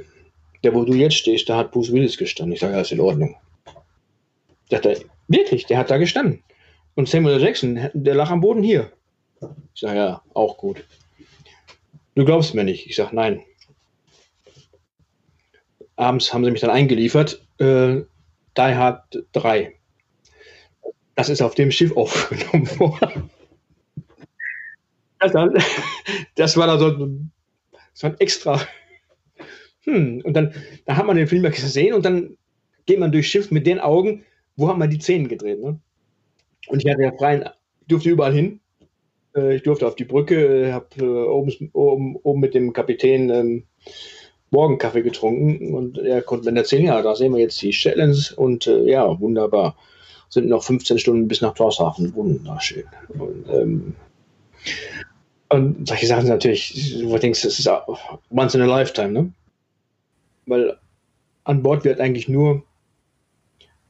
der, 0.63 0.73
wo 0.73 0.83
du 0.83 0.93
jetzt 0.93 1.15
stehst, 1.15 1.47
da 1.47 1.57
hat 1.57 1.71
Bruce 1.71 1.93
Willis 1.93 2.17
gestanden. 2.17 2.53
Ich 2.53 2.61
sage, 2.61 2.73
ja, 2.73 2.81
ist 2.81 2.91
in 2.91 2.99
Ordnung. 2.99 3.35
Sagt 4.69 4.87
er, 4.87 4.97
wirklich, 5.27 5.67
der 5.67 5.77
hat 5.77 5.91
da 5.91 5.97
gestanden. 5.97 6.41
Und 6.95 7.07
Samuel 7.07 7.39
Jackson, 7.39 7.89
der 7.93 8.15
lag 8.15 8.31
am 8.31 8.41
Boden 8.41 8.63
hier. 8.63 8.91
Ich 9.75 9.81
sage, 9.81 9.97
ja, 9.97 10.21
auch 10.33 10.57
gut. 10.57 10.83
Du 12.15 12.25
glaubst 12.25 12.55
mir 12.55 12.63
nicht. 12.63 12.87
Ich 12.87 12.95
sage, 12.95 13.15
nein. 13.15 13.43
Abends 15.95 16.33
haben 16.33 16.43
sie 16.43 16.51
mich 16.51 16.61
dann 16.61 16.71
eingeliefert. 16.71 17.45
Äh, 17.59 18.01
Die 18.57 18.75
Hard 18.75 19.23
3. 19.33 19.75
Das 21.15 21.29
ist 21.29 21.41
auf 21.41 21.55
dem 21.55 21.71
Schiff 21.71 21.91
aufgenommen 21.97 22.67
worden. 22.79 23.29
das, 25.19 25.33
war, 25.33 25.53
das 26.35 26.57
war 26.57 26.67
da 26.67 26.77
so 26.77 27.09
das 27.93 28.03
war 28.03 28.09
ein 28.09 28.19
extra. 28.19 28.59
Hm. 29.81 30.21
Und 30.23 30.33
dann 30.33 30.53
da 30.85 30.97
hat 30.97 31.05
man 31.05 31.17
den 31.17 31.27
Film 31.27 31.43
gesehen 31.43 31.93
und 31.93 32.05
dann 32.05 32.37
geht 32.85 32.99
man 32.99 33.11
durchs 33.11 33.29
Schiff 33.29 33.51
mit 33.51 33.67
den 33.67 33.79
Augen, 33.79 34.23
wo 34.55 34.67
haben 34.67 34.79
wir 34.79 34.87
die 34.87 34.99
Szenen 34.99 35.27
gedreht. 35.27 35.61
Ne? 35.61 35.79
Und 36.67 36.83
ich 36.83 36.91
hatte 36.91 37.03
ja 37.03 37.11
freien, 37.11 37.49
durfte 37.87 38.09
überall 38.09 38.33
hin. 38.33 38.59
Äh, 39.35 39.55
ich 39.55 39.63
durfte 39.63 39.87
auf 39.87 39.95
die 39.95 40.05
Brücke, 40.05 40.73
habe 40.73 40.87
äh, 40.97 41.03
oben, 41.03 41.69
oben, 41.73 42.15
oben 42.17 42.39
mit 42.39 42.53
dem 42.53 42.73
Kapitän 42.73 43.29
ähm, 43.29 43.63
Morgenkaffee 44.51 45.01
getrunken 45.01 45.73
und 45.73 45.97
er 45.97 46.21
konnte 46.21 46.51
mir 46.51 46.59
erzählen, 46.59 46.85
ja, 46.85 47.01
da 47.01 47.15
sehen 47.15 47.33
wir 47.33 47.41
jetzt 47.41 47.61
die 47.61 47.71
Challenge 47.71 48.17
und 48.35 48.67
äh, 48.67 48.83
ja, 48.83 49.19
wunderbar. 49.19 49.75
Sind 50.33 50.49
noch 50.49 50.63
15 50.63 50.97
Stunden 50.97 51.27
bis 51.27 51.41
nach 51.41 51.53
Torshafen. 51.53 52.11
Wunderschön. 52.15 52.85
Und, 53.09 53.45
ähm, 53.49 53.95
und 55.49 55.87
solche 55.87 56.07
Sachen 56.07 56.23
sind 56.23 56.31
natürlich, 56.31 57.03
wo 57.03 57.13
du 57.13 57.19
denkst, 57.19 57.43
das 57.43 57.59
ist 57.59 57.69
once 58.31 58.55
in 58.55 58.61
a 58.61 58.65
lifetime, 58.65 59.11
ne? 59.11 59.31
Weil 60.47 60.79
an 61.43 61.61
Bord 61.61 61.85
wird 61.85 61.99
eigentlich 61.99 62.27
nur 62.27 62.63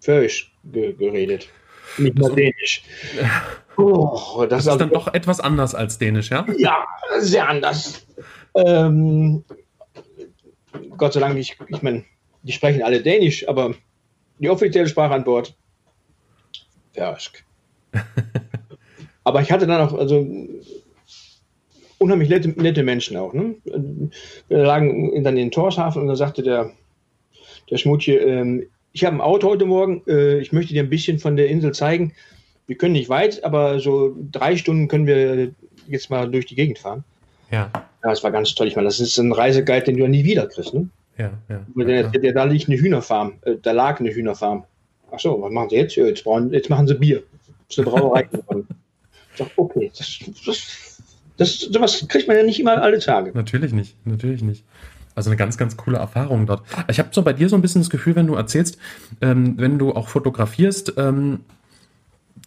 Färöisch 0.01 0.53
geredet. 0.63 1.47
Nicht 1.97 2.17
nur 2.17 2.35
Dänisch. 2.35 2.83
Oh, 3.75 4.41
das, 4.41 4.49
das 4.49 4.59
ist 4.59 4.67
also, 4.67 4.79
dann 4.79 4.89
doch 4.91 5.11
etwas 5.15 5.39
anders 5.39 5.73
als 5.73 5.97
Dänisch, 5.97 6.29
ja? 6.29 6.45
Ja, 6.59 6.85
sehr 7.17 7.49
anders. 7.49 8.05
Ähm, 8.53 9.43
Gott 10.95 11.13
sei 11.13 11.21
Dank, 11.21 11.39
ich, 11.39 11.57
ich 11.69 11.81
meine, 11.81 12.03
die 12.43 12.51
sprechen 12.51 12.83
alle 12.83 13.01
Dänisch, 13.01 13.47
aber 13.49 13.73
die 14.37 14.47
offizielle 14.47 14.87
Sprache 14.87 15.15
an 15.15 15.23
Bord, 15.23 15.55
Färöisch. 16.93 17.31
aber 19.23 19.41
ich 19.41 19.51
hatte 19.51 19.67
dann 19.67 19.81
auch, 19.81 19.93
also 19.93 20.25
unheimlich 21.97 22.29
nette, 22.29 22.49
nette 22.49 22.83
Menschen 22.83 23.17
auch. 23.17 23.33
Ne? 23.33 23.55
Wir 24.47 24.57
lagen 24.57 25.23
dann 25.23 25.37
in 25.37 25.45
den 25.45 25.51
Torshafen 25.51 26.01
und 26.01 26.07
da 26.07 26.15
sagte 26.15 26.43
der, 26.43 26.71
der 27.69 27.77
Schmutje, 27.77 28.17
ähm, 28.19 28.67
ich 28.91 29.05
habe 29.05 29.15
ein 29.15 29.21
Auto 29.21 29.49
heute 29.49 29.65
Morgen, 29.65 30.03
äh, 30.07 30.39
ich 30.39 30.51
möchte 30.51 30.73
dir 30.73 30.83
ein 30.83 30.89
bisschen 30.89 31.19
von 31.19 31.35
der 31.35 31.47
Insel 31.47 31.73
zeigen. 31.73 32.13
Wir 32.67 32.77
können 32.77 32.93
nicht 32.93 33.09
weit, 33.09 33.43
aber 33.43 33.79
so 33.79 34.15
drei 34.31 34.55
Stunden 34.55 34.87
können 34.87 35.07
wir 35.07 35.51
jetzt 35.87 36.09
mal 36.09 36.29
durch 36.29 36.45
die 36.45 36.55
Gegend 36.55 36.79
fahren. 36.79 37.03
Ja. 37.51 37.71
Ja, 38.03 38.09
das 38.09 38.23
war 38.23 38.31
ganz 38.31 38.53
toll. 38.53 38.67
Ich 38.67 38.75
meine, 38.75 38.87
das 38.87 38.99
ist 38.99 39.17
ein 39.17 39.31
Reiseguide, 39.31 39.85
den 39.85 39.97
du 39.97 40.03
ja 40.03 40.09
nie 40.09 40.25
wieder 40.25 40.47
kriegst. 40.47 40.73
Ne? 40.73 40.89
Ja, 41.17 41.31
ja. 41.49 41.65
ja, 41.75 42.11
ja. 42.11 42.31
Da 42.33 42.43
liegt 42.43 42.67
eine 42.67 42.77
Hühnerfarm. 42.77 43.33
Äh, 43.41 43.55
da 43.61 43.71
lag 43.71 43.99
eine 43.99 44.13
Hühnerfarm. 44.13 44.65
Ach 45.14 45.20
so, 45.20 45.41
was 45.41 45.51
machen 45.51 45.70
sie 45.70 45.76
jetzt? 45.76 45.95
Ja, 45.95 46.05
jetzt, 46.05 46.24
brauchen, 46.24 46.51
jetzt 46.51 46.70
machen 46.70 46.88
sie 46.88 46.95
Bier. 46.95 47.24
Das 47.68 47.78
ist 47.78 47.80
eine 47.80 47.91
Brauerei 47.91 48.24
geworden. 48.32 48.68
Ich 49.32 49.38
dachte, 49.38 49.51
okay, 49.57 49.91
das, 49.95 50.20
das, 50.45 51.01
das, 51.38 51.59
sowas 51.59 52.05
kriegt 52.07 52.28
man 52.28 52.38
ja 52.38 52.43
nicht 52.43 52.59
immer 52.59 52.82
alle 52.82 52.99
Tage. 52.99 53.32
Natürlich 53.34 53.74
nicht, 53.74 53.95
natürlich 54.05 54.41
nicht. 54.41 54.64
Also 55.16 55.30
eine 55.30 55.38
ganz, 55.38 55.57
ganz 55.57 55.78
coole 55.78 55.97
Erfahrung 55.97 56.47
dort. 56.47 56.64
Ich 56.88 56.97
habe 56.97 57.09
so 57.11 57.22
bei 57.22 57.34
dir 57.34 57.47
so 57.47 57.55
ein 57.55 57.61
bisschen 57.61 57.82
das 57.82 57.91
Gefühl, 57.91 58.16
wenn 58.16 58.26
du 58.26 58.34
erzählst, 58.34 58.80
ähm, 59.22 59.53
wenn 59.57 59.78
du 59.78 59.93
auch 59.93 60.07
fotografierst, 60.07 60.93
ähm, 60.97 61.41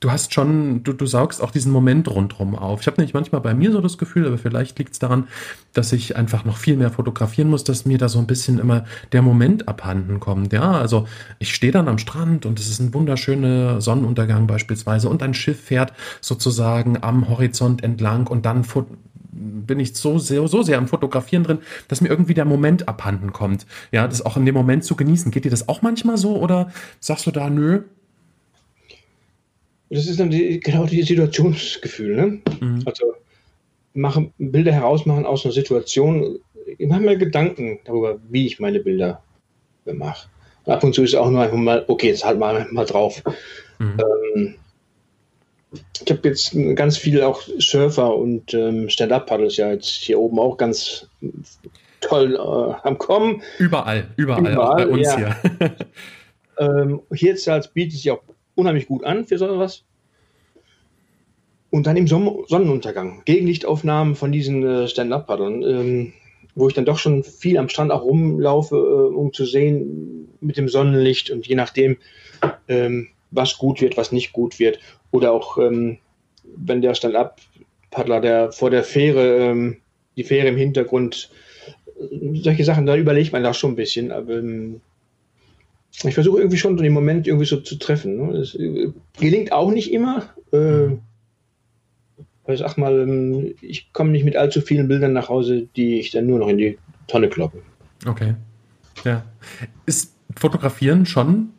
du 0.01 0.11
hast 0.11 0.35
schon, 0.35 0.83
du, 0.83 0.93
du 0.93 1.07
saugst 1.07 1.43
auch 1.43 1.51
diesen 1.51 1.73
Moment 1.73 2.09
rundherum 2.09 2.55
auf. 2.55 2.81
Ich 2.81 2.87
habe 2.87 2.99
nämlich 2.99 3.15
manchmal 3.15 3.41
bei 3.41 3.55
mir 3.55 3.73
so 3.73 3.81
das 3.81 3.99
Gefühl, 3.99 4.27
aber 4.27 4.39
vielleicht 4.39 4.79
liegt 4.79 4.93
es 4.93 4.99
daran, 4.99 5.29
dass 5.73 5.93
ich 5.93 6.17
einfach 6.17 6.45
noch 6.45 6.57
viel 6.57 6.77
mehr 6.77 6.91
fotografieren 6.91 7.49
muss, 7.49 7.65
dass 7.65 7.87
mir 7.87 7.99
da 7.99 8.09
so 8.09 8.19
ein 8.19 8.27
bisschen 8.27 8.59
immer 8.59 8.85
der 9.13 9.23
Moment 9.23 9.69
abhanden 9.69 10.21
kommt. 10.21 10.53
Ja, 10.53 10.73
also 10.73 11.07
ich 11.39 11.55
stehe 11.55 11.73
dann 11.73 11.89
am 11.89 11.99
Strand 11.99 12.47
und 12.47 12.59
es 12.59 12.69
ist 12.69 12.81
ein 12.81 12.93
wunderschöner 12.93 13.81
Sonnenuntergang 13.81 14.47
beispielsweise 14.47 15.09
und 15.09 15.23
ein 15.23 15.35
Schiff 15.35 15.61
fährt 15.61 15.93
sozusagen 16.21 17.03
am 17.03 17.29
Horizont 17.29 17.83
entlang 17.83 18.27
und 18.27 18.47
dann 18.47 18.65
bin 19.37 19.81
ich 19.81 19.95
so 19.95 20.19
sehr, 20.19 20.47
so 20.49 20.63
sehr 20.63 20.79
am 20.79 20.89
Fotografieren 20.89 21.45
drin, 21.45 21.59
dass 21.89 22.01
mir 22.01 22.09
irgendwie 22.09 22.35
der 22.35 22.45
Moment 22.45 22.89
abhanden 22.89 23.33
kommt. 23.33 23.67
Ja, 23.93 24.07
das 24.09 24.25
auch 24.25 24.37
in 24.37 24.47
dem 24.47 24.55
Moment 24.55 24.85
zu 24.85 24.97
genießen. 24.97 25.31
Geht 25.31 25.45
dir 25.45 25.51
das 25.51 25.69
auch 25.69 25.83
manchmal 25.83 26.17
so 26.17 26.37
oder 26.37 26.71
sagst 27.01 27.27
du 27.27 27.31
da, 27.31 27.51
nö, 27.51 27.83
das 29.91 30.07
ist 30.07 30.19
dann 30.19 30.31
die, 30.31 30.61
genau 30.61 30.87
die 30.87 31.03
Situationsgefühl. 31.03 32.17
Ne? 32.17 32.41
Mhm. 32.61 32.83
Also 32.85 33.15
machen, 33.95 34.33
Bilder 34.39 34.73
herausmachen 34.73 35.27
aus 35.27 35.45
einer 35.45 35.53
Situation. 35.53 36.39
Ich 36.79 36.89
mache 36.89 37.01
mir 37.01 37.17
Gedanken 37.17 37.81
darüber, 37.85 38.19
wie 38.29 38.47
ich 38.47 38.61
meine 38.61 38.81
Bilder 38.81 39.23
mache. 39.85 40.29
Ab 40.67 40.83
und 40.83 40.95
zu 40.95 41.03
ist 41.03 41.15
auch 41.15 41.31
nur 41.31 41.43
einfach 41.43 41.57
mal, 41.57 41.85
okay, 41.87 42.09
jetzt 42.09 42.25
halt 42.25 42.39
mal, 42.39 42.67
mal 42.73 42.85
drauf. 42.85 43.23
Mhm. 43.79 43.99
Ähm, 44.01 44.55
ich 45.73 46.11
habe 46.11 46.29
jetzt 46.29 46.57
ganz 46.75 46.97
viel 46.97 47.23
auch 47.23 47.43
Surfer 47.59 48.15
und 48.15 48.55
ähm, 48.55 48.89
Stand-Up-Paddles 48.89 49.57
ja 49.57 49.71
jetzt 49.71 49.89
hier 49.89 50.19
oben 50.19 50.39
auch 50.39 50.57
ganz 50.57 51.09
toll 52.01 52.35
äh, 52.35 52.87
am 52.87 52.99
Kommen. 52.99 53.43
Überall, 53.59 54.09
überall, 54.17 54.41
überall 54.41 54.59
auch 54.59 54.77
bei 54.77 54.87
uns 54.87 55.07
ja. 55.07 55.17
hier. 55.17 55.77
ähm, 56.59 57.01
hier 57.13 57.31
jetzt 57.31 57.49
als 57.49 57.69
bietet 57.69 57.99
sich 57.99 58.11
auch 58.11 58.23
unheimlich 58.57 58.89
gut 58.89 59.05
an 59.05 59.27
für 59.27 59.39
sowas. 59.39 59.85
Und 61.71 61.87
dann 61.87 61.97
im 61.97 62.07
Sonnenuntergang, 62.09 63.23
Gegenlichtaufnahmen 63.25 64.17
von 64.17 64.33
diesen 64.33 64.65
äh, 64.65 64.89
Stand-Up-Paddeln, 64.89 65.63
ähm, 65.63 66.13
wo 66.55 66.69
ich 66.69 66.75
dann 66.75 66.87
doch 66.87 66.99
schon 66.99 67.23
viel 67.23 67.59
am 67.59 67.69
Strand 67.69 67.93
auch 67.93 68.03
rumlaufe, 68.03 68.77
äh, 68.77 69.15
um 69.15 69.33
zu 69.33 69.45
sehen 69.45 70.29
mit 70.41 70.57
dem 70.57 70.69
Sonnenlicht 70.69 71.31
und 71.31 71.47
je 71.47 71.55
nachdem, 71.55 71.99
ähm, 72.69 73.09
was 73.31 73.59
gut 73.59 73.81
wird, 73.81 73.97
was 73.97 74.11
nicht 74.11 74.33
gut 74.33 74.59
wird. 74.59 74.79
Oder 75.11 75.33
auch, 75.33 75.59
ähm, 75.59 75.99
wenn 76.57 76.81
der 76.81 76.95
Stand-Up-Paddler, 76.95 78.21
der 78.21 78.53
vor 78.53 78.71
der 78.71 78.85
Fähre, 78.85 79.77
die 80.17 80.25
Fähre 80.25 80.49
im 80.49 80.57
Hintergrund, 80.57 81.31
äh, 82.01 82.41
solche 82.41 82.65
Sachen, 82.65 82.87
da 82.87 82.97
überlegt 82.97 83.33
man 83.33 83.43
da 83.43 83.53
schon 83.53 83.73
ein 83.73 83.77
bisschen. 83.77 84.13
Aber 84.13 84.41
ich 86.05 86.15
versuche 86.15 86.39
irgendwie 86.39 86.59
schon 86.59 86.77
den 86.77 86.93
Moment 86.93 87.27
irgendwie 87.27 87.47
so 87.47 87.59
zu 87.59 87.77
treffen. 87.77 88.17
Ne? 88.17 88.39
Das 88.39 88.55
äh, 88.55 88.93
gelingt 89.19 89.53
auch 89.53 89.71
nicht 89.71 89.93
immer. 89.93 90.25
Äh, 90.53 90.97
ich 92.49 92.61
sag 92.61 92.77
mal, 92.77 93.01
ähm, 93.01 93.55
ich 93.61 93.93
komme 93.93 94.11
nicht 94.11 94.25
mit 94.25 94.37
allzu 94.37 94.61
vielen 94.61 94.89
Bildern 94.89 95.13
nach 95.13 95.29
Hause, 95.29 95.69
die 95.77 95.99
ich 95.99 96.11
dann 96.11 96.27
nur 96.27 96.39
noch 96.39 96.49
in 96.49 96.59
die 96.59 96.79
Tonne 97.09 97.29
kloppe. 97.29 97.63
Okay. 98.07 98.35
Ja. 99.05 99.25
Ist 99.87 100.15
Fotografieren 100.37 101.07
schon 101.07 101.51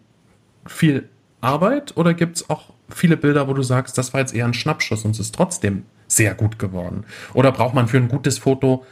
viel 0.67 1.09
Arbeit 1.41 1.97
oder 1.97 2.13
gibt 2.13 2.37
es 2.37 2.49
auch 2.49 2.73
viele 2.89 3.17
Bilder, 3.17 3.47
wo 3.47 3.53
du 3.53 3.63
sagst, 3.63 3.97
das 3.97 4.13
war 4.13 4.21
jetzt 4.21 4.35
eher 4.35 4.45
ein 4.45 4.53
Schnappschuss 4.53 5.03
und 5.03 5.11
es 5.11 5.19
ist 5.19 5.35
trotzdem 5.35 5.83
sehr 6.07 6.35
gut 6.35 6.59
geworden? 6.59 7.05
Oder 7.33 7.51
braucht 7.51 7.73
man 7.73 7.87
für 7.87 7.97
ein 7.97 8.07
gutes 8.07 8.37
Foto 8.37 8.85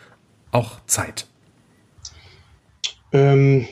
auch 0.51 0.79
Zeit? 0.85 1.27
Ähm, 3.11 3.67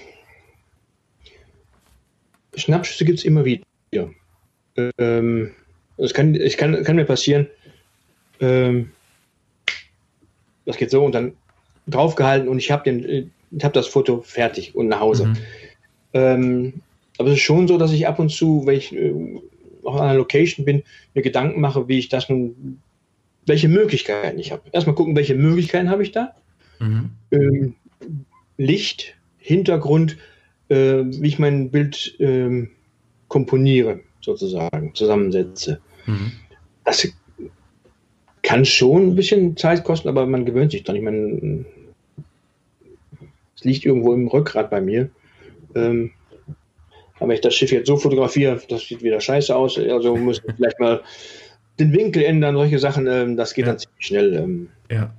Schnappschüsse 2.56 3.06
gibt 3.06 3.20
es 3.20 3.26
immer 3.26 3.46
wieder. 3.46 3.64
Ähm, 4.98 5.52
es 5.98 6.14
kann, 6.14 6.36
ich 6.36 6.58
kann, 6.58 6.84
kann 6.84 6.96
mir 6.96 7.06
passieren, 7.06 7.48
ähm, 8.40 8.92
das 10.66 10.78
geht 10.78 10.90
so 10.92 11.04
und 11.04 11.14
dann 11.14 11.34
draufgehalten 11.88 12.48
und 12.48 12.58
ich 12.58 12.72
habe 12.72 12.90
äh, 12.90 13.28
hab 13.62 13.74
das 13.74 13.88
Foto 13.88 14.22
fertig 14.22 14.76
und 14.76 14.88
nach 14.88 15.00
Hause. 15.00 15.28
Mhm. 15.28 15.38
Ähm, 16.14 16.74
aber 17.18 17.30
es 17.30 17.36
ist 17.36 17.42
schon 17.44 17.68
so, 17.68 17.78
dass 17.78 17.92
ich 17.92 18.08
ab 18.08 18.20
und 18.20 18.30
zu, 18.30 18.66
wenn 18.66 18.78
ich 18.78 18.96
äh, 18.96 19.14
auf 19.84 20.00
einer 20.00 20.16
Location 20.16 20.66
bin, 20.66 20.84
mir 21.14 21.22
Gedanken 21.22 21.62
mache, 21.62 21.88
wie 21.88 22.00
ich 22.00 22.10
das 22.10 22.30
nun, 22.30 22.82
welche 23.46 23.68
Möglichkeiten 23.68 24.40
ich 24.40 24.52
habe. 24.52 24.64
Erstmal 24.72 24.96
gucken, 24.96 25.16
welche 25.16 25.36
Möglichkeiten 25.36 25.90
habe 25.90 26.04
ich 26.04 26.12
da. 26.12 26.36
Mhm. 26.80 27.12
Ähm, 27.32 27.76
Licht, 28.58 29.16
Hintergrund, 29.38 30.18
äh, 30.70 31.04
wie 31.06 31.28
ich 31.28 31.40
mein 31.40 31.70
Bild 31.70 32.20
äh, 32.20 32.68
komponiere, 33.28 34.02
sozusagen, 34.22 34.94
zusammensetze. 34.94 35.80
Mhm. 36.06 36.32
Das 36.84 37.08
kann 38.42 38.66
schon 38.66 39.08
ein 39.08 39.16
bisschen 39.16 39.58
Zeit 39.58 39.84
kosten, 39.84 40.10
aber 40.10 40.26
man 40.26 40.46
gewöhnt 40.46 40.72
sich 40.72 40.84
dann. 40.84 40.96
Ich 40.96 41.02
meine, 41.02 41.66
es 43.56 43.64
liegt 43.64 43.86
irgendwo 43.86 44.14
im 44.14 44.28
Rückgrat 44.28 44.70
bei 44.70 44.82
mir. 44.82 45.10
Ähm, 45.76 46.12
aber 47.20 47.34
ich 47.34 47.42
das 47.42 47.56
Schiff 47.56 47.72
jetzt 47.72 47.88
so 47.88 47.96
fotografiere, 47.96 48.62
das 48.68 48.86
sieht 48.86 49.02
wieder 49.02 49.22
scheiße 49.22 49.56
aus. 49.56 49.78
Also 49.78 50.16
muss 50.18 50.42
ich 50.46 50.54
vielleicht 50.58 50.80
mal 50.80 51.02
den 51.80 51.94
Winkel 51.94 52.24
ändern, 52.24 52.56
solche 52.56 52.80
Sachen. 52.80 53.08
Ähm, 53.08 53.38
das 53.38 53.54
geht 53.54 53.66
ja. 53.66 53.72
dann 53.72 53.80
ziemlich 53.80 54.06
schnell. 54.06 54.34
Ähm. 54.34 54.70
Ja. 54.92 55.14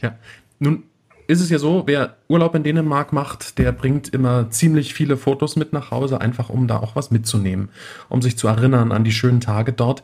Ja. 0.00 0.18
Nun 0.60 0.84
ist 1.30 1.40
es 1.40 1.48
ja 1.48 1.58
so, 1.58 1.84
wer 1.86 2.16
Urlaub 2.28 2.56
in 2.56 2.64
Dänemark 2.64 3.12
macht, 3.12 3.58
der 3.58 3.70
bringt 3.70 4.08
immer 4.08 4.50
ziemlich 4.50 4.94
viele 4.94 5.16
Fotos 5.16 5.54
mit 5.54 5.72
nach 5.72 5.92
Hause, 5.92 6.20
einfach 6.20 6.50
um 6.50 6.66
da 6.66 6.80
auch 6.80 6.96
was 6.96 7.12
mitzunehmen, 7.12 7.68
um 8.08 8.20
sich 8.20 8.36
zu 8.36 8.48
erinnern 8.48 8.90
an 8.90 9.04
die 9.04 9.12
schönen 9.12 9.40
Tage 9.40 9.72
dort. 9.72 10.02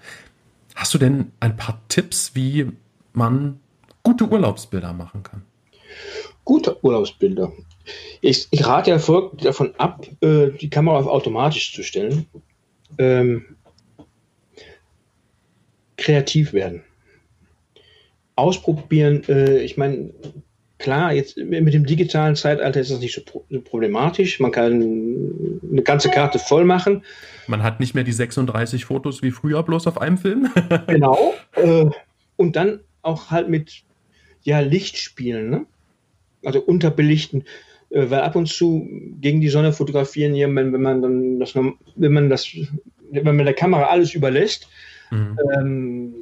Hast 0.76 0.94
du 0.94 0.98
denn 0.98 1.32
ein 1.40 1.56
paar 1.56 1.80
Tipps, 1.88 2.34
wie 2.34 2.70
man 3.12 3.58
gute 4.04 4.28
Urlaubsbilder 4.28 4.92
machen 4.92 5.24
kann? 5.24 5.42
Gute 6.44 6.84
Urlaubsbilder. 6.84 7.52
Ich, 8.20 8.46
ich 8.52 8.64
rate 8.64 8.92
Erfolg 8.92 9.38
davon 9.38 9.74
ab, 9.78 10.06
äh, 10.20 10.50
die 10.50 10.70
Kamera 10.70 10.98
auf 10.98 11.08
automatisch 11.08 11.74
zu 11.74 11.82
stellen. 11.82 12.26
Ähm, 12.98 13.56
kreativ 15.96 16.52
werden. 16.52 16.84
ausprobieren. 18.36 19.24
Äh, 19.28 19.58
ich 19.62 19.76
meine, 19.76 20.10
klar, 20.78 21.12
jetzt 21.12 21.36
mit 21.36 21.72
dem 21.72 21.86
digitalen 21.86 22.36
Zeitalter 22.36 22.80
ist 22.80 22.90
das 22.90 23.00
nicht 23.00 23.14
so, 23.14 23.60
problematisch. 23.60 24.40
Man 24.40 24.52
kann 24.52 25.60
eine 25.70 25.82
ganze 25.82 26.10
Karte 26.10 26.38
voll 26.38 26.64
machen. 26.64 27.02
Man 27.46 27.62
hat 27.62 27.80
nicht 27.80 27.94
mehr 27.94 28.04
die 28.04 28.12
36 28.12 28.84
Fotos 28.84 29.22
wie 29.22 29.30
früher 29.30 29.62
bloß 29.62 29.86
auf 29.86 30.00
einem 30.00 30.18
Film. 30.18 30.50
genau. 30.86 31.34
Äh, 31.54 31.86
und 32.36 32.56
dann 32.56 32.80
auch 33.02 33.30
halt 33.30 33.48
mit 33.48 33.82
ja, 34.42 34.60
Lichtspielen, 34.60 35.50
ne? 35.50 35.66
also 36.44 36.60
unterbelichten. 36.60 37.44
Äh, 37.90 38.10
weil 38.10 38.20
ab 38.20 38.36
und 38.36 38.46
zu 38.46 38.88
gegen 39.20 39.40
die 39.40 39.48
Sonne 39.48 39.72
fotografieren, 39.72 40.34
wenn, 40.34 40.72
wenn 40.72 40.82
man 40.82 41.02
dann 41.02 41.40
das, 41.40 41.54
wenn 41.54 42.12
man 42.12 42.28
das, 42.28 42.48
wenn 43.10 43.36
man 43.36 43.44
der 43.44 43.54
Kamera 43.54 43.84
alles 43.84 44.14
überlässt, 44.14 44.68
mhm. 45.10 45.38
ähm, 45.56 46.14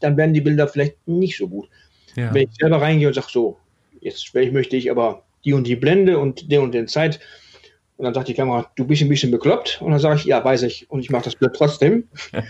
dann 0.00 0.16
werden 0.16 0.34
die 0.34 0.40
Bilder 0.40 0.68
vielleicht 0.68 1.06
nicht 1.06 1.36
so 1.36 1.48
gut. 1.48 1.68
Ja. 2.16 2.32
Wenn 2.32 2.48
ich 2.48 2.54
selber 2.58 2.80
reingehe 2.80 3.08
und 3.08 3.14
sage, 3.14 3.28
so, 3.30 3.58
jetzt 4.06 4.34
möchte 4.52 4.76
ich 4.76 4.90
aber 4.90 5.22
die 5.44 5.52
und 5.52 5.66
die 5.66 5.76
Blende 5.76 6.18
und 6.18 6.50
der 6.50 6.62
und 6.62 6.72
den 6.72 6.88
Zeit. 6.88 7.20
Und 7.96 8.04
dann 8.04 8.14
sagt 8.14 8.28
die 8.28 8.34
Kamera, 8.34 8.70
du 8.76 8.86
bist 8.86 9.02
ein 9.02 9.08
bisschen 9.08 9.30
bekloppt. 9.30 9.80
Und 9.80 9.90
dann 9.90 10.00
sage 10.00 10.16
ich, 10.16 10.24
ja, 10.24 10.44
weiß 10.44 10.62
ich. 10.62 10.90
Und 10.90 11.00
ich 11.00 11.10
mache 11.10 11.24
das 11.24 11.36
Bild 11.36 11.54
trotzdem. 11.54 12.08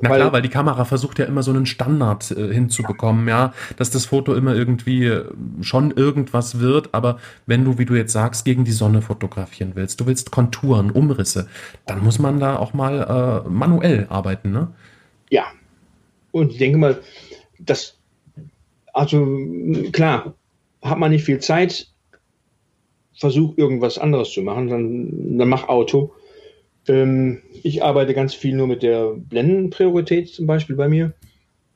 Na 0.00 0.10
weil, 0.10 0.20
klar, 0.20 0.32
weil 0.32 0.42
die 0.42 0.48
Kamera 0.48 0.84
versucht 0.84 1.18
ja 1.18 1.26
immer 1.26 1.42
so 1.42 1.50
einen 1.50 1.66
Standard 1.66 2.30
äh, 2.30 2.52
hinzubekommen, 2.52 3.28
ja, 3.28 3.52
dass 3.76 3.90
das 3.90 4.06
Foto 4.06 4.34
immer 4.34 4.54
irgendwie 4.54 5.06
äh, 5.06 5.24
schon 5.60 5.90
irgendwas 5.90 6.60
wird, 6.60 6.90
aber 6.92 7.18
wenn 7.46 7.64
du, 7.64 7.78
wie 7.78 7.84
du 7.84 7.94
jetzt 7.94 8.12
sagst, 8.12 8.44
gegen 8.44 8.64
die 8.64 8.72
Sonne 8.72 9.02
fotografieren 9.02 9.72
willst, 9.74 10.00
du 10.00 10.06
willst 10.06 10.30
Konturen, 10.30 10.90
Umrisse, 10.90 11.48
dann 11.86 12.02
muss 12.02 12.18
man 12.18 12.40
da 12.40 12.56
auch 12.56 12.72
mal 12.72 13.44
äh, 13.44 13.48
manuell 13.48 14.06
arbeiten, 14.08 14.50
ne? 14.50 14.72
Ja. 15.30 15.44
Und 16.32 16.52
ich 16.52 16.58
denke 16.58 16.78
mal, 16.78 17.00
das, 17.58 17.98
also 18.94 19.26
klar, 19.92 20.34
hat 20.82 20.98
man 20.98 21.10
nicht 21.10 21.24
viel 21.24 21.40
Zeit, 21.40 21.88
versuch 23.16 23.56
irgendwas 23.56 23.98
anderes 23.98 24.30
zu 24.30 24.42
machen, 24.42 24.68
dann, 24.68 25.38
dann 25.38 25.48
mach 25.48 25.68
Auto. 25.68 26.14
Ähm, 26.88 27.42
ich 27.62 27.82
arbeite 27.82 28.14
ganz 28.14 28.34
viel 28.34 28.54
nur 28.54 28.66
mit 28.66 28.82
der 28.82 29.12
Blendenpriorität 29.16 30.28
zum 30.28 30.46
Beispiel 30.46 30.76
bei 30.76 30.88
mir, 30.88 31.12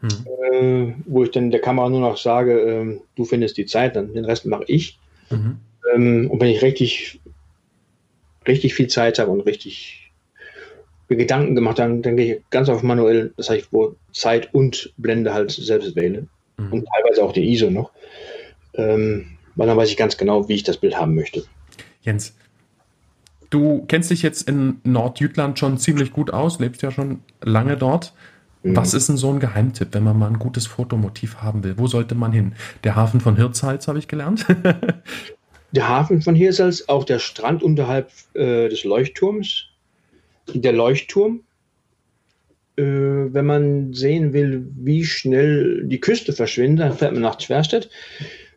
hm. 0.00 0.08
äh, 0.52 0.94
wo 1.06 1.24
ich 1.24 1.30
dann 1.30 1.50
der 1.50 1.60
Kamera 1.60 1.88
nur 1.88 2.00
noch 2.00 2.16
sage, 2.16 2.60
äh, 2.60 3.00
du 3.16 3.24
findest 3.24 3.56
die 3.56 3.66
Zeit, 3.66 3.96
dann 3.96 4.14
den 4.14 4.24
Rest 4.24 4.46
mache 4.46 4.64
ich. 4.66 4.98
Mhm. 5.30 5.58
Ähm, 5.94 6.30
und 6.30 6.40
wenn 6.40 6.50
ich 6.50 6.62
richtig, 6.62 7.20
richtig 8.46 8.74
viel 8.74 8.88
Zeit 8.88 9.18
habe 9.18 9.30
und 9.30 9.40
richtig 9.40 10.12
Gedanken 11.08 11.54
gemacht 11.54 11.80
habe, 11.80 11.98
dann 12.00 12.16
gehe 12.16 12.36
ich 12.36 12.42
ganz 12.50 12.68
auf 12.68 12.82
manuell, 12.82 13.32
das 13.36 13.48
heißt, 13.48 13.68
wo 13.70 13.96
Zeit 14.12 14.52
und 14.52 14.92
Blende 14.98 15.32
halt 15.32 15.50
selbst 15.50 15.96
wähle. 15.96 16.26
Mhm. 16.58 16.72
Und 16.72 16.86
teilweise 16.86 17.22
auch 17.24 17.32
die 17.32 17.50
ISO 17.50 17.70
noch. 17.70 17.90
Ähm, 18.74 19.38
weil 19.56 19.66
dann 19.66 19.76
weiß 19.76 19.90
ich 19.90 19.96
ganz 19.96 20.16
genau, 20.16 20.48
wie 20.48 20.54
ich 20.54 20.62
das 20.62 20.76
Bild 20.76 20.96
haben 20.96 21.14
möchte. 21.14 21.44
Jens, 22.02 22.34
Du 23.50 23.86
kennst 23.88 24.10
dich 24.10 24.22
jetzt 24.22 24.48
in 24.48 24.80
Nordjütland 24.84 25.58
schon 25.58 25.78
ziemlich 25.78 26.12
gut 26.12 26.30
aus, 26.30 26.58
lebst 26.58 26.82
ja 26.82 26.90
schon 26.90 27.20
lange 27.40 27.76
dort. 27.76 28.12
Mhm. 28.62 28.76
Was 28.76 28.92
ist 28.92 29.08
denn 29.08 29.16
so 29.16 29.30
ein 29.32 29.40
Geheimtipp, 29.40 29.88
wenn 29.92 30.04
man 30.04 30.18
mal 30.18 30.26
ein 30.26 30.38
gutes 30.38 30.66
Fotomotiv 30.66 31.36
haben 31.36 31.64
will? 31.64 31.78
Wo 31.78 31.86
sollte 31.86 32.14
man 32.14 32.32
hin? 32.32 32.54
Der 32.84 32.94
Hafen 32.94 33.20
von 33.20 33.36
Hirtshals 33.36 33.88
habe 33.88 33.98
ich 33.98 34.08
gelernt. 34.08 34.44
der 35.72 35.88
Hafen 35.88 36.20
von 36.20 36.34
Hirtshals, 36.34 36.88
auch 36.88 37.04
der 37.04 37.20
Strand 37.20 37.62
unterhalb 37.62 38.10
äh, 38.34 38.68
des 38.68 38.84
Leuchtturms, 38.84 39.66
der 40.52 40.72
Leuchtturm. 40.72 41.40
Äh, 42.78 43.34
wenn 43.34 43.46
man 43.46 43.92
sehen 43.92 44.32
will, 44.32 44.66
wie 44.76 45.04
schnell 45.04 45.82
die 45.84 46.00
Küste 46.00 46.32
verschwindet, 46.32 46.86
dann 46.86 46.96
fährt 46.96 47.12
man 47.12 47.22
nach 47.22 47.38
Zwerstedt. 47.38 47.90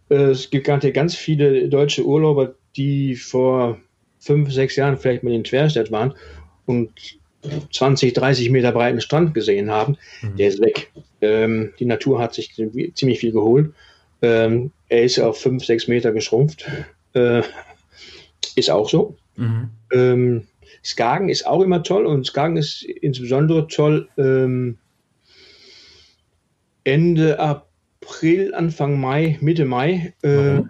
Äh, 0.09 0.29
es 0.29 0.51
gibt 0.51 0.65
gerade 0.65 0.91
ganz 0.91 1.15
viele 1.15 1.67
deutsche 1.67 2.05
Urlauber, 2.05 2.53
die 2.75 3.15
vor 3.15 3.79
fünf, 4.19 4.53
sechs 4.53 4.75
Jahren 4.75 4.97
vielleicht 4.97 5.23
mal 5.23 5.33
in 5.33 5.43
Twerstedt 5.43 5.91
waren 5.91 6.13
und 6.67 6.91
20, 7.73 8.13
30 8.13 8.51
Meter 8.51 8.71
breiten 8.71 9.01
Strand 9.01 9.33
gesehen 9.33 9.71
haben, 9.71 9.97
mhm. 10.21 10.37
der 10.37 10.47
ist 10.49 10.61
weg. 10.61 10.91
Ähm, 11.21 11.73
die 11.79 11.85
Natur 11.85 12.19
hat 12.21 12.35
sich 12.35 12.53
ziemlich 12.93 13.19
viel 13.19 13.31
geholt. 13.31 13.73
Ähm, 14.21 14.71
er 14.89 15.03
ist 15.03 15.19
auf 15.19 15.39
5, 15.39 15.65
6 15.65 15.87
Meter 15.87 16.11
geschrumpft. 16.11 16.69
Äh, 17.13 17.41
ist 18.55 18.69
auch 18.69 18.87
so. 18.87 19.17
Mhm. 19.37 19.69
Ähm, 19.91 20.47
Skagen 20.83 21.29
ist 21.29 21.45
auch 21.45 21.61
immer 21.61 21.83
toll 21.83 22.05
und 22.05 22.25
Skagen 22.25 22.57
ist 22.57 22.83
insbesondere 22.83 23.67
toll 23.67 24.09
ähm, 24.17 24.77
Ende 26.83 27.39
April, 27.39 28.53
Anfang 28.55 28.99
Mai, 28.99 29.37
Mitte 29.41 29.65
Mai. 29.65 30.13
Äh, 30.23 30.61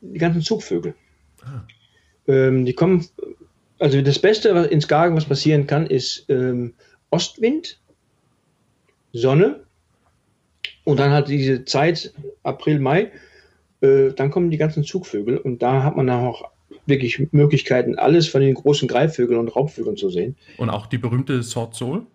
die 0.00 0.18
ganzen 0.18 0.42
Zugvögel. 0.42 0.94
Ah. 1.42 1.66
Ähm, 2.26 2.64
die 2.64 2.72
kommen, 2.72 3.06
also 3.78 4.00
das 4.00 4.18
Beste 4.18 4.48
in 4.48 4.80
Skagen, 4.80 5.16
was 5.16 5.26
passieren 5.26 5.66
kann, 5.66 5.86
ist 5.86 6.24
ähm, 6.28 6.74
Ostwind, 7.10 7.80
Sonne 9.12 9.64
und 10.84 10.98
dann 10.98 11.12
hat 11.12 11.28
diese 11.28 11.64
Zeit 11.64 12.12
April, 12.42 12.80
Mai, 12.80 13.12
äh, 13.80 14.10
dann 14.12 14.30
kommen 14.30 14.50
die 14.50 14.56
ganzen 14.56 14.84
Zugvögel 14.84 15.38
und 15.38 15.62
da 15.62 15.82
hat 15.82 15.96
man 15.96 16.10
auch 16.10 16.50
wirklich 16.86 17.32
Möglichkeiten, 17.32 17.96
alles 17.96 18.28
von 18.28 18.40
den 18.40 18.54
großen 18.54 18.88
Greifvögeln 18.88 19.40
und 19.40 19.48
Raubvögeln 19.48 19.96
zu 19.96 20.10
sehen. 20.10 20.36
Und 20.58 20.70
auch 20.70 20.86
die 20.86 20.98
berühmte 20.98 21.42
Sort 21.42 21.74
Sol? 21.74 22.06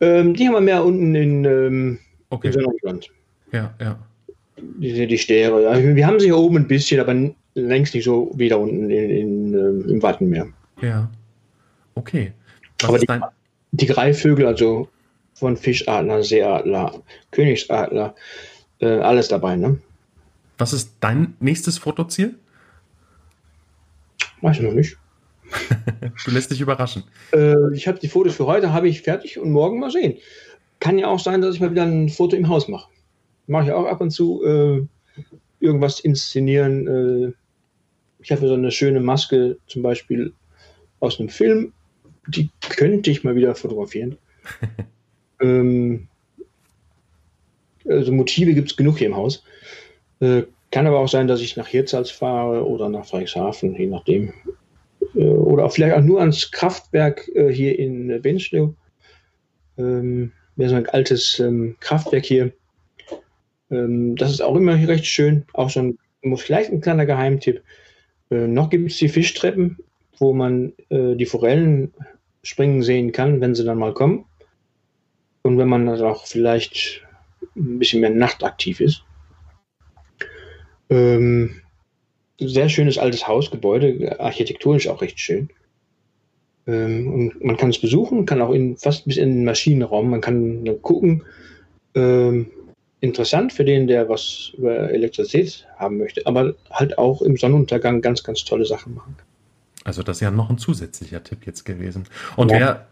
Ähm, 0.00 0.34
die 0.34 0.46
haben 0.46 0.54
wir 0.54 0.60
mehr 0.60 0.84
unten 0.84 1.14
in, 1.14 1.44
ähm, 1.44 1.98
okay. 2.30 2.52
in. 2.52 3.00
Ja, 3.52 3.74
ja. 3.80 3.98
Die, 4.56 5.06
die 5.06 5.18
Stäre. 5.18 5.68
Also 5.68 5.94
wir 5.94 6.06
haben 6.06 6.18
sie 6.20 6.26
hier 6.26 6.36
oben 6.36 6.56
ein 6.56 6.68
bisschen, 6.68 7.00
aber 7.00 7.14
längst 7.54 7.94
nicht 7.94 8.04
so 8.04 8.30
wie 8.34 8.48
da 8.48 8.56
unten 8.56 8.90
in, 8.90 9.10
in, 9.10 9.54
äh, 9.54 9.90
im 9.90 10.02
Wattenmeer. 10.02 10.48
Ja. 10.80 11.10
Okay. 11.94 12.32
Was 12.80 12.88
Aber 12.88 12.98
die, 12.98 13.06
dein... 13.06 13.22
die 13.72 13.86
Greifvögel, 13.86 14.46
also 14.46 14.88
von 15.34 15.56
Fischadler, 15.56 16.22
Seeadler, 16.22 17.02
Königsadler, 17.30 18.14
äh, 18.80 18.86
alles 18.86 19.28
dabei, 19.28 19.56
ne? 19.56 19.78
Was 20.58 20.72
ist 20.72 20.96
dein 21.00 21.34
nächstes 21.38 21.78
Fotoziel? 21.78 22.34
Weiß 24.40 24.56
ich 24.56 24.62
noch 24.62 24.72
nicht. 24.72 24.96
du 26.24 26.30
lässt 26.30 26.50
dich 26.50 26.60
überraschen. 26.60 27.04
Äh, 27.32 27.74
ich 27.74 27.88
habe 27.88 27.98
die 27.98 28.08
Fotos 28.08 28.36
für 28.36 28.46
heute 28.46 28.72
habe 28.72 28.88
ich 28.88 29.02
fertig 29.02 29.38
und 29.38 29.50
morgen 29.50 29.80
mal 29.80 29.90
sehen. 29.90 30.18
Kann 30.80 30.98
ja 30.98 31.08
auch 31.08 31.18
sein, 31.18 31.40
dass 31.40 31.54
ich 31.54 31.60
mal 31.60 31.70
wieder 31.70 31.84
ein 31.84 32.08
Foto 32.08 32.36
im 32.36 32.48
Haus 32.48 32.68
mache. 32.68 32.88
Mache 33.46 33.64
ich 33.64 33.72
auch 33.72 33.86
ab 33.86 34.00
und 34.00 34.10
zu 34.10 34.44
äh, 34.44 34.86
irgendwas 35.60 36.00
inszenieren. 36.00 36.86
Äh, 36.86 37.32
ich 38.20 38.30
habe 38.30 38.46
so 38.46 38.54
eine 38.54 38.70
schöne 38.70 39.00
Maske 39.00 39.58
zum 39.66 39.82
Beispiel 39.82 40.32
aus 41.00 41.18
einem 41.18 41.28
Film, 41.28 41.72
die 42.26 42.50
könnte 42.60 43.10
ich 43.10 43.24
mal 43.24 43.36
wieder 43.36 43.54
fotografieren. 43.54 44.18
ähm, 45.40 46.08
also 47.86 48.12
Motive 48.12 48.54
gibt 48.54 48.70
es 48.70 48.76
genug 48.76 48.98
hier 48.98 49.06
im 49.06 49.16
Haus. 49.16 49.44
Äh, 50.20 50.42
kann 50.70 50.86
aber 50.86 50.98
auch 50.98 51.08
sein, 51.08 51.28
dass 51.28 51.40
ich 51.40 51.56
nach 51.56 51.66
Hirtshals 51.66 52.10
fahre 52.10 52.66
oder 52.66 52.88
nach 52.88 53.06
Freihafen, 53.06 53.74
je 53.74 53.86
nachdem. 53.86 54.32
Äh, 55.14 55.28
oder 55.28 55.68
vielleicht 55.70 55.96
auch 55.96 56.02
nur 56.02 56.20
ans 56.20 56.50
Kraftwerk 56.50 57.28
äh, 57.34 57.52
hier 57.52 57.78
in 57.78 58.20
Benschlew. 58.22 58.72
Ähm, 59.78 60.32
wäre 60.56 60.70
so 60.70 60.76
ein 60.76 60.88
altes 60.88 61.38
ähm, 61.38 61.76
Kraftwerk 61.80 62.24
hier. 62.24 62.52
Ähm, 63.70 64.16
das 64.16 64.30
ist 64.30 64.42
auch 64.42 64.56
immer 64.56 64.74
recht 64.74 65.06
schön. 65.06 65.44
Auch 65.54 65.70
so 65.70 65.80
ein, 65.80 65.98
vielleicht 66.36 66.72
ein 66.72 66.80
kleiner 66.80 67.06
Geheimtipp. 67.06 67.62
Äh, 68.30 68.46
noch 68.46 68.68
gibt 68.70 68.90
es 68.90 68.98
die 68.98 69.08
Fischtreppen, 69.08 69.78
wo 70.18 70.32
man 70.32 70.72
die 70.90 71.26
Forellen 71.26 71.94
springen 72.42 72.82
sehen 72.82 73.12
kann, 73.12 73.40
wenn 73.40 73.54
sie 73.54 73.64
dann 73.64 73.78
mal 73.78 73.94
kommen. 73.94 74.24
Und 75.42 75.58
wenn 75.58 75.68
man 75.68 75.86
dann 75.86 76.00
auch 76.00 76.26
vielleicht 76.26 77.06
ein 77.54 77.78
bisschen 77.78 78.00
mehr 78.00 78.10
nachtaktiv 78.10 78.80
ist. 78.80 79.04
Ähm, 80.90 81.56
sehr 82.40 82.68
schönes 82.68 82.98
altes 82.98 83.26
Hausgebäude, 83.26 84.20
architektonisch 84.20 84.88
auch 84.88 85.02
recht 85.02 85.18
schön. 85.18 85.48
Ähm, 86.66 87.12
und 87.12 87.44
man 87.44 87.56
kann 87.56 87.70
es 87.70 87.80
besuchen, 87.80 88.26
kann 88.26 88.40
auch 88.40 88.52
in, 88.52 88.76
fast 88.76 89.06
bis 89.06 89.16
in 89.16 89.30
den 89.30 89.44
Maschinenraum, 89.44 90.10
man 90.10 90.20
kann 90.20 90.68
gucken, 90.82 91.24
ähm, 91.94 92.46
interessant 93.00 93.52
für 93.52 93.64
den, 93.64 93.86
der 93.86 94.08
was 94.08 94.52
über 94.56 94.90
Elektrizität 94.90 95.66
haben 95.76 95.98
möchte, 95.98 96.26
aber 96.26 96.54
halt 96.70 96.98
auch 96.98 97.22
im 97.22 97.36
Sonnenuntergang 97.36 98.00
ganz, 98.02 98.22
ganz 98.22 98.44
tolle 98.44 98.66
Sachen 98.66 98.94
machen. 98.94 99.16
Also 99.84 100.02
das 100.02 100.18
ist 100.18 100.20
ja 100.20 100.30
noch 100.30 100.50
ein 100.50 100.58
zusätzlicher 100.58 101.22
Tipp 101.22 101.46
jetzt 101.46 101.64
gewesen. 101.64 102.04
Und 102.36 102.50
ja. 102.50 102.58
wer 102.58 102.86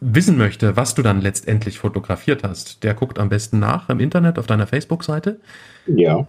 wissen 0.00 0.36
möchte, 0.36 0.76
was 0.76 0.94
du 0.94 1.02
dann 1.02 1.20
letztendlich 1.20 1.78
fotografiert 1.78 2.42
hast, 2.44 2.82
der 2.84 2.94
guckt 2.94 3.18
am 3.18 3.28
besten 3.28 3.58
nach 3.58 3.88
im 3.88 4.00
Internet 4.00 4.38
auf 4.38 4.46
deiner 4.46 4.66
Facebook-Seite. 4.66 5.40
Ja. 5.86 6.26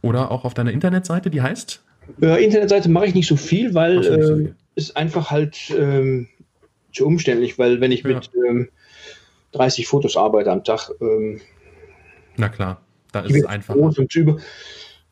Oder 0.00 0.30
auch 0.30 0.44
auf 0.44 0.54
deiner 0.54 0.72
Internetseite, 0.72 1.30
die 1.30 1.42
heißt? 1.42 1.82
Äh, 2.20 2.44
Internetseite 2.44 2.88
mache 2.88 3.06
ich 3.06 3.14
nicht 3.14 3.26
so 3.26 3.36
viel, 3.36 3.74
weil 3.74 3.98
es 3.98 4.26
so 4.26 4.34
äh, 4.36 4.52
ist 4.74 4.96
einfach 4.96 5.30
halt 5.30 5.72
ähm, 5.76 6.28
zu 6.92 7.06
umständlich, 7.06 7.58
weil 7.58 7.80
wenn 7.80 7.92
ich 7.92 8.02
ja. 8.02 8.14
mit 8.14 8.30
ähm, 8.48 8.68
30 9.52 9.86
Fotos 9.86 10.16
arbeite 10.16 10.50
am 10.50 10.64
Tag. 10.64 10.90
Ähm, 11.00 11.40
Na 12.36 12.48
klar, 12.48 12.80
da 13.12 13.20
ist 13.20 13.36
es 13.36 13.44
einfach. 13.44 13.76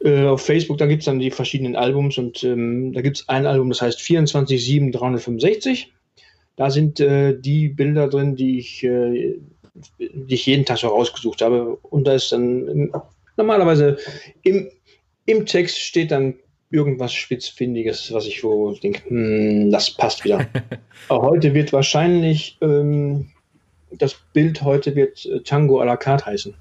Äh, 0.02 0.24
auf 0.24 0.40
Facebook, 0.40 0.78
da 0.78 0.86
gibt 0.86 1.02
es 1.02 1.06
dann 1.06 1.18
die 1.18 1.30
verschiedenen 1.30 1.76
Albums 1.76 2.16
und 2.16 2.42
ähm, 2.42 2.94
da 2.94 3.02
gibt 3.02 3.18
es 3.18 3.28
ein 3.28 3.46
Album, 3.46 3.68
das 3.68 3.82
heißt 3.82 4.00
24 4.00 4.92
365. 4.92 5.92
Da 6.56 6.70
sind 6.70 7.00
äh, 7.00 7.38
die 7.38 7.68
Bilder 7.68 8.08
drin, 8.08 8.34
die 8.34 8.58
ich, 8.58 8.82
äh, 8.82 9.38
die 9.98 10.34
ich 10.34 10.46
jeden 10.46 10.64
Tag 10.64 10.78
so 10.78 10.88
rausgesucht 10.88 11.42
habe. 11.42 11.76
Und 11.76 12.06
da 12.06 12.14
ist 12.14 12.32
dann 12.32 12.90
normalerweise 13.40 13.98
im, 14.42 14.70
im 15.26 15.46
Text 15.46 15.78
steht 15.78 16.10
dann 16.10 16.34
irgendwas 16.70 17.12
Spitzfindiges, 17.12 18.12
was 18.12 18.26
ich 18.26 18.44
wo 18.44 18.72
denke, 18.72 19.08
hm, 19.08 19.70
das 19.70 19.90
passt 19.90 20.24
wieder. 20.24 20.46
Heute 21.10 21.54
wird 21.54 21.72
wahrscheinlich 21.72 22.58
ähm, 22.60 23.30
das 23.90 24.16
Bild 24.32 24.62
heute 24.62 24.94
wird 24.94 25.26
äh, 25.26 25.40
Tango 25.40 25.80
à 25.80 25.84
la 25.84 25.96
carte 25.96 26.26
heißen. 26.26 26.54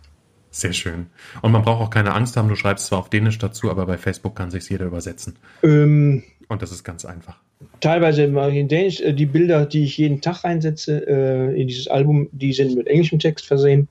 Sehr 0.52 0.74
schön. 0.74 1.08
Und 1.42 1.52
man 1.52 1.62
braucht 1.62 1.82
auch 1.82 1.90
keine 1.92 2.14
Angst 2.14 2.36
haben, 2.36 2.50
du 2.50 2.56
schreibst 2.56 2.88
zwar 2.88 3.00
auf 3.00 3.10
Dänisch 3.10 3.38
dazu, 3.38 3.70
aber 3.70 3.86
bei 3.86 3.98
Facebook 3.98 4.36
kann 4.36 4.50
sich 4.50 4.68
jeder 4.68 4.86
übersetzen. 4.86 5.38
Ähm, 5.62 6.24
Und 6.48 6.62
das 6.64 6.72
ist 6.72 6.84
ganz 6.84 7.06
einfach. 7.06 7.38
Teilweise 7.82 8.28
mache 8.28 8.52
ich 8.52 8.58
in 8.58 8.68
Dänisch. 8.68 9.00
Äh, 9.02 9.14
die 9.14 9.28
Bilder, 9.28 9.66
die 9.66 9.84
ich 9.84 9.98
jeden 9.98 10.22
Tag 10.22 10.44
reinsetze 10.44 11.06
äh, 11.08 11.62
in 11.62 11.68
dieses 11.68 11.88
Album, 11.88 12.30
die 12.32 12.54
sind 12.54 12.76
mit 12.76 12.88
englischem 12.88 13.20
Text 13.20 13.46
versehen. 13.46 13.88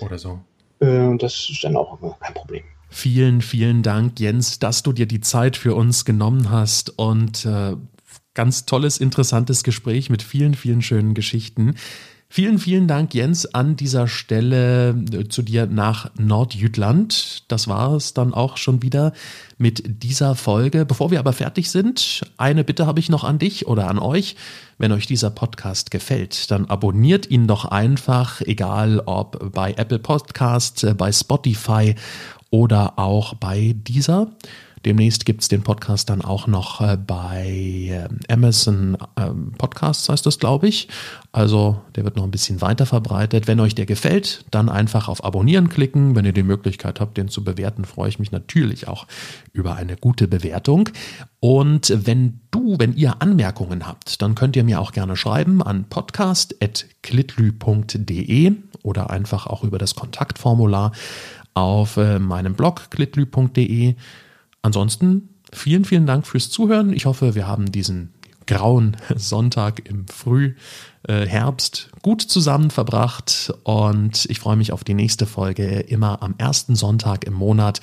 Oder 0.00 0.18
so. 0.18 0.40
Äh, 0.82 1.06
und 1.06 1.22
das 1.22 1.48
ist 1.48 1.62
dann 1.64 1.76
auch 1.76 1.98
kein 2.20 2.34
Problem. 2.34 2.64
Vielen, 2.90 3.40
vielen 3.40 3.82
Dank, 3.82 4.20
Jens, 4.20 4.58
dass 4.58 4.82
du 4.82 4.92
dir 4.92 5.06
die 5.06 5.20
Zeit 5.20 5.56
für 5.56 5.74
uns 5.74 6.04
genommen 6.04 6.50
hast 6.50 6.98
und 6.98 7.46
äh, 7.46 7.76
ganz 8.34 8.66
tolles, 8.66 8.98
interessantes 8.98 9.62
Gespräch 9.62 10.10
mit 10.10 10.22
vielen, 10.22 10.54
vielen 10.54 10.82
schönen 10.82 11.14
Geschichten. 11.14 11.76
Vielen, 12.34 12.58
vielen 12.58 12.88
Dank, 12.88 13.12
Jens, 13.12 13.44
an 13.44 13.76
dieser 13.76 14.08
Stelle 14.08 14.96
äh, 15.12 15.28
zu 15.28 15.42
dir 15.42 15.66
nach 15.66 16.10
Nordjütland. 16.16 17.44
Das 17.48 17.68
war 17.68 17.92
es 17.92 18.14
dann 18.14 18.32
auch 18.32 18.56
schon 18.56 18.80
wieder 18.80 19.12
mit 19.58 20.02
dieser 20.02 20.34
Folge. 20.34 20.86
Bevor 20.86 21.10
wir 21.10 21.18
aber 21.18 21.34
fertig 21.34 21.70
sind, 21.70 22.22
eine 22.38 22.64
Bitte 22.64 22.86
habe 22.86 23.00
ich 23.00 23.10
noch 23.10 23.24
an 23.24 23.38
dich 23.38 23.66
oder 23.66 23.86
an 23.90 23.98
euch. 23.98 24.36
Wenn 24.78 24.92
euch 24.92 25.06
dieser 25.06 25.28
Podcast 25.28 25.90
gefällt, 25.90 26.50
dann 26.50 26.64
abonniert 26.64 27.30
ihn 27.30 27.46
doch 27.46 27.66
einfach, 27.66 28.40
egal 28.40 29.02
ob 29.04 29.52
bei 29.52 29.74
Apple 29.74 29.98
Podcasts, 29.98 30.84
äh, 30.84 30.94
bei 30.94 31.12
Spotify 31.12 31.96
oder 32.48 32.98
auch 32.98 33.34
bei 33.34 33.74
dieser. 33.76 34.28
Demnächst 34.84 35.24
gibt 35.24 35.42
es 35.42 35.48
den 35.48 35.62
Podcast 35.62 36.10
dann 36.10 36.22
auch 36.22 36.46
noch 36.46 36.80
äh, 36.80 36.96
bei 36.96 37.46
äh, 37.48 38.08
Amazon 38.32 38.96
äh, 39.16 39.30
Podcasts, 39.58 40.08
heißt 40.08 40.26
das, 40.26 40.38
glaube 40.38 40.68
ich. 40.68 40.88
Also 41.30 41.80
der 41.94 42.04
wird 42.04 42.16
noch 42.16 42.24
ein 42.24 42.30
bisschen 42.30 42.60
weiter 42.60 42.84
verbreitet. 42.84 43.46
Wenn 43.46 43.60
euch 43.60 43.74
der 43.74 43.86
gefällt, 43.86 44.44
dann 44.50 44.68
einfach 44.68 45.08
auf 45.08 45.24
Abonnieren 45.24 45.68
klicken. 45.68 46.16
Wenn 46.16 46.24
ihr 46.24 46.32
die 46.32 46.42
Möglichkeit 46.42 47.00
habt, 47.00 47.16
den 47.16 47.28
zu 47.28 47.44
bewerten, 47.44 47.84
freue 47.84 48.08
ich 48.08 48.18
mich 48.18 48.32
natürlich 48.32 48.88
auch 48.88 49.06
über 49.52 49.76
eine 49.76 49.96
gute 49.96 50.26
Bewertung. 50.28 50.88
Und 51.40 51.92
wenn 52.06 52.40
du, 52.50 52.76
wenn 52.78 52.94
ihr 52.94 53.22
Anmerkungen 53.22 53.86
habt, 53.86 54.20
dann 54.20 54.34
könnt 54.34 54.56
ihr 54.56 54.64
mir 54.64 54.80
auch 54.80 54.92
gerne 54.92 55.16
schreiben 55.16 55.62
an 55.62 55.84
podcast.klitlü.de 55.88 58.52
oder 58.82 59.10
einfach 59.10 59.46
auch 59.46 59.64
über 59.64 59.78
das 59.78 59.94
Kontaktformular 59.94 60.92
auf 61.54 61.96
äh, 61.96 62.18
meinem 62.18 62.54
Blog 62.54 62.90
klitlü.de. 62.90 63.94
Ansonsten 64.62 65.28
vielen, 65.52 65.84
vielen 65.84 66.06
Dank 66.06 66.26
fürs 66.26 66.50
Zuhören. 66.50 66.92
Ich 66.92 67.06
hoffe, 67.06 67.34
wir 67.34 67.46
haben 67.46 67.70
diesen 67.70 68.12
grauen 68.46 68.96
Sonntag 69.16 69.88
im 69.88 70.06
Frühherbst 70.06 71.90
gut 72.02 72.22
zusammen 72.22 72.70
verbracht 72.70 73.52
und 73.64 74.26
ich 74.26 74.40
freue 74.40 74.56
mich 74.56 74.72
auf 74.72 74.84
die 74.84 74.94
nächste 74.94 75.26
Folge. 75.26 75.80
Immer 75.80 76.22
am 76.22 76.34
ersten 76.38 76.76
Sonntag 76.76 77.24
im 77.24 77.34
Monat 77.34 77.80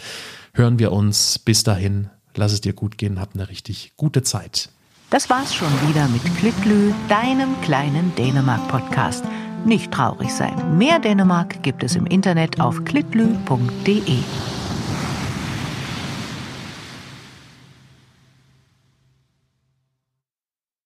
hören 0.53 0.79
wir 0.79 0.91
uns. 0.91 1.39
Bis 1.39 1.63
dahin, 1.63 2.09
lass 2.35 2.53
es 2.53 2.61
dir 2.61 2.73
gut 2.73 2.97
gehen, 2.97 3.19
hab 3.19 3.35
eine 3.35 3.49
richtig 3.49 3.93
gute 3.97 4.23
Zeit. 4.23 4.69
Das 5.09 5.29
war's 5.29 5.55
schon 5.55 5.71
wieder 5.89 6.07
mit 6.07 6.23
Klitlü, 6.37 6.93
deinem 7.07 7.59
kleinen 7.61 8.13
Dänemark-Podcast. 8.15 9.25
Nicht 9.65 9.91
traurig 9.91 10.31
sein. 10.31 10.77
Mehr 10.77 10.99
Dänemark 10.99 11.63
gibt 11.63 11.83
es 11.83 11.95
im 11.95 12.05
Internet 12.05 12.61
auf 12.61 12.85
klitlü.de. 12.85 14.19